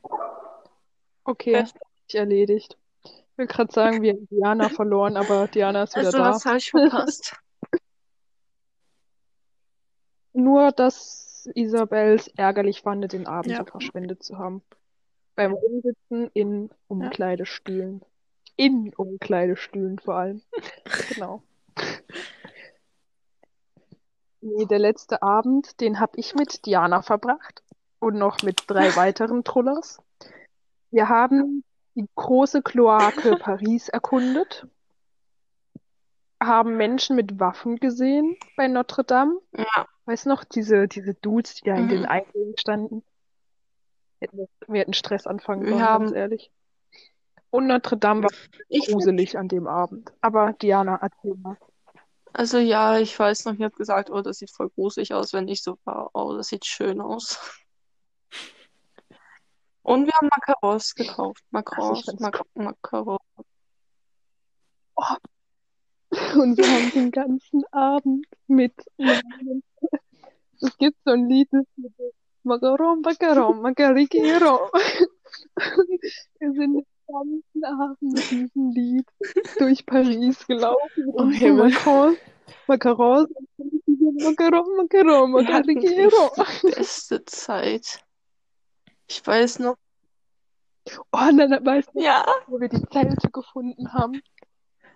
Okay, 1.26 1.64
ich 2.08 2.14
erledigt. 2.14 2.78
Ich 3.04 3.38
will 3.38 3.46
gerade 3.46 3.72
sagen, 3.72 4.00
wir 4.02 4.12
haben 4.14 4.28
Diana 4.30 4.68
verloren, 4.70 5.16
aber 5.16 5.48
Diana 5.48 5.82
ist 5.82 5.94
wieder 5.96 6.06
Also, 6.06 6.18
da. 6.18 6.30
was 6.30 6.44
habe 6.46 6.56
ich 6.58 6.70
verpasst? 6.70 7.36
Nur, 10.32 10.70
dass 10.72 11.48
Isabels 11.54 12.28
ärgerlich 12.36 12.82
fand, 12.82 13.12
den 13.12 13.26
Abend 13.26 13.52
Ja. 13.52 13.58
so 13.58 13.64
verschwendet 13.64 14.22
zu 14.22 14.38
haben. 14.38 14.62
Beim 15.34 15.52
Rumsitzen 15.52 16.30
in 16.32 16.70
Umkleidestühlen. 16.88 18.02
In 18.56 18.94
Umkleidestühlen 18.94 19.98
vor 19.98 20.14
allem. 20.16 20.42
Genau. 21.14 21.42
Nee, 24.40 24.64
der 24.66 24.78
letzte 24.78 25.22
Abend, 25.22 25.80
den 25.80 25.98
habe 26.00 26.18
ich 26.18 26.34
mit 26.34 26.64
Diana 26.66 27.02
verbracht 27.02 27.62
und 27.98 28.16
noch 28.16 28.42
mit 28.42 28.62
drei 28.66 28.94
weiteren 28.96 29.44
Trullers. 29.44 29.98
Wir 30.96 31.10
haben 31.10 31.62
die 31.94 32.06
große 32.14 32.62
Kloake 32.62 33.36
Paris 33.36 33.90
erkundet, 33.90 34.66
haben 36.42 36.78
Menschen 36.78 37.16
mit 37.16 37.38
Waffen 37.38 37.76
gesehen 37.76 38.34
bei 38.56 38.66
Notre 38.66 39.04
Dame. 39.04 39.38
Ja, 39.54 39.86
Weißt 40.06 40.24
du 40.24 40.30
noch, 40.30 40.42
diese, 40.44 40.88
diese 40.88 41.12
Dudes, 41.12 41.56
die 41.56 41.64
da 41.68 41.74
in 41.76 41.84
Mhm. 41.84 41.88
den 41.90 42.06
Eingängen 42.06 42.56
standen? 42.56 43.04
Wir, 44.20 44.80
hätten 44.80 44.94
Stress 44.94 45.26
anfangen 45.26 45.64
Wir 45.64 45.72
sollen, 45.72 45.82
haben- 45.84 46.04
ganz 46.06 46.16
ehrlich. 46.16 46.50
Und 47.50 47.66
Notre 47.66 47.98
Dame 47.98 48.22
war 48.22 48.30
ich 48.70 48.86
gruselig 48.90 49.36
an 49.36 49.48
dem 49.48 49.66
Abend. 49.66 50.14
Aber 50.22 50.54
Diana, 50.54 50.98
erzähl 51.02 51.34
mal. 51.34 51.58
Also 52.32 52.56
ja, 52.56 52.98
ich 52.98 53.18
weiß 53.18 53.44
noch, 53.44 53.54
ihr 53.58 53.66
habt 53.66 53.76
gesagt, 53.76 54.08
oh, 54.08 54.22
das 54.22 54.38
sieht 54.38 54.50
voll 54.50 54.70
gruselig 54.70 55.12
aus, 55.12 55.34
wenn 55.34 55.46
ich 55.48 55.62
so 55.62 55.76
war, 55.84 56.08
oh, 56.14 56.32
das 56.38 56.48
sieht 56.48 56.64
schön 56.64 57.02
aus. 57.02 57.38
Und 59.86 60.06
wir 60.06 60.12
haben 60.14 60.28
Macarons 60.28 60.96
gekauft. 60.96 61.44
Macarons, 61.50 62.02
find's 62.04 62.20
Mac 62.20 62.42
Macarons. 62.54 63.20
Und 66.34 66.56
wir 66.56 66.66
haben 66.66 66.90
den 66.90 67.12
ganzen 67.12 67.62
Abend 67.70 68.26
mit 68.48 68.72
Es 70.60 70.76
gibt 70.78 70.96
so 71.04 71.12
ein 71.12 71.28
Lied, 71.28 71.48
das 71.52 71.64
Macaron, 72.42 73.00
Macaron, 73.00 73.62
Macarigero. 73.62 74.70
Wir 76.40 76.52
sind 76.52 76.74
den 76.74 76.86
ganzen 77.06 77.64
Abend 77.64 78.02
mit 78.02 78.30
diesem 78.32 78.70
Lied 78.70 79.06
durch 79.58 79.86
Paris 79.86 80.44
gelaufen. 80.48 81.04
Oh, 81.12 81.22
Und 81.22 81.30
Himmel. 81.30 81.70
Macaron, 81.70 82.16
Macaron, 82.66 83.28
Macaron, 84.78 85.30
Macaron, 85.30 85.62
die 85.78 86.70
beste 86.74 87.24
Zeit. 87.24 88.00
Ich 89.08 89.26
weiß 89.26 89.60
noch. 89.60 89.76
Oh, 91.12 91.18
und 91.28 91.38
dann 91.38 91.64
weißt 91.64 91.90
du, 91.94 92.00
Ja. 92.02 92.24
wo 92.46 92.60
wir 92.60 92.68
die 92.68 92.82
Zelte 92.90 93.30
gefunden 93.30 93.92
haben. 93.92 94.20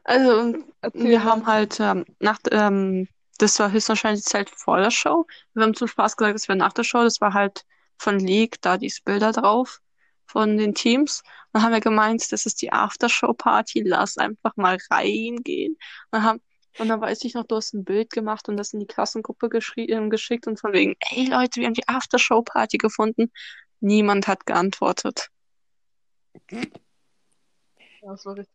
Also, 0.05 0.55
Erzähl 0.81 1.05
wir 1.11 1.19
mal. 1.19 1.25
haben 1.25 1.47
halt 1.47 1.79
ähm, 1.81 2.05
nach, 2.21 2.39
ähm, 2.51 3.09
das 3.39 3.59
war 3.59 3.73
höchstwahrscheinlich 3.73 4.23
die 4.25 4.31
Zeit 4.31 4.51
vor 4.51 4.79
der 4.79 4.91
Show. 4.91 5.27
Wir 5.55 5.65
haben 5.65 5.75
zum 5.75 5.89
Spaß 5.89 6.17
gesagt, 6.17 6.35
das 6.35 6.49
wäre 6.49 6.59
nach 6.59 6.73
der 6.73 6.85
Show. 6.85 7.03
Das 7.03 7.21
war 7.21 7.35
halt 7.35 7.65
von 7.99 8.19
League, 8.19 8.61
da 8.63 8.77
diese 8.79 9.03
Bilder 9.05 9.33
drauf 9.33 9.81
von 10.27 10.57
den 10.57 10.75
Teams. 10.75 11.23
Dann 11.53 11.63
haben 11.63 11.73
wir 11.73 11.81
gemeint, 11.81 12.31
das 12.33 12.47
ist 12.47 12.63
die 12.63 12.73
Aftershow-Party, 12.73 13.83
lass 13.85 14.17
einfach 14.17 14.57
mal 14.57 14.79
reingehen. 14.91 15.77
Und, 16.13 16.23
haben, 16.23 16.41
und 16.79 16.89
dann 16.89 17.01
weiß 17.01 17.25
ich 17.25 17.35
noch, 17.35 17.45
du 17.47 17.57
hast 17.57 17.75
ein 17.75 17.85
Bild 17.85 18.11
gemacht 18.11 18.49
und 18.49 18.57
das 18.57 18.73
in 18.73 18.81
die 18.81 18.87
Klassengruppe 18.87 19.49
ähm, 19.77 20.09
geschickt 20.11 20.47
und 20.47 20.61
von 20.61 20.73
wegen, 20.73 20.95
ey 21.11 21.27
Leute, 21.29 21.61
wir 21.61 21.67
haben 21.67 21.75
die 21.75 21.89
Aftershow-Party 21.89 22.79
gefunden. 22.79 23.33
Niemand 23.81 24.29
hat 24.29 24.47
geantwortet. 24.47 25.31
Ja, 26.51 26.63
das 28.03 28.27
war 28.27 28.37
richtig. 28.37 28.55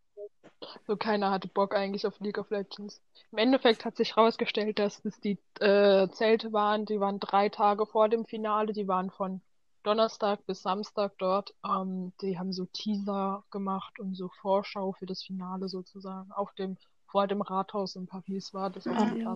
So 0.88 0.96
keiner 0.96 1.32
hatte 1.32 1.48
Bock 1.48 1.76
eigentlich 1.76 2.06
auf 2.08 2.20
League 2.20 2.38
of 2.38 2.50
Legends. 2.50 3.02
Im 3.32 3.38
Endeffekt 3.38 3.86
hat 3.86 3.98
sich 3.98 4.16
herausgestellt, 4.16 4.80
dass 4.80 5.04
es 5.04 5.20
die 5.20 5.38
äh, 5.60 6.08
Zelte 6.10 6.54
waren, 6.54 6.86
die 6.86 7.00
waren 7.00 7.20
drei 7.20 7.50
Tage 7.50 7.86
vor 7.86 8.10
dem 8.10 8.26
Finale, 8.26 8.74
die 8.74 8.88
waren 8.88 9.12
von 9.12 9.42
Donnerstag 9.84 10.46
bis 10.46 10.62
Samstag 10.64 11.14
dort. 11.18 11.54
Ähm, 11.64 12.14
die 12.22 12.40
haben 12.40 12.54
so 12.54 12.66
Teaser 12.66 13.44
gemacht 13.52 14.00
und 14.00 14.16
so 14.16 14.30
Vorschau 14.42 14.94
für 14.94 15.06
das 15.06 15.24
Finale 15.24 15.70
sozusagen. 15.70 16.32
Auf 16.32 16.54
dem, 16.54 16.78
vor 17.08 17.28
dem 17.28 17.42
Rathaus 17.42 17.96
in 17.96 18.08
Paris 18.08 18.54
war 18.54 18.70
das 18.70 18.88
Ah, 18.88 19.06
dem 19.06 19.22
ja. 19.22 19.36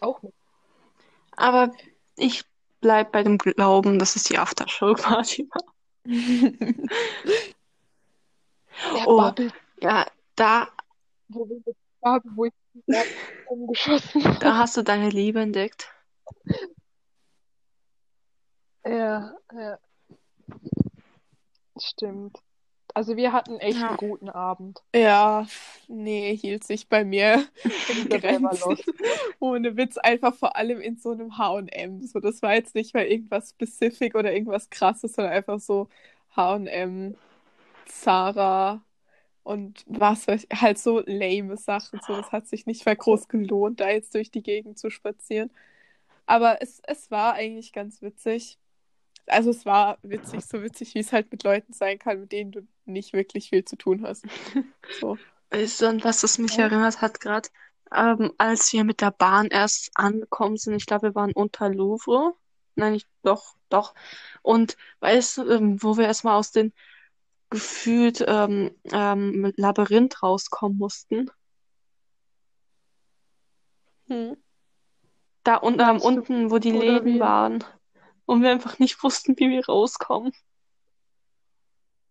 Auch 0.00 0.22
mit. 0.22 0.34
Aber 1.36 1.72
ich 2.16 2.44
bleib 2.80 3.12
bei 3.12 3.22
dem 3.22 3.38
Glauben, 3.38 3.98
dass 3.98 4.16
es 4.16 4.24
die 4.24 4.38
Aftershow-Party 4.38 5.48
war. 5.50 5.64
Der 8.94 9.08
Oh. 9.08 9.16
Bubble, 9.16 9.50
Ja, 9.80 10.06
da, 10.34 10.68
wo 11.28 11.46
Bubble, 12.00 12.30
wo 12.34 12.44
ich 12.44 12.52
umgeschossen 13.48 14.22
da 14.40 14.56
hast 14.58 14.76
du 14.76 14.82
deine 14.82 15.08
Liebe 15.08 15.40
entdeckt. 15.40 15.90
Ja, 18.84 19.34
ja. 19.52 19.78
Stimmt. 21.78 22.38
Also 22.96 23.16
wir 23.18 23.32
hatten 23.34 23.58
echt 23.58 23.78
Ja. 23.78 23.88
einen 23.88 23.98
guten 23.98 24.30
Abend. 24.30 24.82
Ja, 24.94 25.46
nee, 25.86 26.34
hielt 26.34 26.64
sich 26.64 26.88
bei 26.88 27.04
mir 27.04 27.46
in 27.90 28.08
Grenzen. 28.08 28.78
Ohne 29.38 29.76
Witz, 29.76 29.98
einfach 29.98 30.34
vor 30.34 30.56
allem 30.56 30.80
in 30.80 30.96
so 30.96 31.10
einem 31.10 31.36
H&M. 31.36 32.02
So, 32.06 32.20
das 32.20 32.40
war 32.40 32.54
jetzt 32.54 32.74
nicht 32.74 32.94
mal 32.94 33.04
irgendwas 33.04 33.50
Specific 33.50 34.14
oder 34.14 34.32
irgendwas 34.32 34.70
Krasses, 34.70 35.12
sondern 35.12 35.34
einfach 35.34 35.60
so 35.60 35.88
H&M, 36.34 37.16
Zara, 37.84 38.82
und 39.42 39.84
was 39.86 40.26
weiß 40.26 40.46
ich, 40.50 40.60
halt 40.62 40.78
so 40.78 41.02
lame 41.06 41.56
Sachen. 41.58 42.00
So, 42.06 42.16
das 42.16 42.32
hat 42.32 42.48
sich 42.48 42.66
nicht 42.66 42.86
mal 42.86 42.96
groß 42.96 43.28
gelohnt, 43.28 43.80
da 43.80 43.90
jetzt 43.90 44.14
durch 44.14 44.30
die 44.30 44.42
Gegend 44.42 44.78
zu 44.78 44.90
spazieren. 44.90 45.50
Aber 46.26 46.62
es, 46.62 46.80
es 46.86 47.10
war 47.10 47.34
eigentlich 47.34 47.72
ganz 47.72 48.02
witzig. 48.02 48.58
Also 49.26 49.50
es 49.50 49.64
war 49.66 49.98
witzig, 50.02 50.44
so 50.44 50.62
witzig, 50.62 50.94
wie 50.94 51.00
es 51.00 51.12
halt 51.12 51.30
mit 51.32 51.42
Leuten 51.42 51.72
sein 51.72 51.98
kann, 51.98 52.20
mit 52.20 52.32
denen 52.32 52.52
du 52.52 52.66
nicht 52.84 53.12
wirklich 53.12 53.50
viel 53.50 53.64
zu 53.64 53.76
tun 53.76 54.02
hast. 54.02 54.24
So. 55.00 55.18
Weißt 55.50 55.80
du, 55.80 55.88
an 55.88 56.04
was 56.04 56.22
es 56.22 56.38
mich 56.38 56.58
erinnert 56.58 57.00
hat 57.00 57.20
gerade? 57.20 57.48
Ähm, 57.94 58.32
als 58.38 58.72
wir 58.72 58.84
mit 58.84 59.00
der 59.00 59.10
Bahn 59.10 59.46
erst 59.46 59.90
angekommen 59.94 60.56
sind, 60.56 60.74
ich 60.74 60.86
glaube, 60.86 61.08
wir 61.08 61.14
waren 61.14 61.32
unter 61.32 61.68
Louvre. 61.68 62.34
Nein, 62.74 62.94
nicht, 62.94 63.08
doch, 63.22 63.54
doch. 63.68 63.94
Und 64.42 64.76
weißt 65.00 65.38
du, 65.38 65.50
ähm, 65.50 65.82
wo 65.82 65.96
wir 65.96 66.06
erstmal 66.06 66.36
aus 66.36 66.52
dem 66.52 66.72
gefühlt 67.50 68.24
ähm, 68.26 68.72
ähm, 68.92 69.52
Labyrinth 69.56 70.22
rauskommen 70.22 70.78
mussten? 70.78 71.30
Hm. 74.08 74.36
Da 75.44 75.62
un 75.62 75.78
ähm, 75.78 76.00
unten, 76.00 76.50
wo 76.50 76.58
die 76.58 76.72
oder 76.72 77.00
Läden 77.00 77.20
waren. 77.20 77.64
Und 78.26 78.42
wir 78.42 78.50
einfach 78.50 78.78
nicht 78.78 79.02
wussten, 79.02 79.38
wie 79.38 79.50
wir 79.50 79.64
rauskommen. 79.66 80.32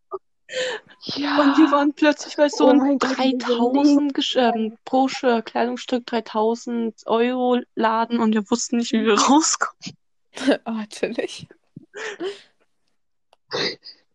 Und 0.10 1.18
wir 1.18 1.24
Ja, 1.26 1.72
waren 1.72 1.94
plötzlich 1.94 2.38
bei 2.38 2.50
so 2.50 2.66
oh 2.66 2.70
einem 2.70 2.80
mein 2.80 3.00
Gott, 3.00 3.18
diese 3.18 3.38
3000 3.48 4.14
Gesch 4.14 4.36
ähm, 4.38 4.78
pro 4.86 5.08
Kleidungsstück 5.08 6.06
3000 6.06 7.02
Euro 7.06 7.60
Laden 7.76 8.20
und 8.20 8.34
wir 8.34 8.50
wussten 8.50 8.78
nicht, 8.78 8.92
wie 8.94 9.06
wir 9.06 9.16
rauskommen. 9.20 9.98
Ah, 10.66 10.86
chillig. 10.88 11.48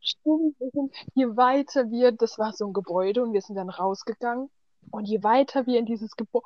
Stimmt, 0.02 0.58
wir 0.60 0.70
sind- 0.72 0.94
je 1.14 1.36
weiter 1.36 1.90
wir, 1.90 2.12
das 2.12 2.38
war 2.38 2.52
so 2.52 2.66
ein 2.66 2.72
Gebäude 2.72 3.22
und 3.22 3.32
wir 3.32 3.40
sind 3.42 3.56
dann 3.56 3.70
rausgegangen. 3.70 4.50
Und 4.90 5.04
je 5.06 5.22
weiter 5.22 5.66
wir 5.66 5.78
in 5.78 5.86
dieses 5.86 6.16
Gebäude, 6.16 6.44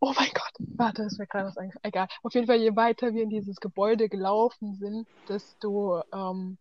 oh 0.00 0.12
mein 0.16 0.30
Gott, 0.34 0.52
warte, 0.76 1.02
ist 1.02 1.18
mir 1.18 1.26
gerade 1.26 1.46
was 1.48 1.56
eingefallen. 1.56 1.84
Egal. 1.84 2.08
Auf 2.22 2.34
jeden 2.34 2.46
Fall, 2.46 2.58
je 2.60 2.76
weiter 2.76 3.12
wir 3.12 3.22
in 3.22 3.30
dieses 3.30 3.56
Gebäude 3.56 4.08
gelaufen 4.08 4.74
sind, 4.74 5.06
desto 5.28 6.02
ähm, 6.12 6.58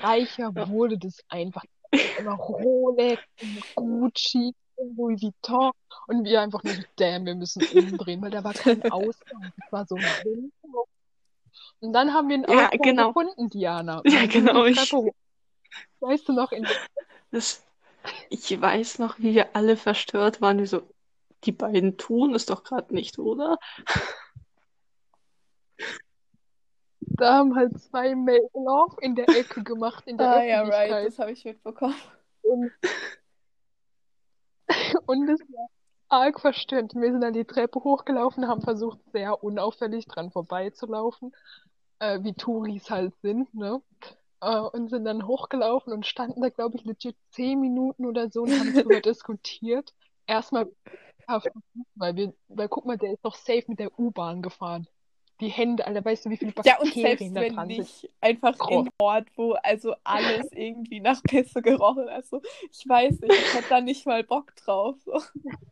reicher 0.00 0.54
wurde 0.68 0.98
das 0.98 1.18
einfach. 1.28 1.64
Immer 2.18 2.34
Rolex, 2.34 3.22
Gucci, 3.74 4.54
Louis 4.96 5.22
Vuitton. 5.22 5.72
Und 6.06 6.24
wir 6.24 6.40
einfach 6.40 6.62
nur, 6.62 6.74
damn, 6.96 7.26
wir 7.26 7.34
müssen 7.34 7.62
umdrehen, 7.74 8.22
weil 8.22 8.30
da 8.30 8.42
war 8.42 8.54
kein 8.54 8.82
Ausgang. 8.90 9.52
Das 9.58 9.72
war 9.72 9.86
so 9.86 9.96
ein. 9.96 10.52
Und 11.80 11.92
dann 11.92 12.14
haben 12.14 12.28
wir 12.28 12.36
einen 12.36 12.44
Ja, 12.44 12.66
Ausgang 12.66 12.80
genau. 12.80 13.08
gefunden, 13.08 13.50
Diana. 13.50 14.00
Ja, 14.06 14.26
genau, 14.26 14.64
ich-. 14.64 14.92
Weißt 16.00 16.28
du 16.28 16.32
noch, 16.32 16.52
in 16.52 16.66
Das, 17.30 17.62
ich 18.30 18.60
weiß 18.60 18.98
noch, 18.98 19.18
wie 19.18 19.34
wir 19.34 19.54
alle 19.56 19.76
verstört 19.76 20.40
waren. 20.40 20.58
Wir 20.58 20.66
so, 20.66 20.82
die 21.44 21.52
beiden 21.52 21.96
tun 21.98 22.34
es 22.34 22.46
doch 22.46 22.64
gerade 22.64 22.94
nicht, 22.94 23.18
oder? 23.18 23.58
da 27.00 27.34
haben 27.34 27.54
halt 27.54 27.78
zwei 27.80 28.14
Make-Love 28.14 28.96
in 29.00 29.14
der 29.14 29.28
Ecke 29.28 29.62
gemacht, 29.62 30.06
in 30.06 30.18
der 30.18 30.30
Ah, 30.30 30.42
ja, 30.42 30.62
right, 30.62 31.06
das 31.06 31.18
habe 31.18 31.32
ich 31.32 31.44
mitbekommen. 31.44 31.94
Und, 32.42 32.70
und 35.06 35.28
es 35.28 35.40
war 35.40 35.68
arg 36.08 36.40
verstörend. 36.40 36.94
Wir 36.94 37.12
sind 37.12 37.22
dann 37.22 37.32
die 37.32 37.44
Treppe 37.44 37.82
hochgelaufen, 37.82 38.48
haben 38.48 38.62
versucht, 38.62 38.98
sehr 39.12 39.42
unauffällig 39.42 40.06
dran 40.06 40.30
vorbeizulaufen, 40.30 41.34
äh, 41.98 42.22
wie 42.22 42.34
Touris 42.34 42.90
halt 42.90 43.14
sind, 43.22 43.52
ne? 43.54 43.80
Äh, 44.42 44.58
und 44.58 44.88
sind 44.90 45.04
dann 45.04 45.26
hochgelaufen 45.26 45.92
und 45.92 46.04
standen 46.04 46.42
da, 46.42 46.48
glaube 46.48 46.76
ich, 46.76 46.84
legit 46.84 47.16
zehn 47.30 47.60
Minuten 47.60 48.04
oder 48.04 48.28
so 48.28 48.42
und 48.42 48.58
haben 48.58 48.74
darüber 48.74 49.00
diskutiert. 49.00 49.94
Erstmal, 50.26 50.68
weil 51.94 52.16
wir, 52.16 52.34
weil 52.48 52.68
guck 52.68 52.84
mal, 52.84 52.98
der 52.98 53.12
ist 53.12 53.24
doch 53.24 53.36
safe 53.36 53.64
mit 53.68 53.78
der 53.78 53.96
U-Bahn 53.96 54.42
gefahren. 54.42 54.88
Die 55.40 55.48
Hände, 55.48 55.86
Alter, 55.86 56.04
weißt 56.04 56.26
du, 56.26 56.30
wie 56.30 56.36
viele 56.36 56.52
Ja, 56.64 56.78
und 56.80 56.92
selbst 56.92 57.32
Bakterien 57.32 57.34
da 57.34 57.40
wenn 57.40 57.54
dran 57.54 57.68
sind? 57.68 57.78
nicht, 57.78 58.10
einfach 58.20 58.58
Groß. 58.58 58.86
in 58.86 58.92
Ort, 58.98 59.28
wo 59.36 59.52
also 59.62 59.94
alles 60.02 60.50
irgendwie 60.52 61.00
nach 61.00 61.22
Pisse 61.22 61.62
gerochen. 61.62 62.08
Also, 62.08 62.42
ich 62.70 62.88
weiß 62.88 63.20
nicht, 63.20 63.32
ich 63.32 63.54
hätte 63.54 63.68
da 63.68 63.80
nicht 63.80 64.06
mal 64.06 64.24
Bock 64.24 64.54
drauf. 64.56 64.96
So. 65.04 65.20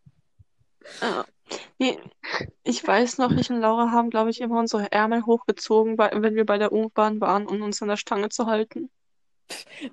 Ja. 1.02 1.26
Nee, 1.78 1.98
ich 2.64 2.86
weiß 2.86 3.18
noch, 3.18 3.32
ich 3.32 3.50
und 3.50 3.60
Laura 3.60 3.90
haben, 3.92 4.10
glaube 4.10 4.30
ich, 4.30 4.40
immer 4.40 4.58
unsere 4.60 4.92
Ärmel 4.92 5.26
hochgezogen, 5.26 5.98
wenn 5.98 6.34
wir 6.36 6.46
bei 6.46 6.58
der 6.58 6.72
U-Bahn 6.72 7.20
waren, 7.20 7.46
um 7.46 7.62
uns 7.62 7.82
an 7.82 7.88
der 7.88 7.96
Stange 7.98 8.28
zu 8.30 8.46
halten. 8.46 8.90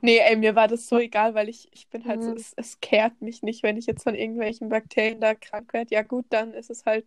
Nee, 0.02 0.20
ey, 0.20 0.36
mir 0.36 0.56
war 0.56 0.68
das 0.68 0.88
so 0.88 0.98
egal, 1.00 1.34
weil 1.36 1.50
ich, 1.50 1.68
ich 1.74 1.88
bin 1.90 2.06
halt 2.06 2.24
so, 2.24 2.32
Mhm. 2.32 2.36
es, 2.36 2.54
es 2.56 2.80
kehrt 2.80 3.22
mich 3.22 3.42
nicht, 3.44 3.64
wenn 3.64 3.78
ich 3.78 3.86
jetzt 3.86 4.04
von 4.04 4.16
irgendwelchen 4.16 4.70
Bakterien 4.70 5.20
da 5.22 5.36
krank 5.36 5.74
werde. 5.74 5.94
Ja, 5.94 6.02
gut, 6.04 6.26
dann 6.30 6.54
ist 6.54 6.70
es 6.70 6.86
halt 6.86 7.06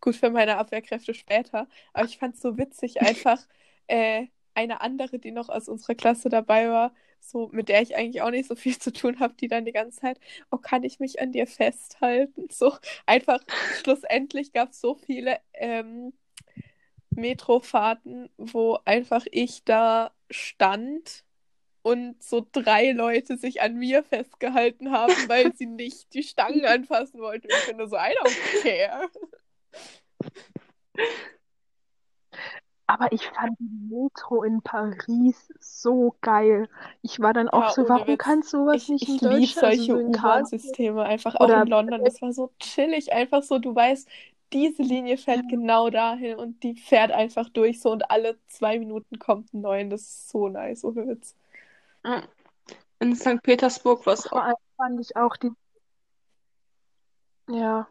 gut 0.00 0.16
für 0.16 0.30
meine 0.30 0.56
Abwehrkräfte 0.58 1.14
später. 1.14 1.68
Aber 1.92 2.06
ich 2.06 2.18
fand 2.18 2.34
es 2.36 2.40
so 2.42 2.56
witzig, 2.58 3.00
einfach 3.02 3.46
äh, 3.86 4.26
eine 4.54 4.80
andere, 4.80 5.18
die 5.18 5.30
noch 5.32 5.48
aus 5.48 5.68
unserer 5.68 5.94
Klasse 5.94 6.28
dabei 6.28 6.68
war, 6.70 6.94
so 7.30 7.48
mit 7.52 7.68
der 7.68 7.82
ich 7.82 7.96
eigentlich 7.96 8.22
auch 8.22 8.30
nicht 8.30 8.48
so 8.48 8.56
viel 8.56 8.78
zu 8.78 8.92
tun 8.92 9.20
habe, 9.20 9.34
die 9.34 9.48
dann 9.48 9.64
die 9.64 9.72
ganze 9.72 10.00
Zeit, 10.00 10.20
oh, 10.50 10.58
kann 10.58 10.84
ich 10.84 11.00
mich 11.00 11.20
an 11.20 11.32
dir 11.32 11.46
festhalten? 11.46 12.48
So 12.56 12.74
einfach, 13.04 13.40
schlussendlich 13.82 14.52
gab 14.52 14.70
es 14.70 14.80
so 14.80 14.94
viele 14.94 15.38
ähm, 15.54 16.12
Metrofahrten, 17.10 18.30
wo 18.38 18.78
einfach 18.84 19.26
ich 19.30 19.64
da 19.64 20.12
stand 20.30 21.24
und 21.82 22.22
so 22.22 22.46
drei 22.50 22.92
Leute 22.92 23.36
sich 23.36 23.60
an 23.62 23.76
mir 23.76 24.02
festgehalten 24.02 24.90
haben, 24.90 25.12
weil 25.28 25.54
sie 25.54 25.66
nicht 25.66 26.12
die 26.14 26.22
Stangen 26.22 26.64
anfassen 26.64 27.20
wollten. 27.20 27.48
Ich 27.48 27.66
bin 27.66 27.76
nur 27.76 27.88
so, 27.88 27.96
I 27.96 28.14
don't 28.18 28.62
care. 28.62 29.08
Aber 32.98 33.12
ich 33.12 33.26
fand 33.28 33.58
die 33.58 33.68
Metro 33.94 34.42
in 34.42 34.62
Paris 34.62 35.52
so 35.60 36.16
geil. 36.22 36.68
Ich 37.02 37.20
war 37.20 37.32
dann 37.34 37.48
auch 37.48 37.68
Ja, 37.68 37.68
so, 37.68 37.88
warum 37.88 38.06
Witz. 38.06 38.18
kann 38.18 38.42
sowas 38.42 38.88
Ich, 38.88 38.88
nicht 38.88 39.08
ich 39.08 39.08
in 39.08 39.20
liebe 39.20 39.52
Deutschland, 39.52 39.66
also 39.66 39.84
solche 39.84 39.86
so 39.86 39.98
in 39.98 40.10
Karlsruhe 40.12 40.76
U-Bahn-Systeme 40.78 41.02
einfach, 41.04 41.34
auch 41.36 41.44
oder 41.44 41.56
in 41.56 41.66
London. 41.66 42.04
Das 42.04 42.20
war 42.22 42.32
so 42.32 42.52
chillig, 42.60 43.12
einfach 43.12 43.42
so, 43.42 43.58
du 43.58 43.74
weißt, 43.74 44.08
diese 44.52 44.82
Linie 44.82 45.16
fährt 45.18 45.48
genau 45.48 45.90
dahin 45.90 46.36
und 46.38 46.62
die 46.62 46.76
fährt 46.76 47.10
einfach 47.12 47.48
durch 47.48 47.80
so 47.80 47.90
und 47.90 48.10
alle 48.10 48.38
zwei 48.48 48.78
Minuten 48.78 49.18
kommt 49.18 49.52
ein 49.54 49.60
neuen. 49.62 49.90
Das 49.90 50.02
ist 50.02 50.28
so 50.30 50.48
nice, 50.48 50.84
ohne 50.84 51.06
Witz. 51.08 51.34
Ja. 52.04 52.22
In 53.00 53.14
St. 53.16 53.42
Petersburg 53.42 54.06
war 54.06 54.14
es 54.14 54.26
vor 54.30 54.42
auch. 54.42 54.44
allem 54.44 54.56
fand 54.76 55.00
ich 55.00 55.16
auch 55.16 55.36
die, 55.36 55.50
ja, 57.48 57.88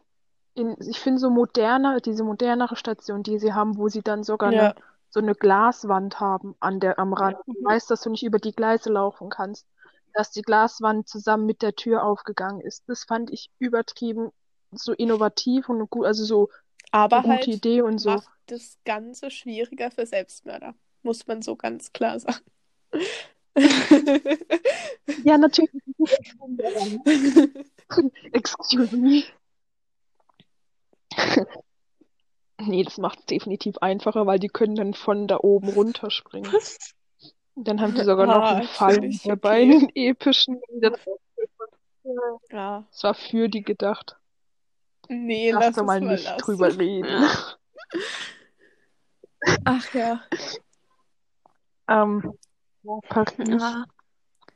in, 0.54 0.76
ich 0.80 1.00
finde 1.00 1.20
so 1.20 1.30
moderner, 1.30 2.00
diese 2.00 2.24
modernere 2.24 2.76
Station, 2.76 3.22
die 3.22 3.38
sie 3.38 3.54
haben, 3.54 3.78
wo 3.78 3.88
sie 3.88 4.02
dann 4.02 4.24
sogar 4.24 4.50
Ja. 4.50 4.50
eine, 4.50 4.74
so 5.10 5.20
eine 5.20 5.34
Glaswand 5.34 6.20
haben 6.20 6.54
an 6.60 6.80
der, 6.80 6.98
am 6.98 7.12
Rand. 7.12 7.36
Du 7.46 7.52
weißt, 7.64 7.90
dass 7.90 8.02
du 8.02 8.10
nicht 8.10 8.24
über 8.24 8.38
die 8.38 8.52
Gleise 8.52 8.90
laufen 8.90 9.30
kannst, 9.30 9.66
dass 10.14 10.30
die 10.30 10.42
Glaswand 10.42 11.08
zusammen 11.08 11.46
mit 11.46 11.62
der 11.62 11.74
Tür 11.74 12.04
aufgegangen 12.04 12.60
ist. 12.60 12.84
Das 12.88 13.04
fand 13.04 13.30
ich 13.30 13.50
übertrieben 13.58 14.30
so 14.72 14.92
innovativ 14.92 15.68
und 15.68 15.88
gut, 15.90 16.06
also 16.06 16.24
so 16.24 16.50
Aber 16.90 17.18
eine 17.18 17.24
gute 17.24 17.36
halt 17.36 17.48
Idee 17.48 17.82
und 17.82 17.98
so. 17.98 18.10
macht 18.10 18.28
das 18.46 18.78
Ganze 18.84 19.30
schwieriger 19.30 19.90
für 19.90 20.06
Selbstmörder, 20.06 20.74
muss 21.02 21.26
man 21.26 21.42
so 21.42 21.56
ganz 21.56 21.92
klar 21.92 22.20
sagen. 22.20 22.44
Ja, 25.24 25.38
natürlich. 25.38 25.82
Excuse 28.32 28.96
me. 28.96 29.24
Nee, 32.58 32.82
das 32.84 32.98
macht 32.98 33.20
es 33.20 33.26
definitiv 33.26 33.78
einfacher, 33.78 34.26
weil 34.26 34.38
die 34.38 34.48
können 34.48 34.76
dann 34.76 34.94
von 34.94 35.26
da 35.28 35.38
oben 35.40 35.68
runterspringen. 35.68 36.50
Dann 37.58 37.80
haben 37.80 37.94
die 37.94 38.04
sogar 38.04 38.26
noch 38.26 38.34
Ah, 38.42 38.56
einen 38.56 38.66
Fall 38.66 38.94
chillig, 38.96 39.22
dabei, 39.22 39.62
okay. 39.62 39.72
einen 39.76 39.88
epischen. 39.94 40.60
Ja, 42.50 42.84
Das 42.90 43.02
war 43.02 43.14
für 43.14 43.48
die 43.48 43.62
gedacht. 43.62 44.16
nee, 45.08 45.50
Lass 45.52 45.64
lass 45.64 45.76
doch 45.76 45.84
mal 45.84 46.00
mal 46.02 46.12
nicht 46.12 46.24
lassen. 46.24 46.38
drüber 46.38 46.78
reden. 46.78 47.24
Ach 49.64 49.94
ja. 49.94 50.20
Ähm, 51.88 52.34
Paris, 53.08 53.36
Ja. 53.48 53.84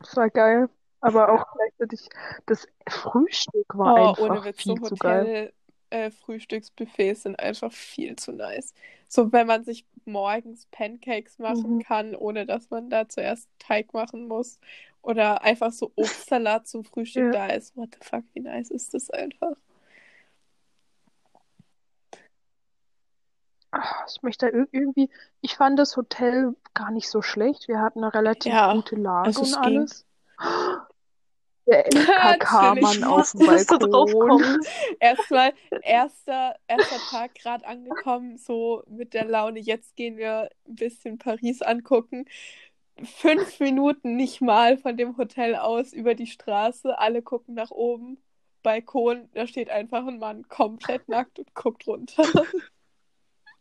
das 0.01 0.16
war 0.16 0.30
geil. 0.30 0.68
Aber 1.01 1.32
auch 1.32 1.46
gleichzeitig 1.55 2.07
das 2.46 2.68
Frühstück 2.86 3.64
war 3.78 3.94
Oh, 3.94 4.09
einfach 4.11 4.18
ohne 4.24 4.44
Witz, 4.44 4.62
so 4.62 4.76
viel 4.76 4.84
zu 4.88 4.96
geil. 4.96 5.53
Äh, 5.91 6.11
Frühstücksbuffets 6.11 7.22
sind 7.24 7.38
einfach 7.38 7.72
viel 7.72 8.16
zu 8.16 8.32
nice. 8.32 8.74
So, 9.09 9.32
wenn 9.32 9.47
man 9.47 9.64
sich 9.64 9.84
morgens 10.05 10.66
Pancakes 10.70 11.38
machen 11.38 11.78
Mhm. 11.78 11.82
kann, 11.82 12.14
ohne 12.14 12.47
dass 12.47 12.70
man 12.70 12.91
da 12.91 13.09
zuerst 13.09 13.49
Teig 13.59 13.93
machen 13.93 14.28
muss. 14.28 14.59
Oder 15.03 15.43
einfach 15.43 15.72
so 15.72 15.93
Obstsalat 15.97 16.68
zum 16.68 16.84
Frühstück 16.84 17.24
Ja. 17.26 17.32
da 17.32 17.47
ist. 17.49 17.76
What 17.76 17.91
the 17.95 18.01
fuck, 18.09 18.24
wie 18.34 18.41
nice 18.41 18.70
ist 18.70 18.95
das 18.95 19.11
einfach? 19.11 19.57
Ah, 23.72 24.05
Ich 24.09 24.22
möchte 24.22 24.49
irgendwie, 24.72 25.11
ich 25.41 25.57
fand 25.57 25.78
das 25.78 25.97
Hotel 25.97 26.55
gar 26.74 26.91
nicht 26.91 27.09
so 27.09 27.22
schlecht. 27.22 27.68
Wir 27.68 27.80
hatten 27.80 28.03
eine 28.03 28.12
relativ 28.14 28.53
Ja, 28.53 28.72
gute 28.74 28.97
Lage 28.97 29.28
also 29.28 29.43
und 29.43 29.62
ging. 29.62 29.76
alles. 29.78 30.07
Der 31.70 31.86
LKK-Mann 31.86 33.04
auf 33.04 33.30
dem 33.30 33.44
Balkon. 33.44 34.60
Erstmal, 34.98 35.54
erster, 35.82 36.56
erster 36.66 37.00
Tag 37.10 37.34
gerade 37.36 37.66
angekommen, 37.66 38.38
so 38.38 38.82
mit 38.88 39.14
der 39.14 39.24
Laune, 39.26 39.60
jetzt 39.60 39.94
gehen 39.96 40.16
wir 40.16 40.50
ein 40.66 40.74
bisschen 40.74 41.18
Paris 41.18 41.62
angucken. 41.62 42.24
Fünf 43.04 43.60
Minuten 43.60 44.16
nicht 44.16 44.40
mal 44.40 44.78
von 44.78 44.96
dem 44.96 45.16
Hotel 45.16 45.54
aus 45.56 45.92
über 45.92 46.14
die 46.14 46.26
Straße, 46.26 46.98
alle 46.98 47.22
gucken 47.22 47.54
nach 47.54 47.70
oben. 47.70 48.18
Balkon, 48.62 49.30
da 49.32 49.46
steht 49.46 49.70
einfach 49.70 50.06
ein 50.06 50.18
Mann 50.18 50.48
komplett 50.48 51.08
nackt 51.08 51.38
und 51.38 51.54
guckt 51.54 51.86
runter. 51.86 52.24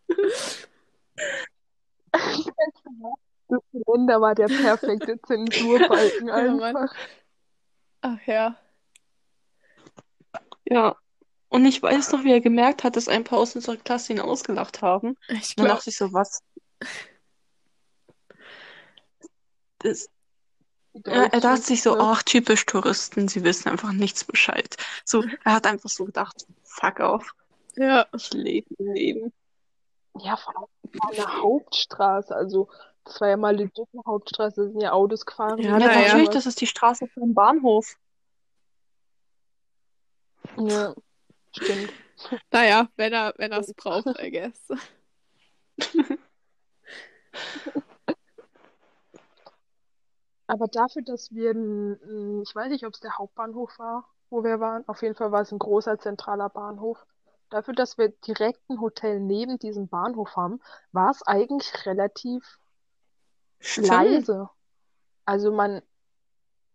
Zylinder 3.72 4.22
war 4.22 4.36
der 4.36 4.48
perfekte 4.48 5.20
Zensurbalken 5.28 6.28
Ja, 6.28 6.56
Mann. 6.56 6.90
Ach 8.02 8.20
ja. 8.26 8.58
Ja. 10.66 10.96
Und 11.50 11.66
ich 11.66 11.82
weiß 11.82 12.12
noch, 12.12 12.24
wie 12.24 12.32
er 12.32 12.42
gemerkt 12.42 12.84
hat, 12.84 12.96
dass 12.96 13.08
ein 13.08 13.24
paar 13.24 13.40
aus 13.40 13.56
unserer 13.56 13.78
Klasse 13.78 14.14
ihn 14.14 14.20
ausgelacht 14.20 14.82
haben. 14.82 15.18
Ich 15.30 15.56
Dann 15.56 15.68
dachte 15.68 15.90
ich 15.90 15.98
so, 15.98 16.14
was? 16.14 16.44
Das, 19.80 20.10
ja, 20.94 21.24
er 21.24 21.40
dachte 21.40 21.62
sich 21.62 21.82
so, 21.82 21.98
ach, 22.00 22.24
typisch 22.24 22.66
Touristen, 22.66 23.28
sie 23.28 23.44
wissen 23.44 23.70
einfach 23.70 23.92
nichts 23.92 24.24
Bescheid. 24.24 24.76
So, 25.06 25.24
er 25.44 25.54
hat 25.54 25.68
einfach 25.68 25.90
so 25.90 26.06
gedacht, 26.06 26.46
fuck 26.64 27.00
off, 27.00 27.32
ja. 27.76 28.06
ich 28.16 28.34
lebe 28.34 28.68
mein 28.78 28.96
Leben. 28.96 29.34
Ja, 30.20 30.36
vor 30.36 30.58
allem 30.58 30.68
war 30.94 31.12
eine 31.12 31.42
Hauptstraße. 31.42 32.36
Also, 32.36 32.70
das 33.10 33.20
war 33.22 33.28
ja 33.30 33.38
mal 33.38 33.56
legit 33.56 33.88
eine 33.92 34.04
Hauptstraße, 34.06 34.62
da 34.62 34.68
sind 34.70 34.82
ja 34.82 34.92
Autos 34.92 35.26
gefahren. 35.26 35.58
Ja, 35.58 35.80
ja. 35.80 35.88
natürlich, 35.88 36.30
das 36.30 36.46
ist 36.46 36.62
die 36.62 36.68
Straße 36.68 37.08
vom 37.08 37.34
Bahnhof. 37.34 37.98
Ja, 40.58 40.94
stimmt. 41.52 41.92
Naja, 42.52 42.90
wenn 42.98 43.14
er, 43.14 43.34
wenn 43.38 43.54
er 43.54 43.60
es 43.60 43.74
braucht, 43.74 44.06
I 44.22 44.30
guess. 44.30 44.62
Aber 50.48 50.68
dafür, 50.68 51.02
dass 51.02 51.32
wir, 51.32 51.52
ich 51.52 52.54
weiß 52.54 52.70
nicht, 52.70 52.86
ob 52.86 52.94
es 52.94 53.00
der 53.00 53.18
Hauptbahnhof 53.18 53.80
war, 53.80 54.06
wo 54.30 54.44
wir 54.44 54.60
waren. 54.60 54.86
Auf 54.90 55.02
jeden 55.02 55.16
Fall 55.16 55.32
war 55.32 55.44
es 55.44 55.54
ein 55.54 55.60
großer 55.60 55.98
zentraler 55.98 56.50
Bahnhof. 56.50 57.06
Dafür, 57.50 57.74
dass 57.74 57.98
wir 57.98 58.10
direkt 58.10 58.70
ein 58.70 58.82
Hotel 58.82 59.22
neben 59.22 59.58
diesem 59.58 59.88
Bahnhof 59.88 60.36
haben, 60.36 60.60
war 60.92 61.12
es 61.12 61.26
eigentlich 61.26 61.86
relativ 61.86 62.60
Stimmt. 63.60 63.88
leise. 63.88 64.50
Also 65.26 65.52
man, 65.52 65.82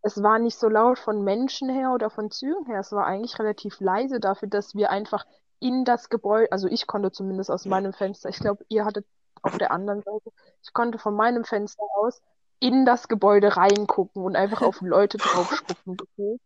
es 0.03 0.23
war 0.23 0.39
nicht 0.39 0.59
so 0.59 0.69
laut 0.69 0.99
von 0.99 1.23
Menschen 1.25 1.69
her 1.71 1.93
oder 1.93 2.11
von 2.11 2.31
Zügen 2.31 2.67
her. 2.67 2.81
Es 2.81 2.93
war 2.93 3.07
eigentlich 3.07 3.39
relativ 3.39 3.81
leise 3.81 4.21
dafür, 4.21 4.49
dass 4.49 4.75
wir 4.75 4.91
einfach 4.91 5.27
in 5.61 5.85
das 5.85 6.09
Gebäude, 6.11 6.53
also 6.53 6.69
ich 6.69 6.87
konnte 6.87 7.11
zumindest 7.13 7.51
aus 7.51 7.65
meinem 7.67 7.93
Fenster, 7.93 8.29
ich 8.29 8.39
glaube, 8.39 8.65
ihr 8.69 8.85
hattet 8.85 9.07
auf 9.43 9.57
der 9.59 9.71
anderen 9.71 10.03
Seite, 10.03 10.31
ich 10.63 10.73
konnte 10.73 10.99
von 10.99 11.15
meinem 11.15 11.45
Fenster 11.45 11.83
aus 11.97 12.23
in 12.61 12.85
das 12.87 13.09
Gebäude 13.09 13.57
reingucken 13.57 14.23
und 14.23 14.37
einfach 14.37 14.63
auf 14.63 14.81
Leute 14.83 15.19
drauf 15.19 15.53
spucken. 15.53 15.97
gefühlt. 15.97 16.41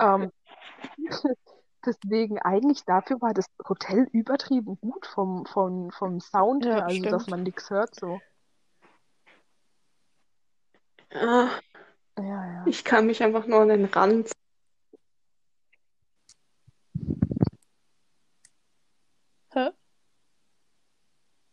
Ähm, 0.00 0.32
deswegen 1.86 2.38
eigentlich 2.40 2.84
dafür 2.84 3.20
war 3.20 3.34
das 3.34 3.46
Hotel 3.68 4.08
übertrieben 4.12 4.78
gut 4.80 5.06
vom, 5.06 5.46
vom, 5.46 5.90
vom 5.90 6.20
Sound 6.20 6.64
Ja, 6.64 6.70
her, 6.70 6.84
also 6.86 7.06
dass 7.06 7.26
stimmt. 7.26 7.28
man 7.28 7.42
nichts 7.42 7.70
hört 7.70 7.94
so. 7.94 8.20
Ah, 11.14 11.50
Ja, 12.18 12.24
ja. 12.24 12.64
ich 12.66 12.84
kann 12.84 13.06
mich 13.06 13.22
einfach 13.22 13.46
nur 13.46 13.60
an 13.60 13.68
den 13.68 13.84
Rand. 13.86 14.30
Hä? 19.54 19.70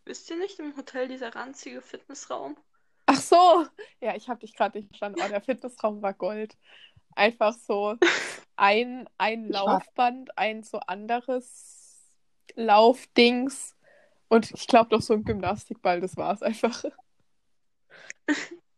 Wisst 0.05 0.30
ihr 0.30 0.38
nicht 0.38 0.60
im 0.60 0.76
Hotel 0.78 1.07
dieser 1.07 1.36
ranzige 1.36 1.82
Fitnessraum? 1.82 2.57
Ach 3.05 3.20
so! 3.20 3.66
Ja, 3.99 4.16
ich 4.16 4.30
habe 4.30 4.39
dich 4.39 4.55
gerade 4.55 4.78
nicht 4.78 4.89
verstanden. 4.89 5.20
Oh, 5.24 5.28
der 5.28 5.41
Fitnessraum 5.41 6.01
war 6.01 6.14
Gold. 6.14 6.57
Einfach 7.16 7.53
so 7.53 7.97
ein, 8.55 9.10
ein 9.18 9.49
Laufband, 9.49 10.38
ein 10.38 10.64
so 10.64 10.80
anderes 10.80 12.10
Laufdings 12.55 13.76
und 14.28 14.51
ich 14.51 14.68
glaube 14.68 14.95
noch 14.95 15.01
so 15.01 15.14
ein 15.14 15.24
Gymnastikball, 15.24 16.01
das 16.01 16.16
war 16.18 16.34
es 16.34 16.43
einfach. 16.43 16.84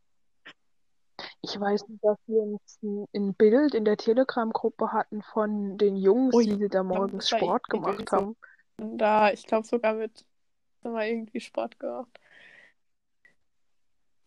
Ich 1.43 1.59
weiß 1.59 1.87
nicht, 1.87 2.03
dass 2.03 2.17
wir 2.27 2.41
uns 2.41 2.79
ein, 2.83 3.07
ein 3.15 3.33
Bild 3.33 3.73
in 3.73 3.83
der 3.83 3.97
Telegram-Gruppe 3.97 4.91
hatten 4.91 5.23
von 5.23 5.77
den 5.77 5.95
Jungs, 5.95 6.35
Ui, 6.35 6.45
die 6.45 6.69
da 6.69 6.83
morgens 6.83 7.31
war 7.31 7.39
Sport 7.39 7.63
gemacht 7.67 8.09
so. 8.09 8.17
haben. 8.17 8.37
Da, 8.77 9.31
ich 9.31 9.45
glaube 9.47 9.65
sogar 9.65 9.95
mit 9.95 10.23
haben 10.83 10.93
wir 10.93 11.05
irgendwie 11.05 11.39
Sport 11.39 11.79
gemacht. 11.79 12.19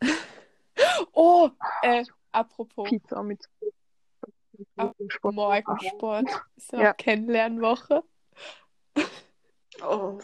Oh, 1.12 1.48
äh, 1.82 2.04
apropos 2.32 2.88
Pizza 2.88 3.22
mit 3.22 3.40
Ab 4.76 4.96
Sport. 5.08 5.34
Morgensport. 5.34 6.28
Ist 6.56 6.72
ja 6.72 6.82
Ja. 6.82 6.92
Kennenlernwoche. 6.92 8.02
Oh. 9.82 10.18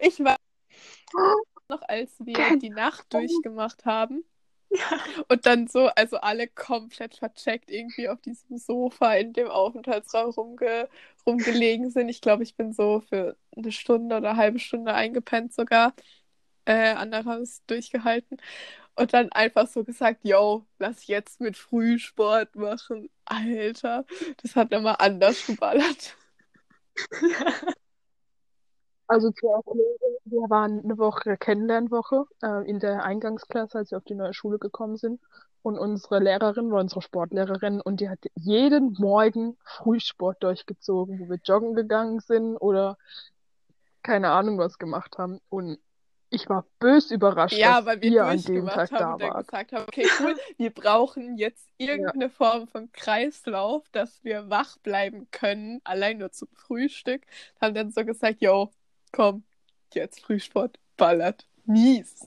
Ich 0.00 0.18
weiß 0.18 0.36
noch, 1.68 1.82
als 1.82 2.18
wir 2.18 2.58
die 2.58 2.70
Nacht 2.70 3.12
durchgemacht 3.12 3.84
haben 3.84 4.24
und 5.28 5.46
dann 5.46 5.66
so, 5.66 5.86
also 5.88 6.18
alle 6.18 6.46
komplett 6.48 7.16
vercheckt 7.16 7.70
irgendwie 7.70 8.08
auf 8.08 8.20
diesem 8.20 8.56
Sofa 8.58 9.14
in 9.14 9.32
dem 9.32 9.48
Aufenthaltsraum 9.48 10.30
rumge 10.30 10.88
rumgelegen 11.26 11.90
sind. 11.90 12.08
Ich 12.08 12.20
glaube, 12.20 12.42
ich 12.44 12.54
bin 12.56 12.72
so 12.72 13.00
für 13.00 13.36
eine 13.56 13.72
Stunde 13.72 14.16
oder 14.16 14.30
eine 14.30 14.38
halbe 14.38 14.58
Stunde 14.58 14.94
eingepennt 14.94 15.52
sogar. 15.54 15.94
Äh, 16.66 16.94
anderes 16.94 17.62
durchgehalten. 17.66 18.38
Und 18.96 19.14
dann 19.14 19.32
einfach 19.32 19.68
so 19.68 19.84
gesagt, 19.84 20.20
yo, 20.24 20.66
lass 20.78 21.06
jetzt 21.08 21.40
mit 21.40 21.56
Frühsport 21.56 22.56
machen. 22.56 23.10
Alter, 23.26 24.04
das 24.42 24.56
hat 24.56 24.72
immer 24.72 25.00
anders 25.00 25.46
geballert. 25.46 26.16
Also 29.10 29.32
zur 29.32 29.56
Erklärung, 29.56 29.98
wir 30.24 30.50
waren 30.50 30.84
eine 30.84 30.96
Woche 30.96 31.36
Kennenlernwoche 31.36 32.26
äh, 32.44 32.68
in 32.70 32.78
der 32.78 33.02
Eingangsklasse, 33.02 33.78
als 33.78 33.90
wir 33.90 33.98
auf 33.98 34.04
die 34.04 34.14
neue 34.14 34.34
Schule 34.34 34.60
gekommen 34.60 34.96
sind. 34.96 35.20
Und 35.62 35.78
unsere 35.80 36.20
Lehrerin 36.20 36.70
war 36.70 36.80
unsere 36.80 37.02
Sportlehrerin 37.02 37.80
und 37.80 38.00
die 38.00 38.08
hat 38.08 38.20
jeden 38.36 38.92
Morgen 38.98 39.58
Frühsport 39.64 40.42
durchgezogen, 40.44 41.18
wo 41.18 41.28
wir 41.28 41.40
joggen 41.44 41.74
gegangen 41.74 42.20
sind 42.20 42.56
oder 42.56 42.98
keine 44.04 44.30
Ahnung 44.30 44.58
was 44.58 44.78
gemacht 44.78 45.18
haben. 45.18 45.40
Und 45.48 45.78
ich 46.30 46.48
war 46.48 46.64
bös 46.78 47.10
überrascht, 47.10 47.58
Ja, 47.58 47.78
dass 47.78 47.86
weil 47.86 48.02
wir 48.02 48.12
ihr 48.12 48.24
an 48.24 48.40
dem 48.42 48.66
Tag 48.68 48.92
haben 48.92 49.18
da 49.18 49.28
wart. 49.28 49.46
gesagt 49.48 49.72
haben, 49.72 49.82
okay, 49.88 50.06
cool, 50.20 50.36
wir 50.56 50.70
brauchen 50.70 51.36
jetzt 51.36 51.68
irgendeine 51.78 52.30
Form 52.30 52.68
von 52.68 52.92
Kreislauf, 52.92 53.88
dass 53.90 54.22
wir 54.22 54.48
wach 54.48 54.78
bleiben 54.78 55.28
können, 55.32 55.80
allein 55.82 56.18
nur 56.18 56.30
zum 56.30 56.48
Frühstück. 56.54 57.22
Haben 57.60 57.74
dann 57.74 57.90
so 57.90 58.04
gesagt, 58.04 58.40
yo, 58.40 58.70
komm, 59.12 59.44
jetzt 59.94 60.20
Frühsport, 60.22 60.78
ballert, 60.96 61.46
mies. 61.64 62.26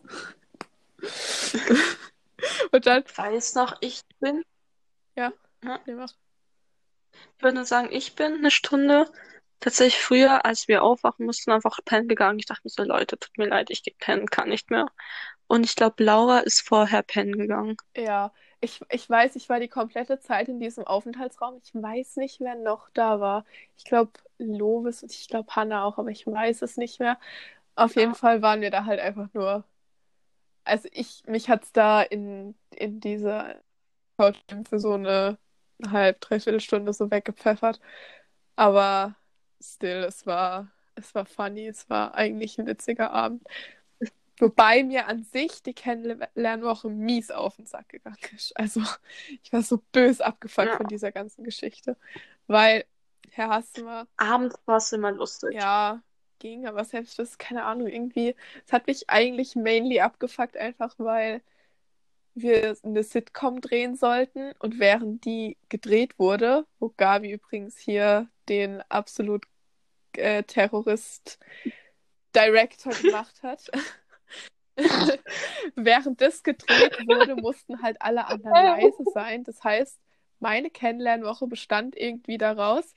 und 2.71 2.85
dann, 2.85 3.03
Ich 3.07 3.17
weiß 3.17 3.55
noch, 3.55 3.77
ich 3.81 4.01
bin, 4.19 4.43
nee, 5.85 5.93
mach. 5.95 6.13
ich 7.37 7.43
würde 7.43 7.55
nur 7.55 7.65
sagen, 7.65 7.89
ich 7.91 8.15
bin 8.15 8.33
eine 8.35 8.51
Stunde 8.51 9.11
tatsächlich 9.59 10.01
früher, 10.01 10.45
als 10.45 10.67
wir 10.67 10.83
aufwachen 10.83 11.25
mussten, 11.25 11.51
einfach 11.51 11.79
pennen 11.85 12.07
gegangen. 12.07 12.39
Ich 12.39 12.45
dachte 12.45 12.61
mir 12.65 12.69
so, 12.69 12.83
Leute, 12.83 13.17
tut 13.17 13.37
mir 13.37 13.47
leid, 13.47 13.69
ich 13.69 13.83
gehe 13.83 13.93
pennen, 13.97 14.27
kann 14.27 14.49
nicht 14.49 14.69
mehr. 14.71 14.87
Und 15.47 15.65
ich 15.65 15.75
glaube, 15.75 16.03
Laura 16.03 16.39
ist 16.39 16.61
vorher 16.61 17.03
pennen 17.03 17.37
gegangen. 17.37 17.77
Ja, 17.95 18.33
ich, 18.63 18.81
ich 18.89 19.09
weiß, 19.09 19.35
ich 19.35 19.49
war 19.49 19.59
die 19.59 19.67
komplette 19.69 20.19
Zeit 20.19 20.49
in 20.49 20.59
diesem 20.59 20.85
Aufenthaltsraum. 20.85 21.59
Ich 21.63 21.73
weiß 21.75 22.17
nicht, 22.17 22.39
wer 22.41 22.55
noch 22.55 22.89
da 22.93 23.19
war. 23.19 23.45
Ich 23.77 23.85
glaube, 23.85 24.11
Lovis 24.39 25.03
und 25.03 25.11
ich 25.13 25.27
glaube, 25.27 25.55
Hannah 25.55 25.85
auch, 25.85 25.97
aber 25.99 26.09
ich 26.11 26.27
weiß 26.27 26.61
es 26.63 26.77
nicht 26.77 26.99
mehr. 26.99 27.19
Auf 27.75 27.95
jeden 27.97 28.13
Ja. 28.13 28.15
Fall 28.15 28.41
waren 28.41 28.61
wir 28.61 28.71
da 28.71 28.85
halt 28.85 28.99
einfach 29.01 29.29
nur. 29.33 29.65
Also 30.65 30.87
ich, 30.93 31.23
mich 31.27 31.49
hat's 31.49 31.71
da 31.73 32.01
in, 32.01 32.55
in 32.75 32.99
diese 32.99 33.61
Couch 34.17 34.37
für 34.69 34.79
so 34.79 34.93
eine 34.93 35.37
halb, 35.87 36.21
dreiviertel 36.21 36.61
Stunde 36.61 36.93
so 36.93 37.11
weggepfeffert. 37.11 37.79
Aber 38.55 39.15
still, 39.61 40.03
es 40.05 40.25
war, 40.27 40.71
es 40.95 41.15
war 41.15 41.25
funny, 41.25 41.67
es 41.67 41.89
war 41.89 42.15
eigentlich 42.15 42.59
ein 42.59 42.67
witziger 42.67 43.11
Abend. 43.11 43.43
Wobei 44.39 44.83
mir 44.83 45.07
an 45.07 45.23
sich 45.23 45.61
die 45.63 45.73
Kennenlernwoche 45.73 46.89
mies 46.89 47.31
auf 47.31 47.55
den 47.57 47.65
Sack 47.65 47.89
gegangen 47.89 48.17
ist. 48.35 48.55
Also 48.57 48.81
ich 49.43 49.53
war 49.53 49.61
so 49.61 49.77
bös 49.91 50.21
abgefuckt 50.21 50.67
Ja. 50.69 50.77
von 50.77 50.87
dieser 50.87 51.11
ganzen 51.11 51.43
Geschichte. 51.43 51.97
Weil, 52.47 52.85
Herr 53.31 53.49
Hassemer, 53.49 54.07
Abends 54.17 54.55
war 54.65 54.77
es 54.77 54.91
immer 54.91 55.11
lustig. 55.11 55.53
ja, 55.53 56.01
ging, 56.39 56.65
aber 56.67 56.83
selbst 56.83 57.19
das, 57.19 57.37
keine 57.37 57.63
Ahnung, 57.63 57.87
irgendwie, 57.87 58.35
es 58.65 58.73
hat 58.73 58.87
mich 58.87 59.09
eigentlich 59.09 59.55
mainly 59.55 60.01
abgefuckt, 60.01 60.57
einfach 60.57 60.95
weil 60.97 61.41
wir 62.35 62.75
eine 62.83 63.03
Sitcom 63.03 63.61
drehen 63.61 63.95
sollten 63.95 64.53
und 64.59 64.79
während 64.79 65.23
die 65.25 65.57
gedreht 65.69 66.17
wurde, 66.17 66.65
wo 66.79 66.89
Gabi 66.97 67.31
übrigens 67.31 67.77
hier 67.77 68.27
den 68.49 68.81
absolut 68.89 69.45
äh, 70.17 70.43
Terrorist 70.43 71.39
Director 72.35 72.91
gemacht 73.01 73.41
hat. 73.43 73.69
während 75.75 76.21
das 76.21 76.43
gedreht 76.43 76.97
wurde, 77.07 77.35
mussten 77.35 77.81
halt 77.81 78.01
alle 78.01 78.27
anderen 78.27 78.53
leise 78.53 79.03
sein. 79.13 79.43
Das 79.43 79.63
heißt, 79.63 79.99
meine 80.39 80.69
Kennenlernwoche 80.69 81.47
bestand 81.47 81.95
irgendwie 81.95 82.37
daraus, 82.37 82.93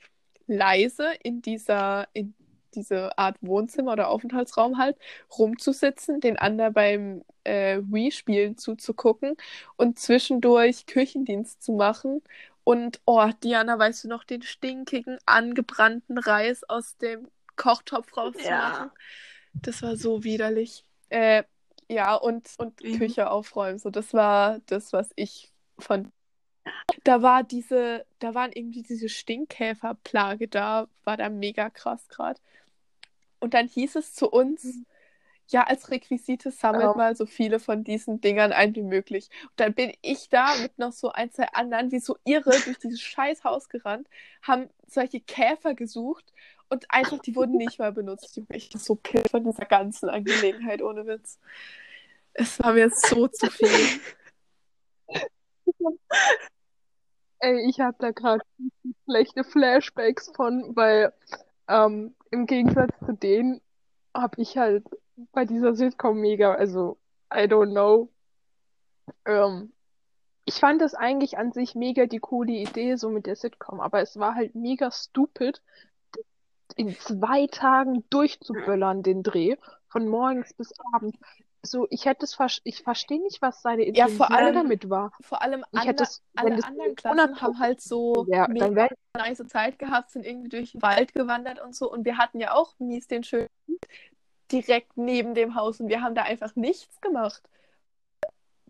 leise 0.47 1.11
in 1.23 1.41
dieser, 1.41 2.07
in 2.13 2.33
diese 2.73 3.17
Art 3.17 3.37
Wohnzimmer 3.41 3.93
oder 3.93 4.09
Aufenthaltsraum 4.09 4.77
halt, 4.77 4.97
rumzusitzen, 5.37 6.19
den 6.19 6.37
anderen 6.37 6.73
beim 6.73 7.23
äh, 7.43 7.79
Wii-Spielen 7.81 8.57
zuzugucken 8.57 9.35
und 9.75 9.99
zwischendurch 9.99 10.85
Küchendienst 10.85 11.61
zu 11.61 11.73
machen. 11.73 12.21
Und, 12.63 12.99
oh, 13.05 13.29
Diana, 13.43 13.79
weißt 13.79 14.03
du 14.03 14.07
noch, 14.09 14.23
den 14.23 14.41
stinkigen, 14.41 15.17
angebrannten 15.25 16.17
Reis 16.17 16.63
aus 16.65 16.97
dem 16.97 17.29
Kochtopf 17.55 18.15
rauszumachen? 18.15 18.87
Ja. 18.87 18.93
Das 19.53 19.81
war 19.81 19.95
so 19.95 20.23
widerlich. 20.23 20.83
Äh, 21.09 21.43
ja, 21.89 22.15
und, 22.15 22.49
und 22.57 22.83
mhm. 22.83 22.97
Küche 22.97 23.29
aufräumen. 23.29 23.79
So, 23.79 23.89
das 23.89 24.13
war 24.13 24.59
das, 24.65 24.93
was 24.93 25.09
ich 25.15 25.53
von 25.79 26.11
da 27.03 27.21
war 27.21 27.43
diese, 27.43 28.05
da 28.19 28.33
waren 28.33 28.51
irgendwie 28.51 28.83
diese 28.83 29.09
Stinkkäferplage 29.09 30.47
da, 30.47 30.87
war 31.03 31.17
da 31.17 31.29
mega 31.29 31.69
krass 31.69 32.07
gerade. 32.09 32.39
Und 33.39 33.53
dann 33.53 33.67
hieß 33.67 33.95
es 33.95 34.13
zu 34.13 34.29
uns, 34.29 34.63
mhm. 34.63 34.85
ja, 35.47 35.63
als 35.63 35.91
Requisite 35.91 36.51
sammelt 36.51 36.91
oh. 36.93 36.97
mal 36.97 37.15
so 37.15 37.25
viele 37.25 37.59
von 37.59 37.83
diesen 37.83 38.19
Dingern 38.19 38.51
ein 38.51 38.75
wie 38.75 38.83
möglich. 38.83 39.29
Und 39.43 39.59
dann 39.59 39.73
bin 39.73 39.93
ich 40.01 40.29
da 40.29 40.55
mit 40.61 40.77
noch 40.77 40.91
so 40.91 41.11
ein, 41.11 41.31
zwei 41.31 41.47
anderen, 41.53 41.91
wie 41.91 41.99
so 41.99 42.17
irre, 42.25 42.51
durch 42.65 42.79
dieses 42.79 43.01
scheiß 43.01 43.43
Haus 43.43 43.69
gerannt, 43.69 44.07
haben 44.41 44.69
solche 44.87 45.21
Käfer 45.21 45.73
gesucht 45.73 46.33
und 46.69 46.85
einfach, 46.89 47.19
die 47.19 47.35
wurden 47.35 47.57
nicht 47.57 47.79
mal 47.79 47.91
benutzt. 47.91 48.37
Ich 48.37 48.69
bin 48.69 48.79
so 48.79 48.95
pill 48.95 49.23
von 49.29 49.43
dieser 49.43 49.65
ganzen 49.65 50.09
Angelegenheit, 50.09 50.81
ohne 50.81 51.05
Witz. 51.05 51.39
Es 52.33 52.59
war 52.59 52.73
mir 52.73 52.89
so 52.91 53.27
zu 53.27 53.49
viel. 53.49 53.99
Ey, 57.39 57.69
ich 57.69 57.79
habe 57.79 57.95
da 57.99 58.11
gerade 58.11 58.43
schlechte 59.05 59.43
Flashbacks 59.43 60.31
von, 60.35 60.75
weil 60.75 61.13
ähm, 61.67 62.15
im 62.31 62.45
Gegensatz 62.45 62.93
zu 63.05 63.13
denen 63.13 63.61
habe 64.13 64.41
ich 64.41 64.57
halt 64.57 64.85
bei 65.31 65.45
dieser 65.45 65.75
Sitcom 65.75 66.19
mega, 66.19 66.53
also 66.53 66.97
I 67.33 67.41
don't 67.41 67.71
know. 67.71 68.09
Ähm, 69.25 69.71
ich 70.45 70.55
fand 70.55 70.81
es 70.81 70.93
eigentlich 70.93 71.37
an 71.37 71.51
sich 71.51 71.75
mega 71.75 72.05
die 72.05 72.19
coole 72.19 72.53
Idee, 72.53 72.95
so 72.95 73.09
mit 73.09 73.25
der 73.25 73.35
Sitcom, 73.35 73.79
aber 73.81 74.01
es 74.01 74.17
war 74.17 74.35
halt 74.35 74.55
mega 74.55 74.91
stupid, 74.91 75.61
in 76.77 76.97
zwei 76.97 77.47
Tagen 77.47 78.03
durchzuböllern, 78.09 79.03
den 79.03 79.23
Dreh, 79.23 79.55
von 79.87 80.07
morgens 80.07 80.53
bis 80.53 80.73
abends 80.93 81.17
so, 81.67 81.87
ich 81.89 82.05
hätte 82.05 82.25
es 82.25 82.37
ich 82.63 82.81
verstehe 82.81 83.21
nicht, 83.21 83.41
was 83.41 83.61
seine 83.61 83.83
Intention 83.83 84.17
ja, 84.17 84.25
vor 84.25 84.35
allem, 84.35 84.53
damit 84.53 84.89
war. 84.89 85.11
Vor 85.21 85.41
allem 85.41 85.63
ich 85.71 85.79
ander, 85.79 86.03
es, 86.03 86.23
alle 86.35 86.63
anderen 86.63 86.95
Klassen 86.95 87.41
haben 87.41 87.59
halt 87.59 87.81
so 87.81 88.25
ja, 88.29 88.47
mega 88.47 88.73
wär... 88.73 88.89
nice 89.15 89.45
Zeit 89.47 89.79
gehabt, 89.79 90.11
sind 90.11 90.25
irgendwie 90.25 90.49
durch 90.49 90.71
den 90.71 90.81
Wald 90.81 91.13
gewandert 91.13 91.59
und 91.59 91.75
so. 91.75 91.91
Und 91.91 92.05
wir 92.05 92.17
hatten 92.17 92.39
ja 92.39 92.53
auch 92.53 92.73
mies 92.79 93.07
den 93.07 93.23
schönen 93.23 93.49
direkt 94.51 94.95
neben 94.95 95.33
dem 95.33 95.55
Haus 95.55 95.81
und 95.81 95.89
wir 95.89 96.01
haben 96.01 96.15
da 96.15 96.23
einfach 96.23 96.55
nichts 96.55 97.01
gemacht. 97.01 97.43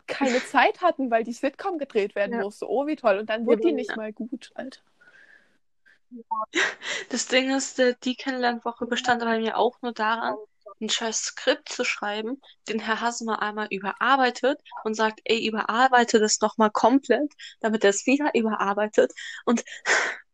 Keine 0.08 0.40
Zeit 0.46 0.82
hatten, 0.82 1.12
weil 1.12 1.24
die 1.24 1.34
Sitcom 1.34 1.78
gedreht 1.78 2.16
werden 2.16 2.34
ja. 2.34 2.42
musste. 2.42 2.70
Oh, 2.70 2.88
wie 2.88 2.96
toll. 2.96 3.20
Und 3.20 3.30
dann 3.30 3.46
wurde 3.46 3.62
die 3.62 3.74
nicht 3.74 3.96
mal 3.96 4.12
gut, 4.12 4.52
Alter. 4.56 4.82
Das 7.10 7.28
Ding 7.28 7.56
ist, 7.56 7.82
die 8.04 8.16
Kennenlernwoche 8.16 8.86
bestand 8.86 9.22
bei 9.22 9.40
mir 9.40 9.58
auch 9.58 9.82
nur 9.82 9.94
daran, 9.94 10.36
ein 10.80 10.90
scheiß 10.90 11.20
Skript 11.20 11.70
zu 11.70 11.84
schreiben, 11.84 12.42
den 12.68 12.80
Herr 12.80 13.02
Hasmer 13.02 13.42
einmal 13.42 13.68
überarbeitet 13.72 14.60
und 14.84 14.96
sagt, 14.96 15.22
ey, 15.24 15.46
überarbeite 15.48 16.20
das 16.20 16.40
nochmal 16.42 16.72
komplett, 16.72 17.34
damit 17.60 17.84
er 17.84 17.90
es 17.90 18.06
wieder 18.06 18.32
überarbeitet. 18.36 19.12
Und 19.46 19.64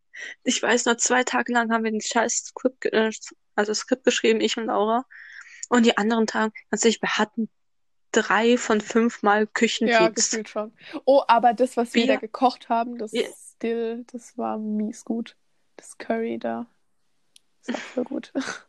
ich 0.44 0.62
weiß 0.62 0.86
noch, 0.86 0.98
zwei 0.98 1.24
Tage 1.24 1.54
lang 1.54 1.72
haben 1.72 1.84
wir 1.84 1.92
den 1.92 2.02
scheiß 2.02 2.46
Skript, 2.48 2.86
äh, 2.88 3.12
also 3.56 3.74
Skript 3.74 4.04
geschrieben, 4.04 4.42
ich 4.42 4.58
und 4.58 4.66
Laura. 4.66 5.06
Und 5.70 5.86
die 5.86 5.98
anderen 5.98 6.28
Tage, 6.28 6.54
ganz 6.70 6.84
ehrlich, 6.84 7.02
wir 7.02 7.18
hatten 7.18 7.50
drei 8.12 8.58
von 8.58 8.82
fünf 8.82 9.24
Mal 9.24 9.48
Küchendienst. 9.48 10.02
Ja, 10.02 10.10
gefühlt 10.10 10.50
schon. 10.50 10.74
Oh, 11.06 11.24
aber 11.28 11.54
das, 11.54 11.78
was 11.78 11.94
wir 11.94 12.06
da 12.06 12.18
gekocht 12.18 12.70
haben, 12.70 12.98
das 12.98 13.14
yeah. 13.14 13.30
Still, 13.56 14.06
das 14.12 14.38
war 14.38 14.58
mies 14.58 15.06
gut. 15.06 15.36
Das 15.76 15.98
Curry 15.98 16.38
da. 16.40 16.66
Das 17.66 17.76
war 17.76 17.82
voll 17.82 18.04
gut. 18.06 18.34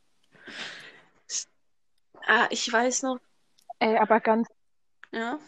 Ah, 2.27 2.47
ich 2.51 2.73
weiß 2.73 3.03
noch. 3.03 3.19
Ey, 3.81 3.99
aber 3.99 4.19
ganz, 4.21 4.49
Ja. 5.13 5.39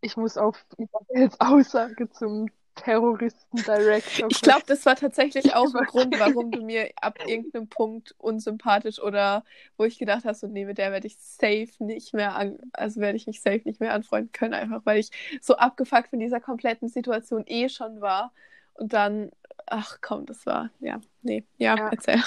ich 0.00 0.16
muss 0.16 0.36
auf 0.36 0.64
Isabels 0.78 1.38
Aussage 1.40 2.10
zum 2.10 2.50
Terroristen-Director 2.74 4.28
Ich 4.30 4.40
glaube, 4.40 4.64
das 4.66 4.84
war 4.86 4.96
tatsächlich 4.96 5.54
auch 5.54 5.72
ein 5.74 5.86
Grund, 5.86 6.18
warum 6.18 6.50
du 6.50 6.62
mir 6.62 6.90
ab 7.00 7.18
irgendeinem 7.26 7.68
Punkt 7.68 8.14
unsympathisch 8.18 9.00
oder 9.00 9.44
wo 9.76 9.84
ich 9.84 9.98
gedacht 9.98 10.24
habe, 10.24 10.34
so, 10.34 10.46
nee, 10.48 10.64
mit 10.64 10.78
der 10.78 10.90
werde 10.92 11.06
ich 11.06 11.18
safe 11.18 11.70
nicht 11.78 12.14
mehr 12.14 12.34
an, 12.34 12.58
also 12.72 13.00
werde 13.00 13.16
ich 13.16 13.26
mich 13.26 13.40
safe 13.42 13.62
nicht 13.64 13.80
mehr 13.80 13.92
anfreunden 13.92 14.32
können, 14.32 14.54
einfach 14.54 14.80
weil 14.84 14.98
ich 14.98 15.10
so 15.40 15.56
abgefuckt 15.56 16.08
von 16.10 16.18
dieser 16.18 16.40
kompletten 16.40 16.88
Situation 16.88 17.44
eh 17.46 17.68
schon 17.68 18.00
war. 18.00 18.32
Und 18.74 18.92
dann, 18.92 19.30
ach 19.66 19.98
komm, 20.00 20.26
das 20.26 20.46
war, 20.46 20.70
ja, 20.80 21.00
nee, 21.22 21.44
ja, 21.58 21.76
Ja. 21.76 21.88
erzähl. 21.90 22.22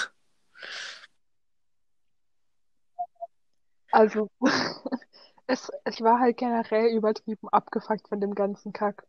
Also, 3.92 4.28
es, 5.46 5.70
ich 5.88 6.00
war 6.00 6.18
halt 6.18 6.36
generell 6.36 6.88
übertrieben 6.96 7.48
abgefuckt 7.50 8.08
von 8.08 8.20
dem 8.20 8.34
ganzen 8.34 8.72
Kack. 8.72 9.06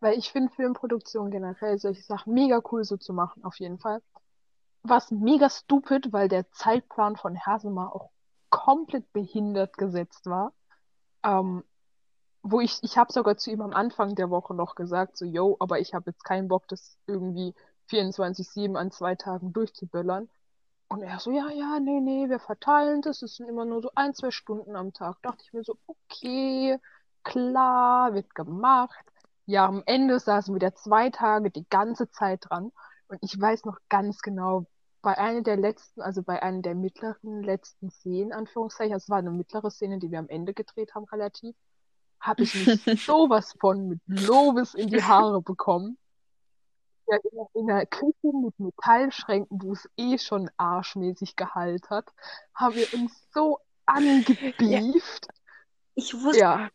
Weil 0.00 0.18
ich 0.18 0.32
finde 0.32 0.52
Filmproduktion 0.54 1.30
generell 1.30 1.78
solche 1.78 2.02
Sachen 2.02 2.34
mega 2.34 2.60
cool 2.72 2.84
so 2.84 2.96
zu 2.96 3.12
machen, 3.12 3.44
auf 3.44 3.56
jeden 3.56 3.78
Fall. 3.78 4.02
Was 4.82 5.10
mega 5.10 5.50
stupid, 5.50 6.12
weil 6.12 6.28
der 6.28 6.50
Zeitplan 6.52 7.16
von 7.16 7.34
Hersemer 7.34 7.94
auch 7.94 8.10
komplett 8.50 9.12
behindert 9.12 9.76
gesetzt 9.78 10.26
war. 10.26 10.52
Ähm, 11.24 11.64
wo 12.44 12.60
ich, 12.60 12.78
ich 12.82 12.98
habe 12.98 13.10
sogar 13.10 13.38
zu 13.38 13.50
ihm 13.50 13.62
am 13.62 13.72
Anfang 13.72 14.14
der 14.14 14.28
Woche 14.28 14.54
noch 14.54 14.74
gesagt, 14.74 15.16
so, 15.16 15.24
yo, 15.24 15.56
aber 15.60 15.80
ich 15.80 15.94
habe 15.94 16.10
jetzt 16.10 16.24
keinen 16.24 16.48
Bock, 16.48 16.68
das 16.68 16.98
irgendwie 17.06 17.54
24-7 17.88 18.76
an 18.76 18.90
zwei 18.90 19.14
Tagen 19.14 19.54
durchzuböllern. 19.54 20.28
Und 20.88 21.02
er 21.02 21.18
so, 21.20 21.30
ja, 21.32 21.48
ja, 21.50 21.80
nee, 21.80 22.00
nee, 22.00 22.28
wir 22.28 22.38
verteilen 22.38 23.00
das. 23.00 23.22
Es 23.22 23.36
sind 23.36 23.48
immer 23.48 23.64
nur 23.64 23.80
so 23.80 23.90
ein, 23.94 24.14
zwei 24.14 24.30
Stunden 24.30 24.76
am 24.76 24.92
Tag. 24.92 25.16
Dachte 25.22 25.42
ich 25.42 25.54
mir 25.54 25.64
so, 25.64 25.78
okay, 25.86 26.78
klar, 27.24 28.12
wird 28.12 28.34
gemacht. 28.34 29.04
Ja, 29.46 29.66
am 29.66 29.82
Ende 29.86 30.20
saßen 30.20 30.52
wir 30.52 30.56
wieder 30.56 30.74
zwei 30.74 31.08
Tage 31.08 31.50
die 31.50 31.66
ganze 31.70 32.10
Zeit 32.10 32.40
dran. 32.48 32.72
Und 33.08 33.18
ich 33.22 33.40
weiß 33.40 33.64
noch 33.64 33.78
ganz 33.88 34.20
genau, 34.20 34.66
bei 35.00 35.16
einer 35.16 35.42
der 35.42 35.56
letzten, 35.56 36.02
also 36.02 36.22
bei 36.22 36.42
einer 36.42 36.60
der 36.60 36.74
mittleren 36.74 37.42
letzten 37.42 37.90
Szenen, 37.90 38.32
Anführungszeichen, 38.32 38.92
also 38.92 39.04
es 39.04 39.10
war 39.10 39.18
eine 39.18 39.30
mittlere 39.30 39.70
Szene, 39.70 39.98
die 39.98 40.10
wir 40.10 40.18
am 40.18 40.28
Ende 40.28 40.52
gedreht 40.52 40.94
haben, 40.94 41.04
relativ, 41.04 41.56
habe 42.26 42.42
ich 42.42 42.66
mich 42.66 43.04
sowas 43.04 43.54
von 43.60 43.88
mit 43.88 44.00
Lobes 44.06 44.74
in 44.74 44.88
die 44.88 45.02
Haare 45.02 45.40
bekommen 45.42 45.98
ja 47.08 47.18
in 47.54 47.66
der 47.66 47.86
Küche 47.86 48.14
mit 48.22 48.58
Metallschränken, 48.58 49.62
wo 49.62 49.72
es 49.72 49.88
eh 49.96 50.18
schon 50.18 50.50
arschmäßig 50.56 51.36
geheilt 51.36 51.90
hat, 51.90 52.06
haben 52.54 52.74
wir 52.74 52.92
uns 52.94 53.12
so 53.32 53.58
angebieft. 53.86 55.28
Ich 55.94 56.14
wusste, 56.14 56.40
Ja, 56.40 56.70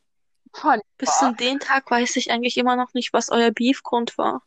bis 0.98 1.18
zu 1.18 1.34
dem 1.34 1.60
Tag 1.60 1.90
weiß 1.90 2.16
ich 2.16 2.32
eigentlich 2.32 2.58
immer 2.58 2.76
noch 2.76 2.94
nicht, 2.94 3.14
was 3.14 3.30
euer 3.30 3.52
Beefgrund 3.52 4.18
war. 4.18 4.42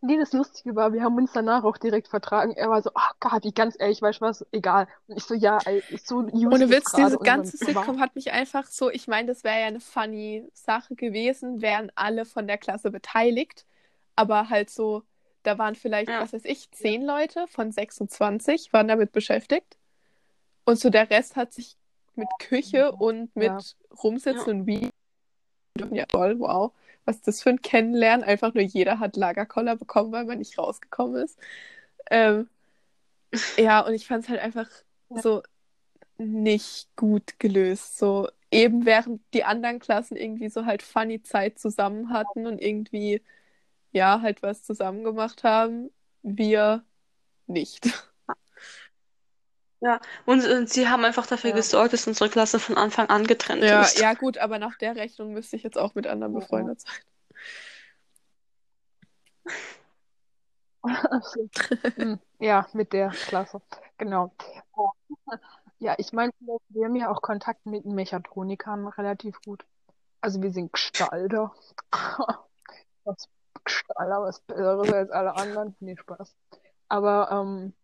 Nee, 0.00 0.18
das 0.18 0.32
Lustige 0.32 0.74
war, 0.74 0.92
wir 0.92 1.02
haben 1.02 1.16
uns 1.16 1.32
danach 1.32 1.64
auch 1.64 1.78
direkt 1.78 2.08
vertragen. 2.08 2.52
Er 2.52 2.68
war 2.68 2.82
so, 2.82 2.90
ach 2.94 3.14
Gabi, 3.20 3.52
ganz 3.52 3.76
ehrlich, 3.78 4.02
weißt 4.02 4.20
du 4.20 4.24
was, 4.24 4.46
egal. 4.52 4.86
Und 5.06 5.16
ich 5.16 5.24
so, 5.24 5.34
ja, 5.34 5.58
ey, 5.64 5.82
ich 5.90 6.02
so 6.04 6.18
Ohne 6.18 6.70
Witz, 6.70 6.92
dieses 6.92 7.18
ganze 7.20 7.56
Sitcom 7.56 8.00
hat 8.00 8.14
mich 8.14 8.32
einfach 8.32 8.66
so, 8.66 8.90
ich 8.90 9.08
meine, 9.08 9.28
das 9.28 9.44
wäre 9.44 9.60
ja 9.60 9.66
eine 9.66 9.80
funny 9.80 10.48
Sache 10.52 10.94
gewesen, 10.94 11.62
wären 11.62 11.90
alle 11.94 12.24
von 12.24 12.46
der 12.46 12.58
Klasse 12.58 12.90
beteiligt. 12.90 13.66
Aber 14.14 14.50
halt 14.50 14.70
so, 14.70 15.02
da 15.42 15.58
waren 15.58 15.74
vielleicht, 15.74 16.10
ja. 16.10 16.20
was 16.20 16.32
weiß 16.32 16.44
ich, 16.44 16.70
zehn 16.70 17.04
Leute 17.04 17.46
von 17.48 17.72
26 17.72 18.72
waren 18.72 18.88
damit 18.88 19.12
beschäftigt. 19.12 19.78
Und 20.64 20.78
so 20.78 20.90
der 20.90 21.10
Rest 21.10 21.36
hat 21.36 21.52
sich 21.52 21.76
mit 22.14 22.28
Küche 22.38 22.92
und 22.92 23.34
mit 23.34 23.46
ja. 23.46 23.58
Rumsitzen 24.02 24.46
ja. 24.46 24.52
und 24.52 24.66
wie. 24.66 24.90
Ja, 25.90 26.04
toll, 26.04 26.38
wow 26.38 26.72
was 27.04 27.20
das 27.20 27.42
für 27.42 27.50
ein 27.50 27.62
Kennenlernen. 27.62 28.24
Einfach 28.24 28.54
nur 28.54 28.64
jeder 28.64 28.98
hat 28.98 29.16
Lagerkoller 29.16 29.76
bekommen, 29.76 30.12
weil 30.12 30.24
man 30.24 30.38
nicht 30.38 30.58
rausgekommen 30.58 31.22
ist. 31.24 31.38
Ähm, 32.10 32.48
ja, 33.56 33.80
und 33.80 33.94
ich 33.94 34.06
fand 34.06 34.24
es 34.24 34.30
halt 34.30 34.40
einfach 34.40 34.68
ja. 35.10 35.22
so 35.22 35.42
nicht 36.18 36.88
gut 36.96 37.38
gelöst. 37.38 37.98
So, 37.98 38.28
eben 38.50 38.86
während 38.86 39.22
die 39.34 39.44
anderen 39.44 39.78
Klassen 39.80 40.16
irgendwie 40.16 40.48
so 40.48 40.66
halt 40.66 40.82
funny 40.82 41.22
Zeit 41.22 41.58
zusammen 41.58 42.10
hatten 42.10 42.46
und 42.46 42.60
irgendwie, 42.60 43.22
ja, 43.92 44.20
halt 44.22 44.42
was 44.42 44.64
zusammen 44.64 45.04
gemacht 45.04 45.44
haben, 45.44 45.90
wir 46.22 46.84
nicht. 47.46 47.86
Ja, 49.82 50.00
und, 50.26 50.46
und 50.46 50.68
sie 50.70 50.88
haben 50.88 51.04
einfach 51.04 51.26
dafür 51.26 51.50
Ja. 51.50 51.56
gesorgt, 51.56 51.92
dass 51.92 52.06
unsere 52.06 52.30
Klasse 52.30 52.60
von 52.60 52.76
Anfang 52.76 53.08
an 53.08 53.26
getrennt 53.26 53.64
Ja, 53.64 53.82
ist. 53.82 53.98
ja, 53.98 54.14
gut, 54.14 54.38
aber 54.38 54.60
nach 54.60 54.78
der 54.78 54.94
Rechnung 54.94 55.32
müsste 55.32 55.56
ich 55.56 55.64
jetzt 55.64 55.76
auch 55.76 55.96
mit 55.96 56.06
anderen 56.06 56.32
Ja. 56.34 56.38
befreundet 56.38 56.80
sein. 56.80 56.92
Also, 60.82 61.48
hm, 61.96 62.18
ja, 62.40 62.66
mit 62.72 62.92
der 62.92 63.10
Klasse. 63.10 63.60
Genau. 63.98 64.32
Ja, 65.78 65.94
ich 65.98 66.12
meine, 66.12 66.32
wir 66.68 66.84
haben 66.86 66.96
ja 66.96 67.10
auch 67.10 67.22
Kontakt 67.22 67.66
mit 67.66 67.84
den 67.84 67.94
Mechatronikern 67.94 68.86
relativ 68.86 69.40
gut. 69.44 69.64
Also 70.20 70.40
wir 70.42 70.52
sind 70.52 70.72
Gestalter. 70.72 71.52
Was 73.04 73.28
Gestalter, 73.64 74.22
was 74.22 74.40
Besseres 74.40 74.92
als 74.92 75.10
alle 75.10 75.34
anderen. 75.34 75.76
Nee, 75.80 75.96
Spaß. 75.96 76.34
Aber 76.88 77.30
ähm, 77.32 77.74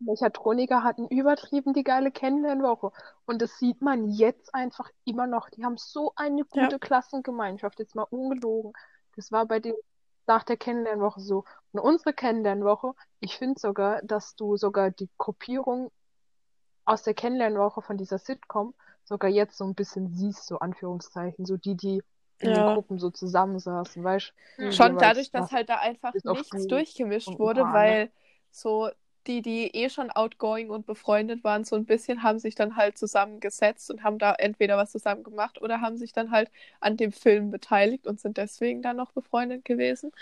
Mechatroniker 0.00 0.82
hatten 0.82 1.06
übertrieben 1.08 1.72
die 1.74 1.84
geile 1.84 2.10
Kennenlernwoche. 2.10 2.92
Und 3.26 3.42
das 3.42 3.58
sieht 3.58 3.82
man 3.82 4.08
jetzt 4.08 4.54
einfach 4.54 4.90
immer 5.04 5.26
noch. 5.26 5.50
Die 5.50 5.64
haben 5.64 5.76
so 5.76 6.12
eine 6.16 6.44
Ja. 6.52 6.64
gute 6.64 6.78
Klassengemeinschaft. 6.78 7.78
Jetzt 7.78 7.94
mal 7.94 8.06
ungelogen. 8.10 8.72
Das 9.16 9.30
war 9.30 9.46
bei 9.46 9.60
denen 9.60 9.78
nach 10.26 10.44
der 10.44 10.56
Kennenlernwoche 10.56 11.20
so. 11.20 11.44
Und 11.72 11.80
unsere 11.80 12.12
Kennenlernwoche, 12.12 12.94
ich 13.20 13.36
finde 13.36 13.60
sogar, 13.60 14.00
dass 14.02 14.36
du 14.36 14.56
sogar 14.56 14.90
die 14.90 15.08
Gruppierung 15.18 15.90
aus 16.84 17.02
der 17.02 17.14
Kennenlernwoche 17.14 17.82
von 17.82 17.96
dieser 17.96 18.18
Sitcom 18.18 18.74
sogar 19.04 19.30
jetzt 19.30 19.56
so 19.56 19.64
ein 19.64 19.74
bisschen 19.74 20.08
siehst, 20.08 20.46
so 20.46 20.58
Anführungszeichen, 20.58 21.44
so 21.44 21.56
die, 21.56 21.74
die 21.74 22.02
in 22.38 22.54
den 22.54 22.56
Ja. 22.56 22.74
Gruppen 22.74 22.98
so 22.98 23.10
zusammensaßen, 23.10 24.02
weißt 24.02 24.32
du? 24.58 24.72
Schon 24.72 24.98
dadurch, 24.98 25.30
dass 25.30 25.52
halt 25.52 25.68
da 25.68 25.76
einfach 25.76 26.14
nichts 26.14 26.50
du 26.50 26.68
durchgemischt 26.68 27.38
wurde, 27.38 27.62
weil 27.62 28.10
so 28.50 28.88
die, 29.26 29.42
die 29.42 29.74
eh 29.74 29.90
schon 29.90 30.10
outgoing 30.10 30.70
und 30.70 30.86
befreundet 30.86 31.44
waren, 31.44 31.64
so 31.64 31.76
ein 31.76 31.84
bisschen 31.84 32.22
haben 32.22 32.38
sich 32.38 32.54
dann 32.54 32.76
halt 32.76 32.98
zusammengesetzt 32.98 33.90
und 33.90 34.02
haben 34.02 34.18
da 34.18 34.34
entweder 34.34 34.76
was 34.76 34.92
zusammen 34.92 35.22
gemacht 35.22 35.60
oder 35.60 35.80
haben 35.80 35.96
sich 35.96 36.12
dann 36.12 36.30
halt 36.30 36.50
an 36.80 36.96
dem 36.96 37.12
Film 37.12 37.50
beteiligt 37.50 38.06
und 38.06 38.20
sind 38.20 38.36
deswegen 38.38 38.82
dann 38.82 38.96
noch 38.96 39.12
befreundet 39.12 39.64
gewesen. 39.64 40.12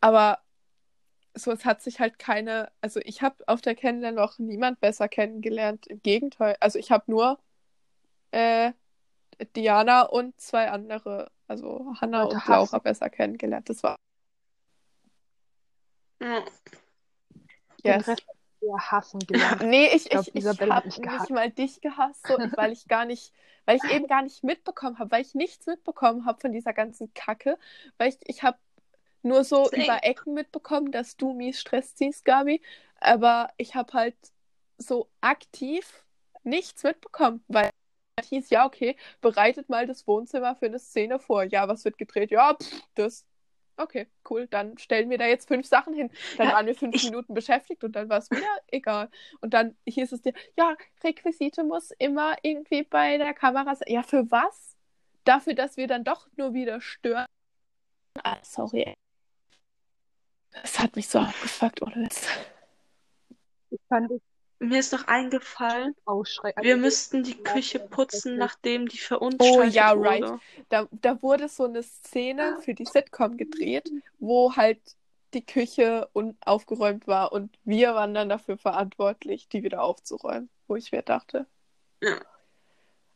Aber 0.00 0.38
so, 1.34 1.52
es 1.52 1.64
hat 1.64 1.82
sich 1.82 2.00
halt 2.00 2.18
keine, 2.18 2.70
also 2.80 3.00
ich 3.04 3.22
habe 3.22 3.36
auf 3.46 3.60
der 3.60 3.74
Kennenlernwoche 3.74 4.42
niemand 4.42 4.80
besser 4.80 5.08
kennengelernt. 5.08 5.86
Im 5.86 6.02
Gegenteil, 6.02 6.56
also 6.60 6.78
ich 6.78 6.90
habe 6.90 7.04
nur 7.10 7.38
äh, 8.30 8.72
Diana 9.56 10.02
und 10.02 10.40
zwei 10.40 10.70
andere, 10.70 11.30
also 11.46 11.94
Hannah 12.00 12.24
und. 12.24 12.46
Laura 12.46 12.78
besser 12.78 13.10
kennengelernt. 13.10 13.68
Das 13.68 13.82
war 13.82 13.96
Ja. 16.20 16.44
Den 17.86 18.00
yes. 18.00 18.06
Rest 18.06 18.22
wir 18.60 18.76
hassen 18.90 19.20
gelernt. 19.26 19.62
Nee, 19.62 19.88
ich, 19.94 20.10
Ich 20.10 20.10
glaub, 20.10 20.26
ich, 20.34 20.34
ich 20.34 20.68
habe 20.68 20.86
mich 20.86 20.98
nicht 20.98 21.02
gehasst. 21.02 21.30
mal 21.30 21.50
dich 21.50 21.80
gehasst, 21.80 22.26
so, 22.26 22.34
weil 22.54 22.72
ich 22.72 22.88
gar 22.88 23.04
nicht, 23.04 23.32
weil 23.66 23.76
ich 23.76 23.86
eben 23.88 24.06
gar 24.06 24.22
nicht 24.22 24.42
mitbekommen 24.44 24.98
habe, 24.98 25.10
weil 25.12 25.22
ich 25.22 25.34
nichts 25.34 25.66
mitbekommen 25.66 26.26
habe 26.26 26.40
von 26.40 26.52
dieser 26.52 26.72
ganzen 26.72 27.12
Kacke, 27.14 27.58
weil 27.98 28.08
ich, 28.10 28.18
ich 28.22 28.42
habe 28.42 28.58
nur 29.22 29.44
so 29.44 29.70
Same. 29.70 29.84
über 29.84 30.04
Ecken 30.04 30.34
mitbekommen, 30.34 30.92
dass 30.92 31.16
du 31.16 31.32
mies 31.34 31.60
Stress 31.60 31.94
ziehst, 31.94 32.24
Gabi, 32.24 32.62
aber 33.00 33.50
ich 33.56 33.74
habe 33.74 33.92
halt 33.94 34.16
so 34.78 35.08
aktiv 35.20 36.04
nichts 36.44 36.82
mitbekommen, 36.84 37.44
weil 37.48 37.70
es 38.16 38.28
hieß, 38.28 38.50
ja, 38.50 38.66
okay, 38.66 38.96
bereitet 39.20 39.68
mal 39.68 39.86
das 39.86 40.06
Wohnzimmer 40.06 40.56
für 40.56 40.66
eine 40.66 40.78
Szene 40.78 41.18
vor. 41.20 41.44
Ja, 41.44 41.68
was 41.68 41.84
wird 41.84 41.98
gedreht? 41.98 42.30
Ja, 42.30 42.54
pff, 42.54 42.82
das. 42.94 43.24
Okay, 43.78 44.08
cool. 44.28 44.46
Dann 44.48 44.76
stellen 44.76 45.08
wir 45.08 45.18
da 45.18 45.26
jetzt 45.26 45.46
fünf 45.48 45.66
Sachen 45.66 45.94
hin. 45.94 46.10
Dann 46.36 46.48
Ja, 46.48 46.54
waren 46.54 46.66
wir 46.66 46.74
fünf 46.74 46.94
ich- 46.96 47.04
Minuten 47.04 47.32
beschäftigt 47.32 47.84
und 47.84 47.92
dann 47.92 48.08
war 48.08 48.18
es 48.18 48.30
wieder 48.30 48.42
egal. 48.68 49.08
Und 49.40 49.54
dann 49.54 49.76
hieß 49.86 50.12
es 50.12 50.20
dir, 50.20 50.32
ja, 50.56 50.76
Requisite 51.04 51.62
muss 51.64 51.92
immer 51.92 52.36
irgendwie 52.42 52.82
bei 52.82 53.16
der 53.18 53.34
Kamera 53.34 53.74
sein. 53.76 53.86
Ja, 53.90 54.02
für 54.02 54.30
was? 54.30 54.76
Dafür, 55.24 55.54
dass 55.54 55.76
wir 55.76 55.86
dann 55.86 56.04
doch 56.04 56.26
nur 56.36 56.54
wieder 56.54 56.80
stören. 56.80 57.26
Ah, 58.24 58.38
sorry. 58.42 58.94
Es 60.64 60.78
hat 60.78 60.96
mich 60.96 61.06
so 61.08 61.20
abgefuckt, 61.20 61.80
ohne 61.82 61.94
Witz. 62.04 62.26
Ich 63.70 63.80
fand 63.88 64.10
es 64.10 64.20
Mir 64.60 64.80
ist 64.80 64.92
noch 64.92 65.06
eingefallen, 65.06 65.94
ausschreckend. 66.04 66.64
wir 66.64 66.76
müssten 66.76 67.22
die 67.22 67.42
Küche 67.42 67.78
putzen, 67.80 68.36
nachdem 68.38 68.88
die 68.88 68.98
Oh 69.38 69.66
verunstaltet 69.66 69.74
ja, 69.74 69.96
wurde. 69.96 70.08
right. 70.08 70.40
Da, 70.68 70.88
da 70.90 71.22
wurde 71.22 71.48
so 71.48 71.64
eine 71.64 71.82
Szene 71.82 72.56
für 72.60 72.74
die 72.74 72.86
Sitcom 72.86 73.36
gedreht, 73.36 73.92
wo 74.18 74.56
halt 74.56 74.80
die 75.34 75.44
Küche 75.46 76.08
unaufgeräumt 76.12 77.06
war 77.06 77.32
und 77.32 77.58
wir 77.64 77.94
waren 77.94 78.14
dann 78.14 78.28
dafür 78.28 78.56
verantwortlich, 78.58 79.48
die 79.48 79.62
wieder 79.62 79.82
aufzuräumen, 79.82 80.50
wo 80.66 80.76
ich 80.76 80.92
mir 80.92 81.02
dachte. 81.02 81.46
Ja. 82.00 82.18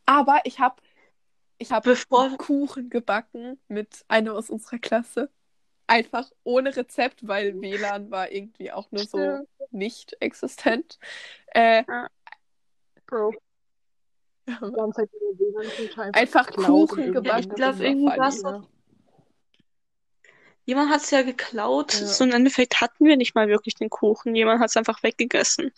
Aber 0.07 0.41
ich 0.45 0.59
habe 0.61 0.77
ich 1.59 1.73
hab 1.73 1.85
Bevor 1.85 2.37
Kuchen 2.39 2.91
gebacken 2.91 3.61
mit 3.69 4.05
einer 4.09 4.35
aus 4.35 4.51
unserer 4.51 4.79
Klasse. 4.79 5.31
Einfach 5.93 6.31
ohne 6.45 6.75
Rezept, 6.75 7.27
weil 7.27 7.61
WLAN 7.61 8.11
war 8.11 8.31
irgendwie 8.33 8.73
auch 8.73 8.91
nur 8.91 9.05
so 9.05 9.47
nicht 9.71 10.17
existent. 10.21 10.99
Äh, 11.49 11.85
Bro. 13.07 13.35
Einfach 16.13 16.47
Kuchen 16.51 17.13
gebacken. 17.13 17.41
Ich 17.41 17.49
glaub, 17.55 17.73
das 17.73 17.79
war 17.79 17.87
irgendwie 17.87 18.07
funny. 18.09 18.19
war's 18.19 18.43
Ja. 18.43 18.63
jemand 20.65 20.91
hat 20.91 21.01
es 21.03 21.11
ja 21.11 21.23
geklaut, 21.23 21.93
Ja. 21.93 22.07
so 22.07 22.25
im 22.25 22.33
Endeffekt 22.33 22.81
hatten 22.81 23.05
wir 23.05 23.17
nicht 23.17 23.35
mal 23.35 23.49
wirklich 23.49 23.75
den 23.75 23.91
Kuchen. 23.91 24.35
Jemand 24.35 24.61
hat 24.61 24.71
es 24.71 24.77
einfach 24.77 25.03
weggegessen. 25.03 25.73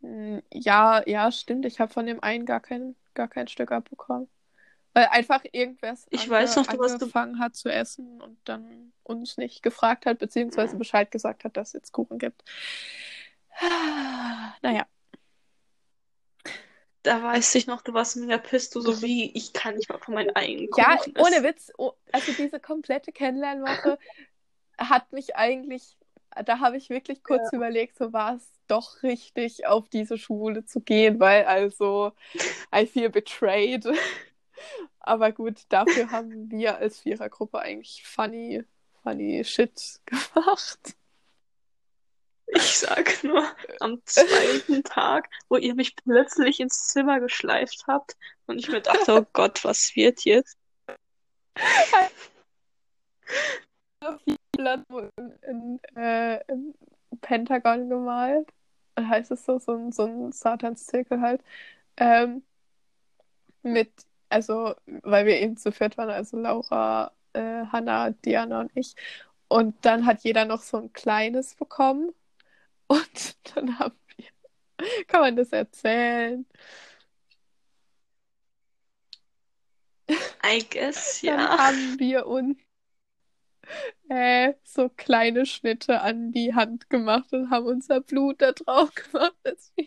Mm, 0.00 0.38
Ja, 0.52 1.02
ja, 1.06 1.30
stimmt. 1.30 1.64
Ich 1.66 1.80
habe 1.80 1.92
von 1.92 2.06
dem 2.06 2.22
einen 2.22 2.46
gar 2.46 2.60
kein, 2.60 2.96
gar 3.14 3.28
kein 3.28 3.48
Stück 3.48 3.70
abbekommen. 3.72 4.28
Weil 4.94 5.06
einfach 5.06 5.44
irgendwas 5.52 6.06
Ich 6.10 6.22
ange 6.22 6.30
weiß 6.30 6.56
noch, 6.56 6.66
du 6.66 6.82
hast- 6.82 6.92
angefangen 6.92 7.38
hat 7.38 7.56
zu 7.56 7.68
essen 7.68 8.20
und 8.20 8.38
dann 8.44 8.92
uns 9.02 9.36
nicht 9.36 9.62
gefragt 9.62 10.06
hat, 10.06 10.18
beziehungsweise 10.18 10.76
Bescheid 10.76 11.10
gesagt 11.10 11.44
hat, 11.44 11.56
dass 11.56 11.68
es 11.68 11.74
jetzt 11.74 11.92
Kuchen 11.92 12.18
gibt. 12.18 12.42
Naja, 14.62 14.86
Da 17.02 17.22
weiß 17.22 17.54
ich 17.54 17.66
noch, 17.66 17.82
du 17.82 17.94
warst 17.94 18.16
mega 18.16 18.38
pisst, 18.38 18.74
du 18.74 18.80
so 18.80 19.00
wie, 19.02 19.30
ich 19.32 19.52
kann 19.52 19.76
nicht 19.76 19.88
mal 19.88 19.98
von 19.98 20.14
meinen 20.14 20.34
eigenen 20.34 20.68
ja, 20.76 20.96
Kuchen 20.96 21.14
ohne 21.18 21.36
essen. 21.36 21.44
Witz, 21.44 21.72
oh, 21.78 21.92
also 22.12 22.32
diese 22.32 22.60
komplette 22.60 23.12
Kennenlernwoche 23.12 23.98
hat 24.78 25.12
mich 25.12 25.36
eigentlich, 25.36 25.96
da 26.44 26.58
habe 26.58 26.76
ich 26.76 26.90
wirklich 26.90 27.22
kurz 27.22 27.52
überlegt, 27.52 27.96
so 27.96 28.12
war 28.12 28.36
es 28.36 28.50
doch 28.66 29.02
richtig, 29.02 29.66
auf 29.66 29.88
diese 29.88 30.18
Schule 30.18 30.64
zu 30.64 30.80
gehen, 30.80 31.18
weil 31.20 31.44
also 31.46 32.12
I 32.74 32.86
feel 32.86 33.10
betrayed. 33.10 33.86
Aber 35.00 35.32
gut, 35.32 35.62
dafür 35.68 36.10
haben 36.10 36.50
wir 36.50 36.76
als 36.78 37.00
Vierergruppe 37.00 37.60
eigentlich 37.60 38.06
funny, 38.06 38.64
funny 39.02 39.44
Shit 39.44 40.00
gemacht. 40.06 40.94
Ich 42.46 42.78
sag 42.78 43.22
nur, 43.24 43.46
am 43.80 44.00
zweiten 44.06 44.82
Tag, 44.82 45.28
wo 45.48 45.56
ihr 45.56 45.74
mich 45.74 45.96
plötzlich 45.96 46.60
ins 46.60 46.86
Zimmer 46.88 47.20
geschleift 47.20 47.84
habt 47.86 48.16
und 48.46 48.58
ich 48.58 48.68
mir 48.68 48.80
dachte, 48.80 49.20
oh 49.20 49.26
Gott, 49.34 49.64
was 49.64 49.94
wird 49.94 50.24
jetzt? 50.24 50.56
Blatt 54.52 54.84
in, 55.16 55.38
in, 55.42 55.80
äh, 55.96 56.40
im 56.48 56.74
Pentagon 57.20 57.88
gemalt. 57.88 58.48
Heißt 58.98 59.30
es 59.30 59.44
so, 59.44 59.58
so 59.58 59.72
ein, 59.72 59.92
so 59.92 60.04
ein 60.04 60.32
Satanszirkel 60.32 61.20
halt. 61.20 61.42
Ähm, 61.96 62.42
mit, 63.62 63.92
also, 64.28 64.74
weil 64.86 65.26
wir 65.26 65.40
eben 65.40 65.56
zu 65.56 65.72
viert 65.72 65.98
waren, 65.98 66.10
also 66.10 66.38
Laura, 66.38 67.12
äh, 67.32 67.66
Hannah, 67.66 68.10
Diana 68.10 68.60
und 68.60 68.72
ich. 68.74 68.94
Und 69.48 69.84
dann 69.84 70.06
hat 70.06 70.22
jeder 70.24 70.44
noch 70.44 70.62
so 70.62 70.78
ein 70.78 70.92
kleines 70.92 71.54
bekommen. 71.54 72.12
Und 72.88 73.36
dann 73.54 73.78
haben 73.78 73.94
wir, 74.16 74.26
kann 75.06 75.20
man 75.20 75.36
das 75.36 75.52
erzählen? 75.52 76.46
I 80.44 80.64
guess, 80.70 81.20
Dann 81.24 81.38
ja. 81.38 81.58
haben 81.58 81.98
wir 81.98 82.26
uns 82.26 82.56
äh, 84.08 84.54
so 84.64 84.88
kleine 84.88 85.46
Schnitte 85.46 86.00
an 86.00 86.32
die 86.32 86.54
Hand 86.54 86.88
gemacht 86.90 87.32
und 87.32 87.50
haben 87.50 87.66
unser 87.66 88.00
Blut 88.00 88.40
da 88.40 88.52
drauf 88.52 88.94
gemacht. 88.94 89.34
wir 89.44 89.86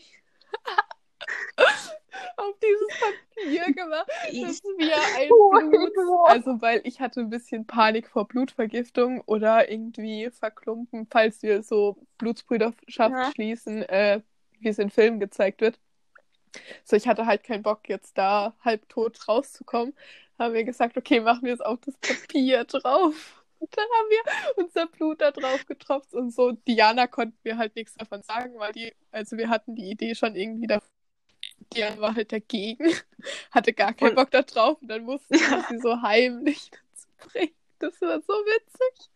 auf 2.38 2.56
dieses 2.60 2.88
Papier 3.00 3.74
gemacht, 3.74 4.10
dass 4.10 4.62
wir 4.78 4.96
ein 5.18 5.30
Blut, 5.70 5.94
also 6.26 6.62
weil 6.62 6.82
ich 6.84 7.00
hatte 7.00 7.22
ein 7.22 7.30
bisschen 7.30 7.66
Panik 7.66 8.08
vor 8.08 8.28
Blutvergiftung 8.28 9.22
oder 9.26 9.70
irgendwie 9.70 10.30
verklumpen, 10.32 11.08
falls 11.10 11.42
wir 11.44 11.64
so 11.64 11.98
Blutsbrüderschaft 12.18 13.16
Ja. 13.16 13.32
schließen, 13.32 13.84
äh, 13.84 14.22
wie 14.60 14.70
es 14.70 14.80
in 14.80 14.90
Filmen 14.90 15.20
gezeigt 15.20 15.62
wird. 15.62 15.80
So, 16.84 16.96
ich 16.96 17.08
hatte 17.08 17.26
halt 17.26 17.44
keinen 17.44 17.64
Bock, 17.64 17.88
jetzt 17.88 18.18
da 18.18 18.54
halb 18.64 18.88
tot 18.90 19.28
rauszukommen. 19.28 19.94
Haben 20.38 20.54
wir 20.54 20.64
gesagt, 20.64 20.98
okay, 20.98 21.20
machen 21.20 21.44
wir 21.44 21.54
es 21.54 21.62
auf 21.62 21.80
das 21.82 21.96
Papier 21.98 22.66
drauf. 22.66 23.44
Und 23.60 23.78
dann 23.78 23.86
haben 23.86 24.10
wir 24.10 24.64
unser 24.64 24.88
Blut 24.88 25.22
da 25.22 25.30
drauf 25.30 25.66
getropft 25.68 26.14
und 26.16 26.32
so. 26.32 26.52
Diana 26.52 27.06
konnten 27.06 27.38
wir 27.44 27.58
halt 27.58 27.76
nichts 27.76 27.94
davon 27.94 28.24
sagen, 28.24 28.58
weil 28.58 28.72
die, 28.74 28.92
also 29.12 29.38
wir 29.38 29.50
hatten 29.50 29.76
die 29.76 29.92
Idee 29.92 30.16
schon 30.16 30.36
irgendwie 30.36 30.66
da. 30.66 30.80
Diana 31.74 32.00
war 32.02 32.16
halt 32.16 32.32
dagegen, 32.32 32.94
hatte 33.52 33.74
gar 33.74 33.94
keinen 33.94 34.10
Und- 34.10 34.16
Bock 34.16 34.32
da 34.32 34.42
drauf 34.42 34.82
und 34.82 34.88
dann 34.88 35.04
mussten 35.04 35.34
wir 35.36 35.66
sie 35.70 35.80
so 35.80 36.02
heimlich 36.02 36.70
dazu 36.72 37.08
bringen. 37.30 37.56
Das 37.80 38.00
war 38.02 38.20
so 38.22 38.34
witzig. 38.34 39.10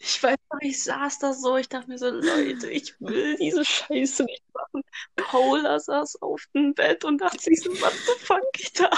Ich 0.00 0.22
weiß 0.22 0.36
noch, 0.52 0.60
ich 0.60 0.82
saß 0.84 1.18
da 1.18 1.32
so, 1.34 1.56
ich 1.56 1.68
dachte 1.68 1.88
mir 1.90 1.98
so, 1.98 2.08
Leute, 2.08 2.70
ich 2.70 2.94
will 3.00 3.36
diese 3.36 3.64
Scheiße 3.64 4.24
nicht 4.24 4.44
machen. 4.54 4.82
Paula 5.16 5.80
saß 5.80 6.22
auf 6.22 6.44
dem 6.54 6.72
Bett 6.72 7.04
und 7.04 7.18
dachte 7.20 7.38
sich 7.40 7.60
so, 7.60 7.70
what 7.72 7.92
the 7.92 8.24
fuck 8.24 8.40
geht 8.52 8.78
da? 8.78 8.90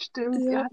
Stimmt, 0.00 0.40
Ja. 0.44 0.66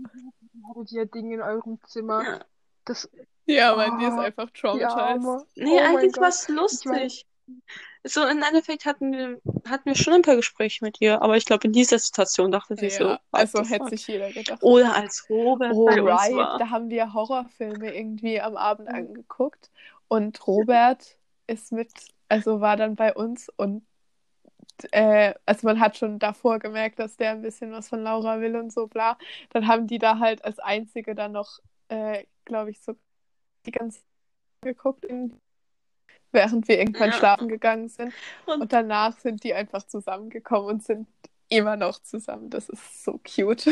ihr 0.53 0.69
hattet 0.69 0.91
ja 0.91 1.05
Dinge 1.05 1.35
in 1.35 1.41
eurem 1.41 1.79
Zimmer. 1.87 2.23
Ja. 2.23 2.45
Das, 2.85 3.09
Ja, 3.45 3.75
man, 3.75 3.99
die 3.99 4.05
ist 4.05 4.13
Oh, 4.13 4.19
einfach 4.19 4.49
traumatized. 4.51 4.95
Arme. 4.97 5.45
Nee, 5.55 5.71
Oh 5.71 5.79
eigentlich 5.79 6.17
war 6.17 6.29
es 6.29 6.47
lustig. 6.47 7.25
So, 8.03 8.25
im 8.25 8.41
Endeffekt 8.41 8.85
hatten 8.85 9.11
wir, 9.11 9.41
hatten 9.69 9.85
wir 9.85 9.95
schon 9.95 10.13
ein 10.13 10.21
paar 10.21 10.37
Gespräche 10.37 10.83
mit 10.83 11.01
ihr, 11.01 11.21
aber 11.21 11.35
ich 11.37 11.45
glaube, 11.45 11.67
in 11.67 11.73
dieser 11.73 11.99
Situation 11.99 12.51
dachte 12.51 12.75
sie 12.77 12.89
so, 12.89 13.03
Ja, 13.03 13.19
what 13.31 13.41
also 13.41 13.59
hätte 13.65 13.83
fuck? 13.83 13.89
sich 13.89 14.07
jeder 14.07 14.31
gedacht. 14.31 14.63
Oder 14.63 14.95
als 14.95 15.29
Robert 15.29 15.75
Oh, 15.75 15.85
bei 15.85 16.01
right. 16.01 16.35
war. 16.35 16.59
Da 16.59 16.69
haben 16.69 16.89
wir 16.89 17.13
Horrorfilme 17.13 17.93
irgendwie 17.95 18.39
am 18.41 18.55
Abend 18.55 18.87
Mhm. 18.87 18.95
angeguckt 18.95 19.69
und 20.07 20.47
Robert 20.47 21.17
ist 21.47 21.71
mit, 21.71 21.91
also 22.29 22.61
war 22.61 22.77
dann 22.77 22.95
bei 22.95 23.13
uns 23.13 23.49
und 23.57 23.83
äh, 24.91 25.33
also 25.45 25.67
man 25.67 25.79
hat 25.79 25.97
schon 25.97 26.19
davor 26.19 26.59
gemerkt, 26.59 26.99
dass 26.99 27.17
der 27.17 27.31
ein 27.31 27.41
bisschen 27.41 27.71
was 27.71 27.89
von 27.89 28.01
Laura 28.03 28.39
will 28.41 28.55
und 28.55 28.71
so 28.71 28.87
bla. 28.87 29.17
Dann 29.49 29.67
haben 29.67 29.87
die 29.87 29.97
da 29.99 30.19
halt 30.19 30.43
als 30.45 30.59
einzige 30.59 31.15
dann 31.15 31.31
noch, 31.33 31.59
äh, 31.89 32.25
glaube 32.45 32.71
ich, 32.71 32.81
so 32.81 32.95
die 33.65 33.71
ganze 33.71 34.01
geguckt, 34.61 35.05
in, 35.05 35.39
während 36.31 36.67
wir 36.67 36.79
irgendwann 36.79 37.11
Ja. 37.11 37.17
schlafen 37.17 37.47
gegangen 37.47 37.89
sind. 37.89 38.13
Und 38.45 38.61
Und 38.61 38.73
danach 38.73 39.17
sind 39.19 39.43
die 39.43 39.53
einfach 39.53 39.83
zusammengekommen 39.83 40.69
und 40.69 40.83
sind 40.83 41.07
immer 41.49 41.75
noch 41.75 41.99
zusammen. 42.01 42.49
Das 42.49 42.69
ist 42.69 43.03
so 43.03 43.19
cute. 43.19 43.67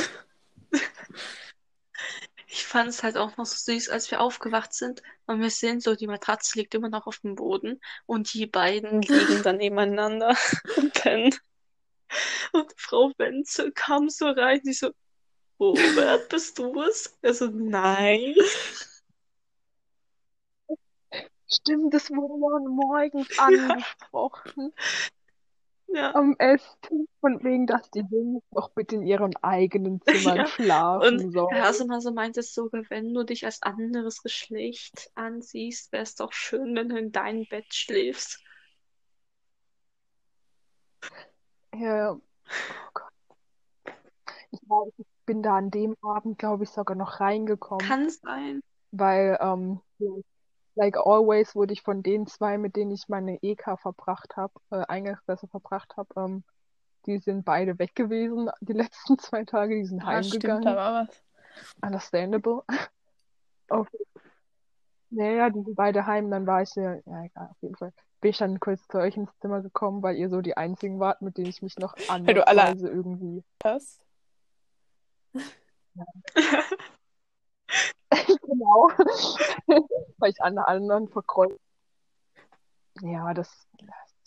ich 2.47 2.66
fand 2.66 2.89
es 2.89 3.03
halt 3.03 3.18
auch 3.18 3.38
noch 3.38 3.45
so 3.45 3.55
süß, 3.74 3.89
als 3.89 4.10
wir 4.12 4.22
aufgewacht 4.22 4.74
sind 4.74 5.01
und 5.26 5.41
wir 5.41 5.49
sehen 5.49 5.80
so, 5.80 5.95
die 5.95 6.08
Matratze 6.08 6.58
liegt 6.58 6.74
immer 6.76 6.89
noch 6.89 7.05
auf 7.08 7.20
dem 7.20 7.36
Boden 7.36 7.80
und 8.05 8.34
die 8.34 8.47
beiden 8.47 9.01
liegen 9.03 9.43
dann 9.43 9.58
nebeneinander 9.58 10.36
und 10.78 10.93
pennen. 10.93 11.36
Und 12.53 12.72
Frau 12.78 13.12
Wenzel 13.18 13.72
kam 13.74 14.10
so 14.10 14.28
rein, 14.30 14.62
die 14.66 14.74
so, 14.74 14.91
Robert, 15.60 16.30
bist 16.30 16.58
du 16.58 16.82
es? 16.84 17.18
Er 17.22 17.34
so, 17.34 17.47
nein. 17.47 18.34
Stimmt, 21.50 21.93
das 21.93 22.10
wurde 22.10 22.34
ja 22.41 22.70
morgens 22.70 23.28
angesprochen 23.39 24.74
Ja. 25.88 26.12
am 26.14 26.36
Esstisch, 26.39 27.08
von 27.22 27.43
wegen, 27.43 27.66
dass 27.68 27.89
die 27.91 28.00
Jungs 28.12 28.43
doch 28.52 28.70
bitte 28.72 28.95
in 28.95 29.04
ihren 29.04 29.36
eigenen 29.38 30.02
Zimmern 30.02 30.38
Ja. 30.38 30.48
schlafen 30.48 31.20
Und 31.20 31.32
sollen. 31.32 31.56
Herr 31.56 31.68
Hasemann 31.68 32.02
so 32.02 32.12
meinte 32.12 32.41
es 32.41 32.54
sogar, 32.54 32.84
wenn 32.89 33.14
du 33.14 33.24
dich 33.24 33.45
als 33.45 33.62
anderes 33.64 34.22
Geschlecht 34.22 35.10
ansiehst, 35.16 35.91
wäre 35.91 36.04
es 36.04 36.16
doch 36.16 36.34
schön, 36.34 36.76
wenn 36.76 36.89
du 36.89 36.98
in 36.98 37.12
deinem 37.12 37.45
Bett 37.45 37.74
schläfst. 37.74 38.43
Ja, 41.74 42.12
oh 42.14 42.20
Gott. 42.93 43.12
Ich 44.52 44.60
weiß, 44.68 44.93
ich 44.98 45.06
bin 45.26 45.43
da 45.43 45.58
an 45.58 45.72
dem 45.72 45.95
Abend, 46.02 46.39
glaube 46.39 46.64
ich, 46.64 46.70
sogar 46.70 46.95
noch 46.95 47.20
reingekommen, 47.20 47.88
Kann 47.88 48.10
sein. 48.10 48.62
weil, 48.91 49.38
ähm, 49.41 49.82
like 50.78 50.98
always 50.98 51.56
wurde 51.56 51.74
ich 51.74 51.82
von 51.82 52.04
den 52.04 52.28
zwei, 52.28 52.58
mit 52.58 52.76
denen 52.76 52.92
ich 52.92 53.10
meine 53.10 53.42
EK 53.42 53.78
verbracht 53.78 54.38
habe, 54.38 54.54
äh, 54.72 54.84
Eingangsklasse 54.88 55.48
verbracht 55.48 55.98
habe, 55.98 56.08
ähm, 56.18 56.44
die 57.06 57.20
sind 57.20 57.46
beide 57.46 57.78
weg 57.80 57.96
gewesen 57.96 58.50
die 58.62 58.74
letzten 58.74 59.18
zwei 59.20 59.44
Tage, 59.44 59.76
die 59.76 59.86
sind 59.86 60.04
Ja, 60.04 60.22
stimmt, 60.24 60.44
heimgegangen. 60.44 60.64
da 60.64 60.76
war 60.76 61.08
was. 61.08 61.24
Understandable. 61.82 62.62
Auf, 63.70 63.88
naja, 65.10 65.50
die 65.50 65.64
sind 65.64 65.76
beide 65.76 66.06
heim, 66.06 66.30
dann 66.30 66.46
war 66.46 66.62
ich 66.62 66.74
ja, 66.76 66.96
ja 67.06 67.24
egal, 67.26 67.50
auf 67.52 67.62
jeden 67.62 67.76
Fall. 67.76 67.92
Bin 68.22 68.32
ich 68.32 68.38
dann 68.38 68.60
kurz 68.60 68.88
zu 68.88 68.98
euch 68.98 69.16
ins 69.18 69.30
Zimmer 69.40 69.62
gekommen, 69.62 70.02
weil 70.04 70.16
ihr 70.18 70.30
so 70.30 70.42
die 70.42 70.58
einzigen 70.58 71.00
wart, 71.00 71.22
mit 71.22 71.38
denen 71.38 71.50
ich 71.50 71.62
mich 71.62 71.78
noch 71.78 71.96
Weil 72.08 72.34
du 72.34 72.48
alle- 72.48 72.62
ansatzweise 72.64 72.90
irgendwie. 72.90 73.44
Das? 73.60 74.00
Genau. 78.41 78.89
Weil 80.18 80.32
ich 80.32 80.41
alle 80.41 80.68
anderen 80.68 81.10
verkreuzt. 81.10 81.60
Ja, 83.01 83.34
das, 83.34 83.68
das. 83.78 84.18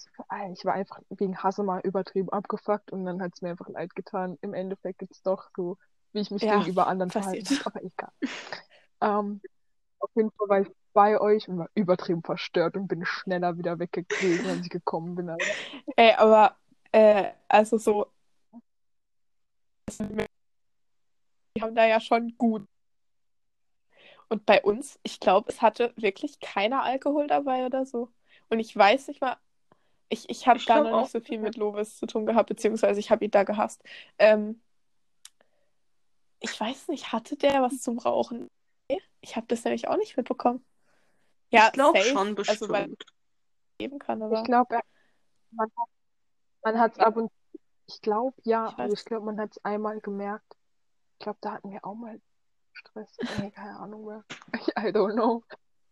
Ich 0.52 0.64
war 0.64 0.74
einfach 0.74 1.00
wegen 1.08 1.38
Hasse 1.38 1.62
mal 1.62 1.80
übertrieben 1.80 2.28
abgefuckt 2.28 2.92
und 2.92 3.04
dann 3.04 3.22
hat 3.22 3.32
es 3.34 3.42
mir 3.42 3.50
einfach 3.50 3.68
leid 3.68 3.94
getan. 3.94 4.38
Im 4.42 4.54
Endeffekt 4.54 4.98
gibt's 4.98 5.22
doch 5.22 5.48
so, 5.56 5.78
wie 6.12 6.20
ich 6.20 6.30
mich 6.30 6.42
Ja, 6.42 6.58
gegenüber 6.58 6.86
anderen 6.86 7.10
habe, 7.10 7.38
aber 7.64 7.82
egal. 7.82 8.10
Ähm, 9.00 9.40
auf 9.98 10.10
jeden 10.14 10.30
Fall 10.32 10.48
war 10.48 10.60
ich 10.60 10.68
bei 10.92 11.20
euch 11.20 11.48
und 11.48 11.58
war 11.58 11.68
übertrieben 11.74 12.22
verstört 12.22 12.76
und 12.76 12.88
bin 12.88 13.04
schneller 13.04 13.56
wieder 13.56 13.78
weggegangen, 13.78 14.46
als 14.46 14.64
ich 14.64 14.70
gekommen 14.70 15.14
bin. 15.14 15.30
Also, 15.30 15.44
Ey, 15.96 16.12
aber, 16.14 16.56
äh, 16.92 17.30
also 17.48 17.78
so. 17.78 18.06
Die 21.56 21.62
haben 21.62 21.74
da 21.74 21.86
ja 21.86 22.00
schon 22.00 22.34
gut. 22.36 22.66
Und 24.30 24.46
bei 24.46 24.62
uns, 24.62 25.00
ich 25.04 25.20
glaube, 25.20 25.50
es 25.50 25.62
hatte 25.62 25.94
wirklich 25.96 26.40
keiner 26.40 26.84
Alkohol 26.84 27.28
dabei 27.28 27.66
oder 27.66 27.86
so. 27.86 28.10
Und 28.50 28.60
ich 28.60 28.76
weiß 28.76 29.08
nicht 29.08 29.22
mal, 29.22 29.38
ich, 30.10 30.28
ich 30.30 30.48
habe 30.48 30.60
Ich 30.60 30.66
da 30.66 30.80
glaub 30.80 30.84
noch 30.84 30.92
nicht 30.94 31.12
so 31.12 31.20
viel 31.20 31.38
mit 31.40 31.56
Lovis 31.56 31.98
zu 31.98 32.06
tun 32.06 32.26
gehabt, 32.26 32.48
beziehungsweise 32.50 33.00
ich 33.00 33.10
habe 33.10 33.24
ihn 33.26 33.32
da 33.32 33.44
gehasst. 33.44 33.82
Ähm, 34.18 34.62
ich 36.40 36.58
weiß 36.58 36.88
nicht, 36.88 37.12
hatte 37.12 37.36
der 37.36 37.62
was 37.62 37.80
zum 37.80 37.98
Rauchen? 37.98 38.50
Nee, 38.88 39.00
Ich 39.20 39.36
habe 39.36 39.46
das 39.48 39.64
nämlich 39.64 39.88
auch 39.88 39.96
nicht 39.96 40.16
mitbekommen. 40.16 40.64
Ja, 41.50 41.66
ich 41.68 41.72
glaube 41.72 42.00
schon 42.00 42.34
also 42.46 42.68
weil 42.70 42.86
bestimmt. 42.86 43.04
geben 43.78 43.98
kann, 43.98 44.22
ich 44.28 44.42
aber 44.42 44.44
glaube, 44.44 44.80
man 45.52 45.68
hat 45.78 45.88
man 46.64 46.80
hat's 46.80 46.98
ab 46.98 47.16
und 47.16 47.32
ich 47.88 48.00
glaube, 48.02 48.36
ja, 48.44 48.68
Ich 48.68 48.78
also 48.78 48.94
ich 48.94 49.04
glaube, 49.04 49.26
man 49.26 49.40
hat 49.40 49.52
es 49.52 49.64
einmal 49.64 50.00
gemerkt. 50.00 50.56
Ich 51.14 51.20
glaube, 51.20 51.38
da 51.42 51.52
hatten 51.54 51.70
wir 51.72 51.84
auch 51.84 51.94
mal 51.94 52.20
Stress. 52.80 53.16
Nee, 53.38 53.50
keine 53.50 53.78
Ahnung 53.78 54.06
mehr. 54.06 54.24
I 54.78 54.88
don't 54.92 55.12
know. 55.14 55.42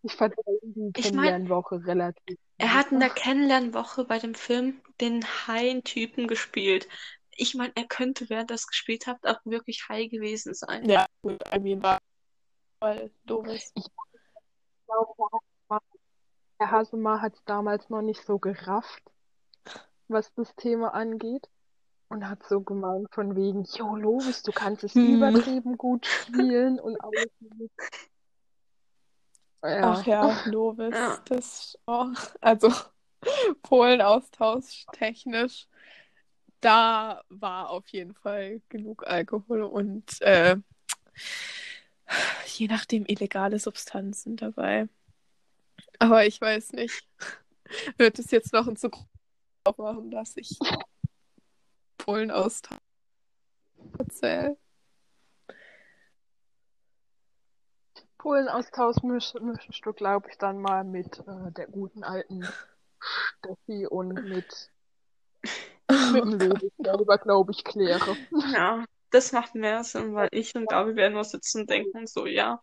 Ich 0.03 0.15
fand 0.15 0.35
die 0.63 0.91
Ich 0.97 1.13
mein- 1.13 1.25
Kennenlernwoche 1.27 1.85
relativ. 1.87 2.39
Er 2.59 2.75
hat 2.75 2.91
in 2.93 3.01
der 3.01 3.11
Kennenlernwoche 3.11 4.05
bei 4.05 4.19
dem 4.19 4.35
Film 4.35 4.81
den 5.01 5.25
High-Typen 5.47 6.27
gespielt. 6.29 6.89
Ich 7.31 7.55
meine, 7.55 7.73
er 7.77 7.85
könnte, 7.87 8.29
während 8.31 8.51
er 8.51 8.57
es 8.57 8.67
gespielt 8.67 9.07
hat, 9.07 9.25
auch 9.27 9.41
wirklich 9.45 9.89
high 9.89 10.11
gewesen 10.11 10.55
sein. 10.55 10.89
ja, 10.89 11.07
gut, 11.23 11.41
I 11.55 11.59
mean, 11.61 11.83
war 11.83 11.99
weil 12.81 13.11
Lovis. 13.25 13.73
Ich 13.75 13.85
glaube, 14.87 15.41
der 16.61 16.71
Hasemar 16.71 17.21
hat 17.21 17.35
es 17.35 17.45
damals 17.45 17.89
noch 17.91 18.03
nicht 18.03 18.25
so 18.25 18.39
gerafft, 18.39 19.03
was 20.09 20.33
das 20.35 20.55
Thema 20.57 20.95
angeht. 20.95 21.49
Und 22.09 22.27
hat 22.27 22.43
so 22.49 22.61
gemeint 22.63 23.09
von 23.13 23.37
wegen, 23.37 23.65
Jo, 23.65 23.95
Lovis, 23.95 24.43
du 24.43 24.51
kannst 24.53 24.83
es 24.83 24.95
Hm. 24.95 25.17
übertrieben 25.17 25.77
gut 25.77 26.07
spielen 26.07 26.81
und 26.81 26.99
alles. 27.03 27.31
Ja. 29.63 29.81
Ach 29.83 30.07
ja, 30.07 30.43
Lovis, 30.47 30.95
Ja. 30.95 31.19
das, 31.27 31.79
oh, 31.87 32.07
also 32.41 32.73
Polen-Austausch 33.63 34.87
technisch, 34.93 35.67
da 36.61 37.23
war 37.29 37.69
auf 37.71 37.87
jeden 37.89 38.15
Fall 38.15 38.63
genug 38.69 39.07
Alkohol 39.07 39.63
und 39.63 40.21
äh, 40.23 40.57
je 42.47 42.69
nachdem 42.69 43.05
illegale 43.07 43.59
Substanzen 43.59 44.37
dabei. 44.37 44.89
Aber 45.99 46.25
ich 46.25 46.41
weiß 46.41 46.73
nicht, 46.73 47.07
wird 47.99 48.19
es 48.19 48.31
jetzt 48.31 48.53
noch 48.55 48.67
in 48.67 48.77
Zukunft 48.77 49.09
aufmachen, 49.65 50.11
dass 50.11 50.37
ich 50.37 50.59
Polen-Austausch 52.09 52.79
erzähle? 53.99 54.57
Polen-Austausch 58.17 59.03
mischst 59.03 59.35
du, 59.85 59.93
glaube 59.93 60.31
ich, 60.31 60.39
dann 60.39 60.59
mal 60.59 60.85
mit 60.85 61.19
äh, 61.19 61.53
der 61.53 61.67
guten 61.67 62.05
alten 62.05 62.49
Steffi 62.99 63.87
und 63.87 64.27
mit, 64.27 64.71
mit 66.15 66.25
dem 66.25 66.33
Lovis 66.33 66.73
selber, 66.79 67.19
glaube 67.19 67.53
ich, 67.53 67.63
kläre. 67.63 68.17
Ja, 68.55 68.87
das 69.11 69.33
macht 69.33 69.55
mehr 69.55 69.85
Sinn, 69.85 70.15
weil 70.15 70.29
ich 70.33 70.55
und 70.57 70.67
Gabi 70.67 70.97
werden 70.97 71.13
nur 71.13 71.25
sitzen 71.25 71.61
und 71.61 71.71
denken 71.71 72.07
so, 72.07 72.25
ja, 72.25 72.59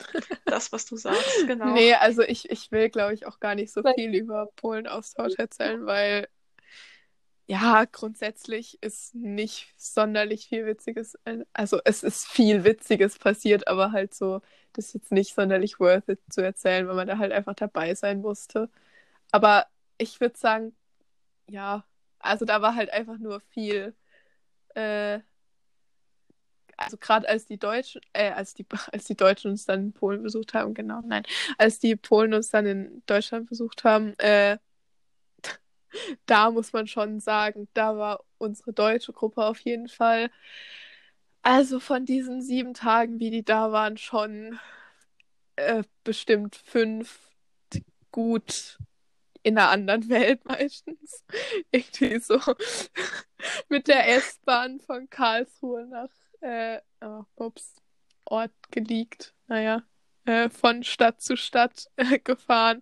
das, 0.45 0.71
was 0.71 0.87
du 0.87 0.97
sagst, 0.97 1.45
genau. 1.45 1.71
Nee, 1.71 1.93
also 1.93 2.23
ich, 2.23 2.49
ich 2.49 2.71
will, 2.71 2.89
glaube 2.89 3.13
ich, 3.13 3.27
auch 3.27 3.39
gar 3.39 3.53
nicht 3.53 3.71
so 3.71 3.83
viel 3.83 4.15
über 4.15 4.47
Polen-Austausch 4.55 5.35
erzählen, 5.37 5.85
weil 5.85 6.27
ja, 7.47 7.85
grundsätzlich 7.85 8.81
ist 8.81 9.13
nicht 9.15 9.73
sonderlich 9.77 10.47
viel 10.47 10.65
Witziges. 10.65 11.17
Also 11.53 11.79
es 11.85 12.03
ist 12.03 12.27
viel 12.27 12.63
Witziges 12.63 13.19
passiert, 13.19 13.67
aber 13.67 13.91
halt 13.91 14.13
so, 14.15 14.41
das 14.73 14.87
ist 14.87 14.93
jetzt 14.95 15.11
nicht 15.11 15.35
sonderlich 15.35 15.79
worth 15.79 16.09
it 16.09 16.19
zu 16.29 16.41
erzählen, 16.41 16.87
weil 16.87 16.95
man 16.95 17.07
da 17.07 17.17
halt 17.19 17.31
einfach 17.31 17.53
dabei 17.55 17.93
sein 17.95 18.21
musste. 18.21 18.69
Aber 19.31 19.67
ich 19.97 20.21
würde 20.21 20.37
sagen, 20.37 20.75
ja, 21.49 21.85
also 22.19 22.45
da 22.45 22.61
war 22.61 22.75
halt 22.75 22.91
einfach 22.91 23.19
nur 23.19 23.41
viel. 23.41 23.95
Äh, 24.75 25.21
also 26.77 26.97
gerade 26.97 27.27
als 27.29 27.45
die 27.45 27.57
Deutschen, 27.57 28.01
äh, 28.13 28.31
als 28.31 28.53
die, 28.53 28.65
als 28.91 29.05
die 29.05 29.15
Deutschen 29.15 29.51
uns 29.51 29.65
dann 29.65 29.81
in 29.81 29.93
Polen 29.93 30.23
besucht 30.23 30.53
haben, 30.53 30.73
genau, 30.73 31.01
nein, 31.05 31.23
als 31.57 31.79
die 31.79 31.95
Polen 31.95 32.33
uns 32.33 32.49
dann 32.49 32.65
in 32.65 33.03
Deutschland 33.05 33.49
besucht 33.49 33.83
haben, 33.83 34.17
äh, 34.19 34.57
da 36.25 36.51
muss 36.51 36.73
man 36.73 36.87
schon 36.87 37.19
sagen, 37.19 37.67
da 37.73 37.97
war 37.97 38.23
unsere 38.37 38.73
deutsche 38.73 39.13
Gruppe 39.13 39.45
auf 39.45 39.59
jeden 39.59 39.87
Fall. 39.87 40.29
Also 41.41 41.79
von 41.79 42.05
diesen 42.05 42.41
sieben 42.41 42.73
Tagen, 42.73 43.19
wie 43.19 43.29
die 43.29 43.43
da 43.43 43.71
waren, 43.71 43.97
schon 43.97 44.59
äh, 45.55 45.83
bestimmt 46.03 46.55
fünf 46.55 47.19
gut 48.11 48.79
in 49.43 49.57
einer 49.57 49.69
anderen 49.69 50.09
Welt 50.09 50.43
meistens. 50.45 51.23
Irgendwie 51.71 52.19
so 52.19 52.39
mit 53.69 53.87
der 53.87 54.15
S-Bahn 54.15 54.79
von 54.79 55.09
Karlsruhe 55.09 55.85
nach 55.85 56.09
äh, 56.41 56.81
oh, 57.01 57.23
ups, 57.35 57.75
Ort 58.25 58.53
geleakt. 58.71 59.35
Naja, 59.47 59.83
äh, 60.25 60.49
von 60.49 60.83
Stadt 60.83 61.21
zu 61.21 61.37
Stadt 61.37 61.91
äh, 61.95 62.17
gefahren 62.17 62.81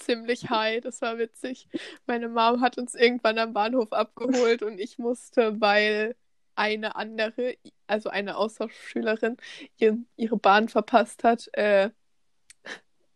ziemlich 0.00 0.50
high. 0.50 0.80
Das 0.80 1.00
war 1.02 1.18
witzig. 1.18 1.68
Meine 2.06 2.28
Mom 2.28 2.60
hat 2.60 2.78
uns 2.78 2.94
irgendwann 2.94 3.38
am 3.38 3.52
Bahnhof 3.52 3.92
abgeholt 3.92 4.62
und 4.62 4.78
ich 4.78 4.98
musste, 4.98 5.60
weil 5.60 6.16
eine 6.54 6.96
andere, 6.96 7.56
also 7.86 8.10
eine 8.10 8.36
Austauschschülerin, 8.36 9.36
ihre 10.16 10.36
Bahn 10.36 10.68
verpasst 10.68 11.24
hat, 11.24 11.48
äh, 11.54 11.90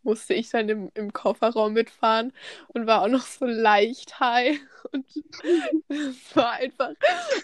musste 0.05 0.33
ich 0.33 0.49
dann 0.49 0.69
im, 0.69 0.91
im 0.93 1.11
Kofferraum 1.11 1.73
mitfahren 1.73 2.31
und 2.69 2.87
war 2.87 3.01
auch 3.01 3.07
noch 3.07 3.25
so 3.25 3.45
leicht 3.45 4.19
high. 4.19 4.59
Und 4.91 5.03
es 5.89 6.35
war 6.35 6.53
einfach, 6.53 6.91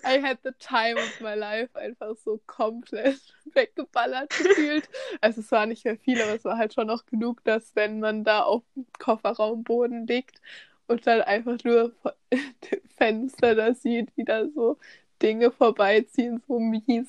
I 0.06 0.22
had 0.22 0.38
the 0.44 0.52
time 0.60 0.96
of 0.96 1.22
my 1.22 1.34
life, 1.34 1.76
einfach 1.78 2.16
so 2.24 2.40
komplett 2.46 3.20
weggeballert 3.54 4.30
gefühlt. 4.30 4.88
Also 5.22 5.42
es 5.42 5.52
war 5.52 5.66
nicht 5.66 5.84
mehr 5.84 5.98
viel, 5.98 6.22
aber 6.22 6.36
es 6.36 6.46
war 6.46 6.58
halt 6.58 6.76
schon 6.76 6.86
noch 6.86 7.08
genug, 7.08 7.44
dass 7.44 7.76
wenn 7.76 8.00
man 8.00 8.24
da 8.24 8.44
auf 8.44 8.62
dem 8.76 8.86
Kofferraumboden 9.00 10.06
liegt 10.06 10.40
und 10.88 11.08
dann 11.08 11.22
einfach 11.22 11.58
nur 11.64 11.94
Fenster 12.98 13.56
da 13.56 13.74
sieht, 13.74 14.16
wie 14.16 14.24
da 14.24 14.48
so 14.48 14.78
Dinge 15.22 15.52
vorbeiziehen, 15.52 16.42
so 16.48 16.60
mies, 16.60 17.08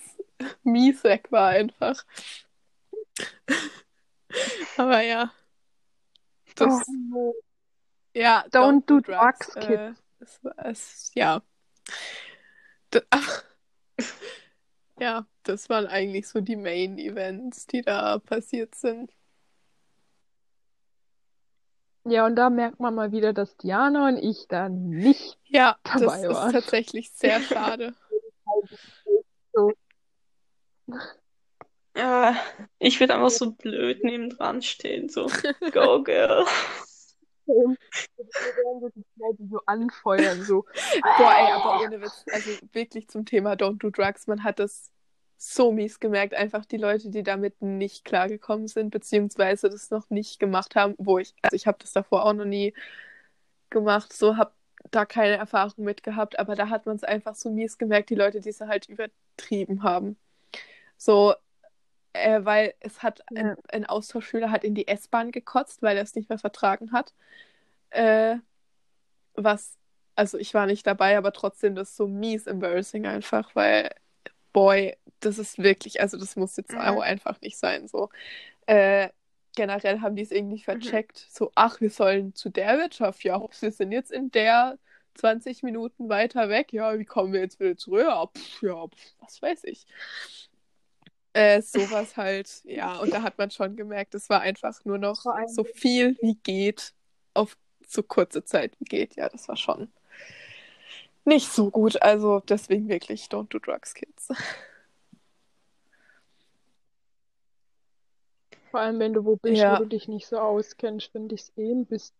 mies 0.65 1.05
weg 1.05 1.31
war 1.31 1.49
einfach. 1.49 2.05
Aber 4.77 5.01
ja. 5.03 5.33
Das, 6.57 6.87
oh, 7.15 7.35
Ja, 8.15 8.45
don't, 8.51 8.85
don't 8.85 8.87
do 8.87 9.01
drugs, 9.01 9.49
drugs 9.49 9.57
äh, 9.57 9.67
Kid. 9.67 9.97
Es, 10.21 10.41
es, 10.57 11.11
ja. 11.15 11.43
D 12.93 13.01
ja, 15.01 15.27
das 15.43 15.69
waren 15.69 15.87
eigentlich 15.87 16.29
so 16.29 16.41
die 16.41 16.57
Main 16.57 16.99
Events, 16.99 17.67
die 17.67 17.83
da 17.83 18.19
passiert 18.19 18.75
sind. 18.75 19.11
Ja, 22.05 22.27
und 22.27 22.37
da 22.37 22.51
merkt 22.51 22.81
man 22.81 22.95
mal 22.95 23.13
wieder, 23.13 23.33
dass 23.33 23.57
Diana 23.57 24.09
und 24.09 24.17
ich 24.17 24.49
da 24.49 24.69
nicht 24.69 25.39
ja, 25.45 25.79
dabei 25.85 26.01
waren. 26.01 26.23
Ja, 26.23 26.29
das 26.29 26.47
ist 26.47 26.53
tatsächlich 26.53 27.13
sehr 27.13 27.41
schade. 27.43 27.95
Ja, 31.97 32.37
ich 32.79 32.99
würde 33.01 33.15
einfach 33.15 33.31
so 33.31 33.53
blöd 33.53 34.03
nebendran 34.03 34.63
stehen, 34.63 35.09
so, 35.09 35.27
go 35.73 36.03
girl. 36.03 36.47
so 37.47 37.77
anfeuern, 39.67 40.43
so. 40.43 40.65
Boah, 41.19 41.35
ey, 41.37 41.53
aber 41.53 41.83
ohne 41.83 42.01
Witz, 42.01 42.25
also 42.33 42.51
wirklich 42.73 43.09
zum 43.09 43.27
Thema 43.27 43.53
Don't 43.53 43.79
Do 43.79 43.91
Drugs, 43.91 44.27
man 44.27 44.43
hat 44.43 44.59
das 44.59 44.91
so 45.37 45.73
mies 45.73 45.99
gemerkt, 45.99 46.35
einfach 46.35 46.65
die 46.65 46.77
Leute, 46.77 47.11
die 47.11 47.25
damit 47.25 47.61
nicht 47.61 48.05
klargekommen 48.05 48.69
sind, 48.69 48.91
beziehungsweise 48.91 49.69
das 49.69 49.91
noch 49.91 50.09
nicht 50.09 50.39
gemacht 50.39 50.77
haben, 50.77 50.95
wo 50.99 51.19
ich, 51.19 51.35
also 51.43 51.57
ich 51.57 51.67
habe 51.67 51.79
das 51.81 51.93
davor 51.93 52.25
auch 52.25 52.33
noch 52.33 52.45
nie 52.45 52.75
gemacht, 53.69 54.13
so 54.13 54.37
habe 54.37 54.53
da 54.91 55.05
keine 55.05 55.37
Erfahrung 55.37 55.85
mit 55.85 56.03
gehabt, 56.03 56.39
aber 56.39 56.55
da 56.55 56.69
hat 56.69 56.87
man 56.87 56.97
es 56.97 57.05
einfach 57.05 57.35
so 57.35 57.51
mies 57.51 57.77
gemerkt, 57.77 58.11
die 58.11 58.15
Leute, 58.15 58.41
die 58.41 58.51
es 58.51 58.61
halt 58.61 58.89
übertrieben 58.89 59.83
haben. 59.83 60.17
So, 60.97 61.35
äh, 62.13 62.45
weil 62.45 62.75
es 62.81 63.03
hat 63.03 63.21
ja. 63.31 63.43
ein, 63.43 63.57
ein, 63.71 63.87
Austauschschüler 63.87 64.51
hat 64.51 64.65
in 64.65 64.75
die 64.75 64.89
S-Bahn 64.89 65.33
gekotzt, 65.33 65.83
weil 65.83 65.97
er 65.97 66.03
es 66.03 66.15
nicht 66.15 66.29
mehr 66.29 66.39
vertragen 66.39 66.93
hat. 66.93 67.15
Äh, 67.91 68.37
was, 69.35 69.79
also 70.15 70.39
ich 70.39 70.55
war 70.55 70.67
nicht 70.67 70.87
dabei, 70.87 71.17
aber 71.17 71.33
trotzdem 71.33 71.75
das 71.75 71.91
ist 71.91 71.97
so 71.97 72.07
mies 72.07 72.47
embarrassing 72.47 73.07
einfach, 73.07 73.55
weil, 73.55 73.91
boy, 74.53 74.97
das 75.21 75.39
ist 75.39 75.59
wirklich, 75.59 76.01
also 76.01 76.19
das 76.19 76.37
muss 76.37 76.57
jetzt 76.57 76.73
mhm. 76.73 76.81
auch 76.81 77.01
einfach 77.01 77.41
nicht 77.41 77.59
sein. 77.59 77.89
So. 77.89 78.11
Äh, 78.67 79.09
generell 79.57 80.01
haben 80.01 80.17
die 80.17 80.23
es 80.23 80.31
irgendwie 80.31 80.57
mhm. 80.57 80.65
vercheckt. 80.65 81.27
Mhm. 81.29 81.35
So, 81.35 81.53
ach, 81.55 81.81
wir 81.81 81.91
sollen 81.91 82.35
zu 82.35 82.51
der 82.51 82.79
Wirtschaft. 82.79 83.25
Ja, 83.25 83.41
wir 83.61 83.73
sind 83.73 83.93
jetzt 83.93 84.13
in 84.13 84.31
der 84.31 84.79
20 85.15 85.63
Minuten 85.63 86.09
weiter 86.09 86.49
weg. 86.49 86.73
Ja, 86.73 86.99
wie 86.99 87.05
kommen 87.05 87.33
wir 87.33 87.41
jetzt 87.41 87.61
wieder 87.61 87.77
zurück? 87.77 88.07
Ja, 88.07 88.27
pff, 88.27 88.63
ja 88.63 88.87
pff, 88.89 89.15
was 89.21 89.43
weiß 89.43 89.65
ich. 89.65 89.87
Äh, 91.33 91.63
sowas 91.63 92.17
halt, 92.17 92.63
ja, 92.65 92.99
und 92.99 93.13
da 93.13 93.23
hat 93.23 93.39
man 93.39 93.51
schon 93.51 93.77
gemerkt, 93.77 94.15
es 94.15 94.29
war 94.29 94.41
einfach 94.41 94.85
nur 94.85 94.99
noch 94.99 95.25
so 95.47 95.65
viel 95.65 96.17
wie 96.21 96.35
geht, 96.43 96.93
auf 97.35 97.57
so 97.87 98.03
kurze 98.03 98.45
Zeit 98.45 98.79
wie 98.79 98.85
geht. 98.85 99.17
Ja, 99.17 99.29
das 99.29 99.49
war 99.49 99.57
schon 99.57 99.89
nicht 101.25 101.51
so 101.51 101.71
gut. 101.71 102.03
Also 102.03 102.41
deswegen 102.41 102.89
wirklich, 102.89 103.27
don't 103.27 103.49
do 103.49 103.59
drugs, 103.59 103.95
kids. 103.95 104.29
Vor 108.71 108.81
allem, 108.81 108.99
wenn 108.99 109.13
du 109.13 109.25
wo 109.25 109.37
bist, 109.37 109.61
ja. 109.61 109.75
wo 109.75 109.81
du 109.81 109.89
dich 109.91 110.09
nicht 110.09 110.27
so 110.27 110.39
auskennst, 110.39 111.13
finde 111.13 111.35
ich 111.35 111.43
es 111.43 111.53
eh 111.57 111.71
ein 111.71 111.85
bisschen 111.85 112.17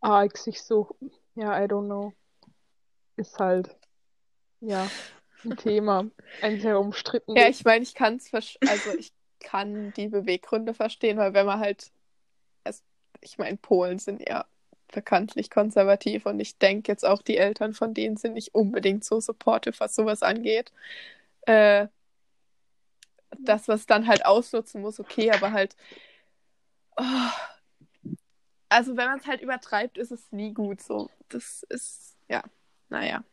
arg, 0.00 0.36
sich 0.36 0.60
so, 0.62 0.96
ja, 1.36 1.56
I 1.62 1.68
don't 1.68 1.86
know. 1.86 2.12
Ist 3.16 3.38
halt, 3.38 3.76
ja 4.60 4.90
ein 5.46 5.56
Thema, 5.56 6.06
ein 6.42 6.60
sehr 6.60 6.78
umstritten. 6.78 7.36
Ja, 7.36 7.48
ich 7.48 7.64
meine, 7.64 7.82
ich 7.82 7.94
kann 7.94 8.16
es 8.16 8.32
also 8.34 8.90
ich 8.98 9.12
kann 9.40 9.92
die 9.92 10.08
Beweggründe 10.08 10.74
verstehen, 10.74 11.18
weil 11.18 11.34
wenn 11.34 11.46
man 11.46 11.60
halt, 11.60 11.90
also, 12.64 12.82
ich 13.20 13.38
meine, 13.38 13.56
Polen 13.56 13.98
sind 13.98 14.26
ja 14.28 14.46
bekanntlich 14.92 15.50
konservativ 15.50 16.26
und 16.26 16.40
ich 16.40 16.58
denke 16.58 16.90
jetzt 16.92 17.04
auch 17.04 17.22
die 17.22 17.36
Eltern 17.36 17.74
von 17.74 17.94
denen 17.94 18.16
sind 18.16 18.34
nicht 18.34 18.54
unbedingt 18.54 19.04
so 19.04 19.20
supportive, 19.20 19.78
was 19.78 19.94
sowas 19.94 20.22
angeht. 20.22 20.72
Äh, 21.42 21.88
das, 23.38 23.68
was 23.68 23.86
dann 23.86 24.06
halt 24.06 24.24
ausnutzen 24.24 24.80
muss, 24.80 25.00
okay, 25.00 25.30
aber 25.30 25.52
halt, 25.52 25.76
oh, 26.96 27.30
also 28.68 28.96
wenn 28.96 29.06
man 29.06 29.18
es 29.18 29.26
halt 29.26 29.40
übertreibt, 29.40 29.98
ist 29.98 30.12
es 30.12 30.32
nie 30.32 30.52
gut 30.52 30.80
so. 30.80 31.10
Das 31.28 31.62
ist, 31.64 32.16
ja, 32.28 32.42
naja. 32.88 33.24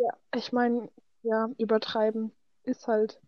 Ja, 0.00 0.12
ich 0.34 0.52
meine, 0.52 0.88
ja, 1.22 1.48
übertreiben 1.58 2.32
ist 2.62 2.86
halt 2.86 3.20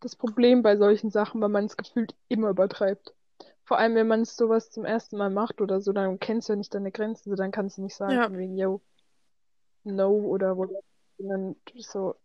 das 0.00 0.16
Problem 0.16 0.62
bei 0.62 0.76
solchen 0.76 1.10
Sachen, 1.10 1.40
weil 1.40 1.48
man 1.48 1.66
es 1.66 1.76
gefühlt 1.76 2.14
immer 2.28 2.48
übertreibt. 2.48 3.14
Vor 3.64 3.78
allem, 3.78 3.94
wenn 3.94 4.08
man 4.08 4.24
sowas 4.24 4.70
zum 4.70 4.84
ersten 4.84 5.16
Mal 5.16 5.30
macht 5.30 5.60
oder 5.60 5.80
so, 5.80 5.92
dann 5.92 6.18
kennst 6.18 6.48
du 6.48 6.54
ja 6.54 6.56
nicht 6.56 6.74
deine 6.74 6.92
Grenzen, 6.92 7.30
so, 7.30 7.36
dann 7.36 7.50
kannst 7.50 7.78
du 7.78 7.82
nicht 7.82 7.94
sagen, 7.94 8.14
ja. 8.14 8.32
wegen, 8.32 8.56
yo, 8.56 8.80
no 9.84 10.10
oder 10.10 10.56
wo. 10.56 10.82
Sondern 11.18 11.56
so, 11.76 12.16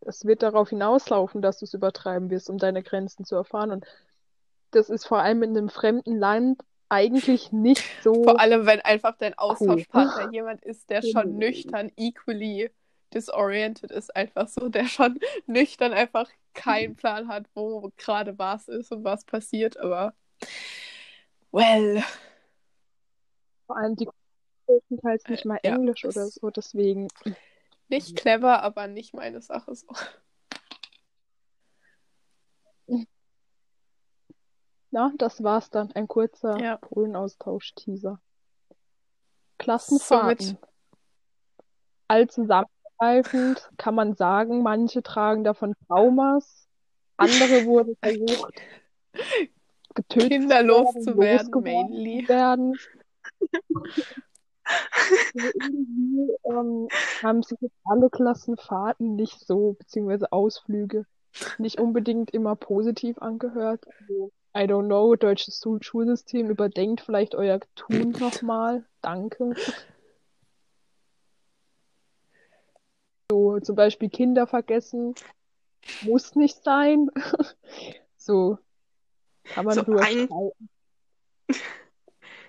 es 0.00 0.24
wird 0.24 0.42
darauf 0.42 0.70
hinauslaufen, 0.70 1.42
dass 1.42 1.58
du 1.58 1.64
es 1.64 1.74
übertreiben 1.74 2.30
wirst, 2.30 2.50
um 2.50 2.58
deine 2.58 2.82
Grenzen 2.82 3.24
zu 3.24 3.36
erfahren. 3.36 3.70
Und 3.70 3.86
das 4.70 4.90
ist 4.90 5.06
vor 5.06 5.20
allem 5.20 5.42
in 5.42 5.56
einem 5.56 5.68
fremden 5.68 6.18
Land 6.18 6.60
eigentlich 6.92 7.52
nicht 7.52 7.82
so. 8.02 8.22
Vor 8.22 8.38
allem, 8.38 8.66
wenn 8.66 8.80
einfach 8.80 9.16
dein 9.16 9.36
Austauschpartner 9.38 10.26
cool. 10.26 10.34
jemand 10.34 10.62
ist, 10.62 10.90
der 10.90 11.02
schon 11.02 11.38
nüchtern 11.38 11.90
equally 11.96 12.70
disoriented 13.14 13.90
ist, 13.90 14.14
einfach 14.14 14.46
so, 14.46 14.68
der 14.68 14.84
schon 14.84 15.18
nüchtern 15.46 15.92
einfach 15.92 16.28
keinen 16.52 16.94
Plan 16.96 17.28
hat, 17.28 17.46
wo 17.54 17.90
gerade 17.96 18.38
was 18.38 18.68
ist 18.68 18.92
und 18.92 19.04
was 19.04 19.24
passiert, 19.24 19.78
aber 19.78 20.14
well. 21.50 22.04
Vor 23.66 23.76
allem 23.78 23.96
die 23.96 24.08
teils 25.00 25.26
nicht 25.28 25.44
mal 25.46 25.58
Englisch 25.62 26.04
ja, 26.04 26.10
oder 26.10 26.26
so, 26.26 26.50
deswegen. 26.50 27.08
Nicht 27.88 28.16
clever, 28.16 28.62
aber 28.62 28.86
nicht 28.86 29.14
meine 29.14 29.40
Sache 29.40 29.74
so. 29.74 29.86
Na, 34.92 35.12
das 35.18 35.42
war's 35.42 35.70
dann. 35.70 35.90
Ein 35.92 36.06
kurzer 36.06 36.58
Ja. 36.58 36.76
Polenaustausch-Teaser. 36.76 38.20
Klassenfahrten. 39.58 40.46
Somit- 40.46 40.58
Allzusammengreifend 42.08 43.70
kann 43.78 43.94
man 43.94 44.14
sagen, 44.14 44.62
manche 44.62 45.02
tragen 45.02 45.44
davon 45.44 45.74
Traumas, 45.86 46.68
andere 47.16 47.64
wurden 47.64 47.96
versucht, 48.02 48.54
getötet 49.94 50.28
Kinderlos 50.30 50.92
zu 50.92 51.00
zu 51.12 51.18
werden, 51.18 51.48
werden, 51.54 51.62
mainly. 51.62 52.28
werden. 52.28 52.74
Also 54.64 55.48
irgendwie 55.54 56.36
ähm, 56.44 56.88
haben 57.22 57.42
sich 57.42 57.58
jetzt 57.60 57.76
alle 57.84 58.10
Klassenfahrten 58.10 59.16
nicht 59.16 59.40
so, 59.40 59.72
beziehungsweise 59.78 60.30
Ausflüge, 60.32 61.06
nicht 61.58 61.80
unbedingt 61.80 62.30
immer 62.32 62.56
positiv 62.56 63.18
angehört. 63.18 63.86
Also, 64.00 64.32
I 64.54 64.66
don't 64.66 64.86
know, 64.86 65.16
deutsches 65.16 65.60
Schul- 65.62 65.82
Schulsystem, 65.82 66.50
überdenkt 66.50 67.00
vielleicht 67.00 67.34
euer 67.34 67.60
Tun 67.74 68.10
nochmal. 68.10 68.86
Danke. 69.00 69.54
So, 73.30 73.60
zum 73.60 73.76
Beispiel 73.76 74.10
Kinder 74.10 74.46
vergessen, 74.46 75.14
muss 76.02 76.34
nicht 76.34 76.62
sein. 76.62 77.10
So, 78.24 78.56
kann 79.46 79.64
man 79.64 79.74
So 79.74 79.82
drüber 79.82 80.02
ein-. 80.02 80.28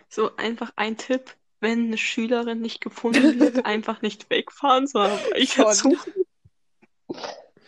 So 0.08 0.36
einfach 0.36 0.72
ein 0.76 0.98
Tipp, 0.98 1.36
wenn 1.62 1.86
eine 1.88 1.98
Schülerin 1.98 2.62
nicht 2.62 2.80
gefunden 2.80 3.40
wird, 3.40 3.66
einfach 3.66 4.04
nicht 4.04 4.30
wegfahren, 4.30 4.86
sondern 4.86 5.20
Schon. 5.48 5.74
suchen. 5.74 6.14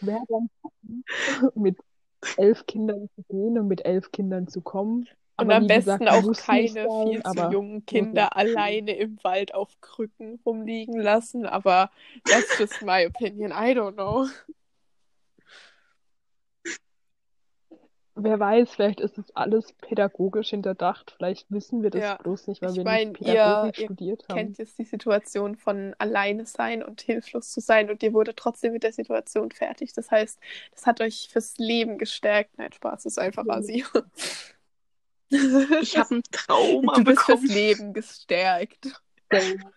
Wäre 0.01 0.23
dann 0.27 0.49
mit 1.55 1.79
elf 2.38 2.65
Kindern 2.65 3.09
zu 3.15 3.23
gehen 3.30 3.57
und 3.59 3.67
mit 3.67 3.86
elf 3.86 4.11
Kindern 4.11 4.47
zu 4.47 4.61
kommen. 4.61 5.07
Und 5.38 5.51
Aber 5.51 5.55
am 5.55 5.67
besten 5.67 6.05
gesagt, 6.05 6.09
auch 6.09 6.32
keine 6.34 6.69
sein, 6.69 7.07
viel 7.07 7.23
zu 7.23 7.51
jungen 7.51 7.86
Kinder 7.86 8.36
alleine 8.38 8.95
im 8.95 9.17
Wald 9.23 9.53
auf 9.53 9.69
Krücken 9.82 10.39
rumliegen 10.45 10.99
lassen. 10.99 11.45
Aber 11.45 11.91
that's 12.26 12.57
just 12.57 12.82
my 12.82 13.05
opinion. 13.05 13.51
I 13.51 13.73
don't 13.73 13.93
know. 13.93 14.28
Wer 18.16 18.39
weiß, 18.39 18.72
vielleicht 18.72 18.99
ist 19.01 19.18
es 19.18 19.36
alles 19.36 19.74
pädagogisch 19.74 20.49
hinterdacht. 20.49 21.13
Vielleicht 21.18 21.49
wissen 21.51 21.84
wir 21.84 21.89
das 21.89 22.01
Ja. 22.01 22.16
bloß 22.16 22.47
nicht, 22.47 22.61
weil 22.61 22.72
Ich 22.72 22.78
wir 22.78 22.84
mein, 22.84 23.09
nicht 23.09 23.22
ihr- 23.22 23.28
Pädagogik 23.34 23.80
ihr 23.80 23.86
studiert 23.86 24.26
haben. 24.30 24.38
Kennt 24.38 24.57
jetzt 24.57 24.80
die 24.80 24.86
Situation 24.86 25.55
von 25.57 25.93
alleine 25.99 26.45
sein 26.45 26.84
und 26.84 27.01
hilflos 27.01 27.51
zu 27.51 27.59
sein 27.59 27.89
und 27.89 28.01
ihr 28.03 28.13
wurde 28.13 28.36
trotzdem 28.36 28.74
mit 28.74 28.84
der 28.84 28.93
Situation 28.93 29.51
fertig. 29.51 29.93
Das 29.93 30.11
heißt, 30.11 30.39
das 30.74 30.86
hat 30.86 31.01
euch 31.01 31.30
fürs 31.32 31.57
Leben 31.57 31.97
gestärkt. 31.97 32.57
Nein, 32.57 32.72
Spaß, 32.72 33.05
ist 33.05 33.20
einfach 33.20 33.45
Asi. 33.47 33.84
Ich 35.30 35.97
habe 35.97 36.16
ein 36.16 36.24
Trauma 36.32 36.93
Du 36.95 37.03
bist 37.03 37.22
fürs 37.24 37.41
bekommen. 37.41 37.57
Leben 37.57 37.93
gestärkt. 37.93 39.01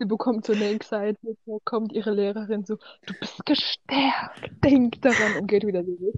Sie 0.00 0.06
bekommt 0.06 0.46
so 0.46 0.54
eine 0.54 0.70
Anxiety, 0.70 1.36
da 1.44 1.58
kommt 1.64 1.92
ihre 1.92 2.12
Lehrerin 2.12 2.64
so, 2.64 2.78
du 3.04 3.12
bist 3.20 3.44
gestärkt, 3.44 4.50
denk 4.64 5.02
daran 5.02 5.36
und 5.36 5.46
geht 5.46 5.66
wieder 5.66 5.84
zurück. 5.84 6.14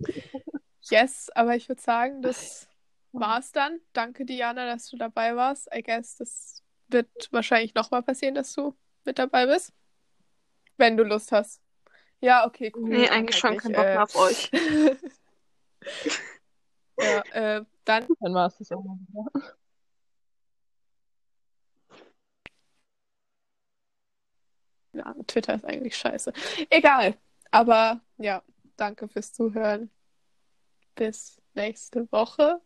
Yes, 0.83 1.31
aber 1.35 1.57
ich 1.57 1.69
würde 1.69 1.83
sagen, 1.83 2.23
das 2.23 2.69
war's 3.11 3.51
dann. 3.51 3.81
Danke, 3.93 4.25
Diana, 4.25 4.67
dass 4.67 4.89
du 4.89 4.97
dabei 4.97 5.35
warst. 5.35 5.69
I 5.75 5.83
guess, 5.83 6.15
das 6.15 6.63
wird 6.87 7.09
wahrscheinlich 7.33 7.75
nochmal 7.75 8.05
passieren, 8.05 8.37
dass 8.37 8.55
du 8.55 8.77
mit 9.05 9.19
dabei 9.19 9.47
bist. 9.47 9.73
Wenn 10.77 10.97
du 10.97 11.03
Lust 11.03 11.33
hast. 11.33 11.61
Ja, 12.21 12.47
okay, 12.47 12.71
cool. 12.77 12.89
Nee, 12.89 13.09
eigentlich 13.09 13.37
schon 13.37 13.57
keinen 13.57 13.73
nicht, 13.73 13.79
Bock 13.79 13.85
äh, 13.85 13.95
mehr 13.95 14.05
auf 14.05 14.15
euch. 14.15 14.49
ja, 17.01 17.25
äh, 17.33 17.65
dann 17.85 18.07
Dann 18.21 18.35
war 18.35 18.47
es 18.47 18.59
das 18.59 18.71
auch 18.71 18.85
mal 18.85 18.97
wieder. 19.09 19.25
Ja, 24.93 25.15
Twitter 25.27 25.55
ist 25.55 25.65
eigentlich 25.65 25.97
scheiße. 25.97 26.33
Egal. 26.71 27.17
Aber 27.51 28.01
ja, 28.19 28.43
danke 28.77 29.09
fürs 29.09 29.33
Zuhören. 29.33 29.91
Bis 30.95 31.41
nächste 31.55 32.11
Woche. 32.13 32.61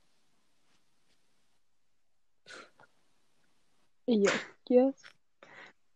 Yes, 4.06 4.32
yes. 4.68 5.02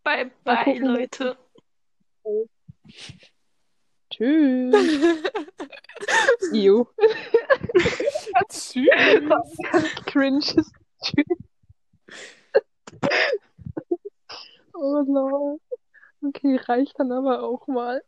Bye, 0.02 0.30
bye. 0.44 0.78
Leute. 0.78 1.36
Tschüss. 4.10 4.74
Ew. 6.52 6.86
Tschüss. 8.48 8.90
Cringes 10.06 10.56
Tschüss. 11.02 11.24
Oh 14.74 15.04
Lord. 15.06 15.60
Okay, 16.22 16.56
reicht 16.56 16.98
dann 16.98 17.12
aber 17.12 17.42
auch 17.42 17.66
mal. 17.66 18.02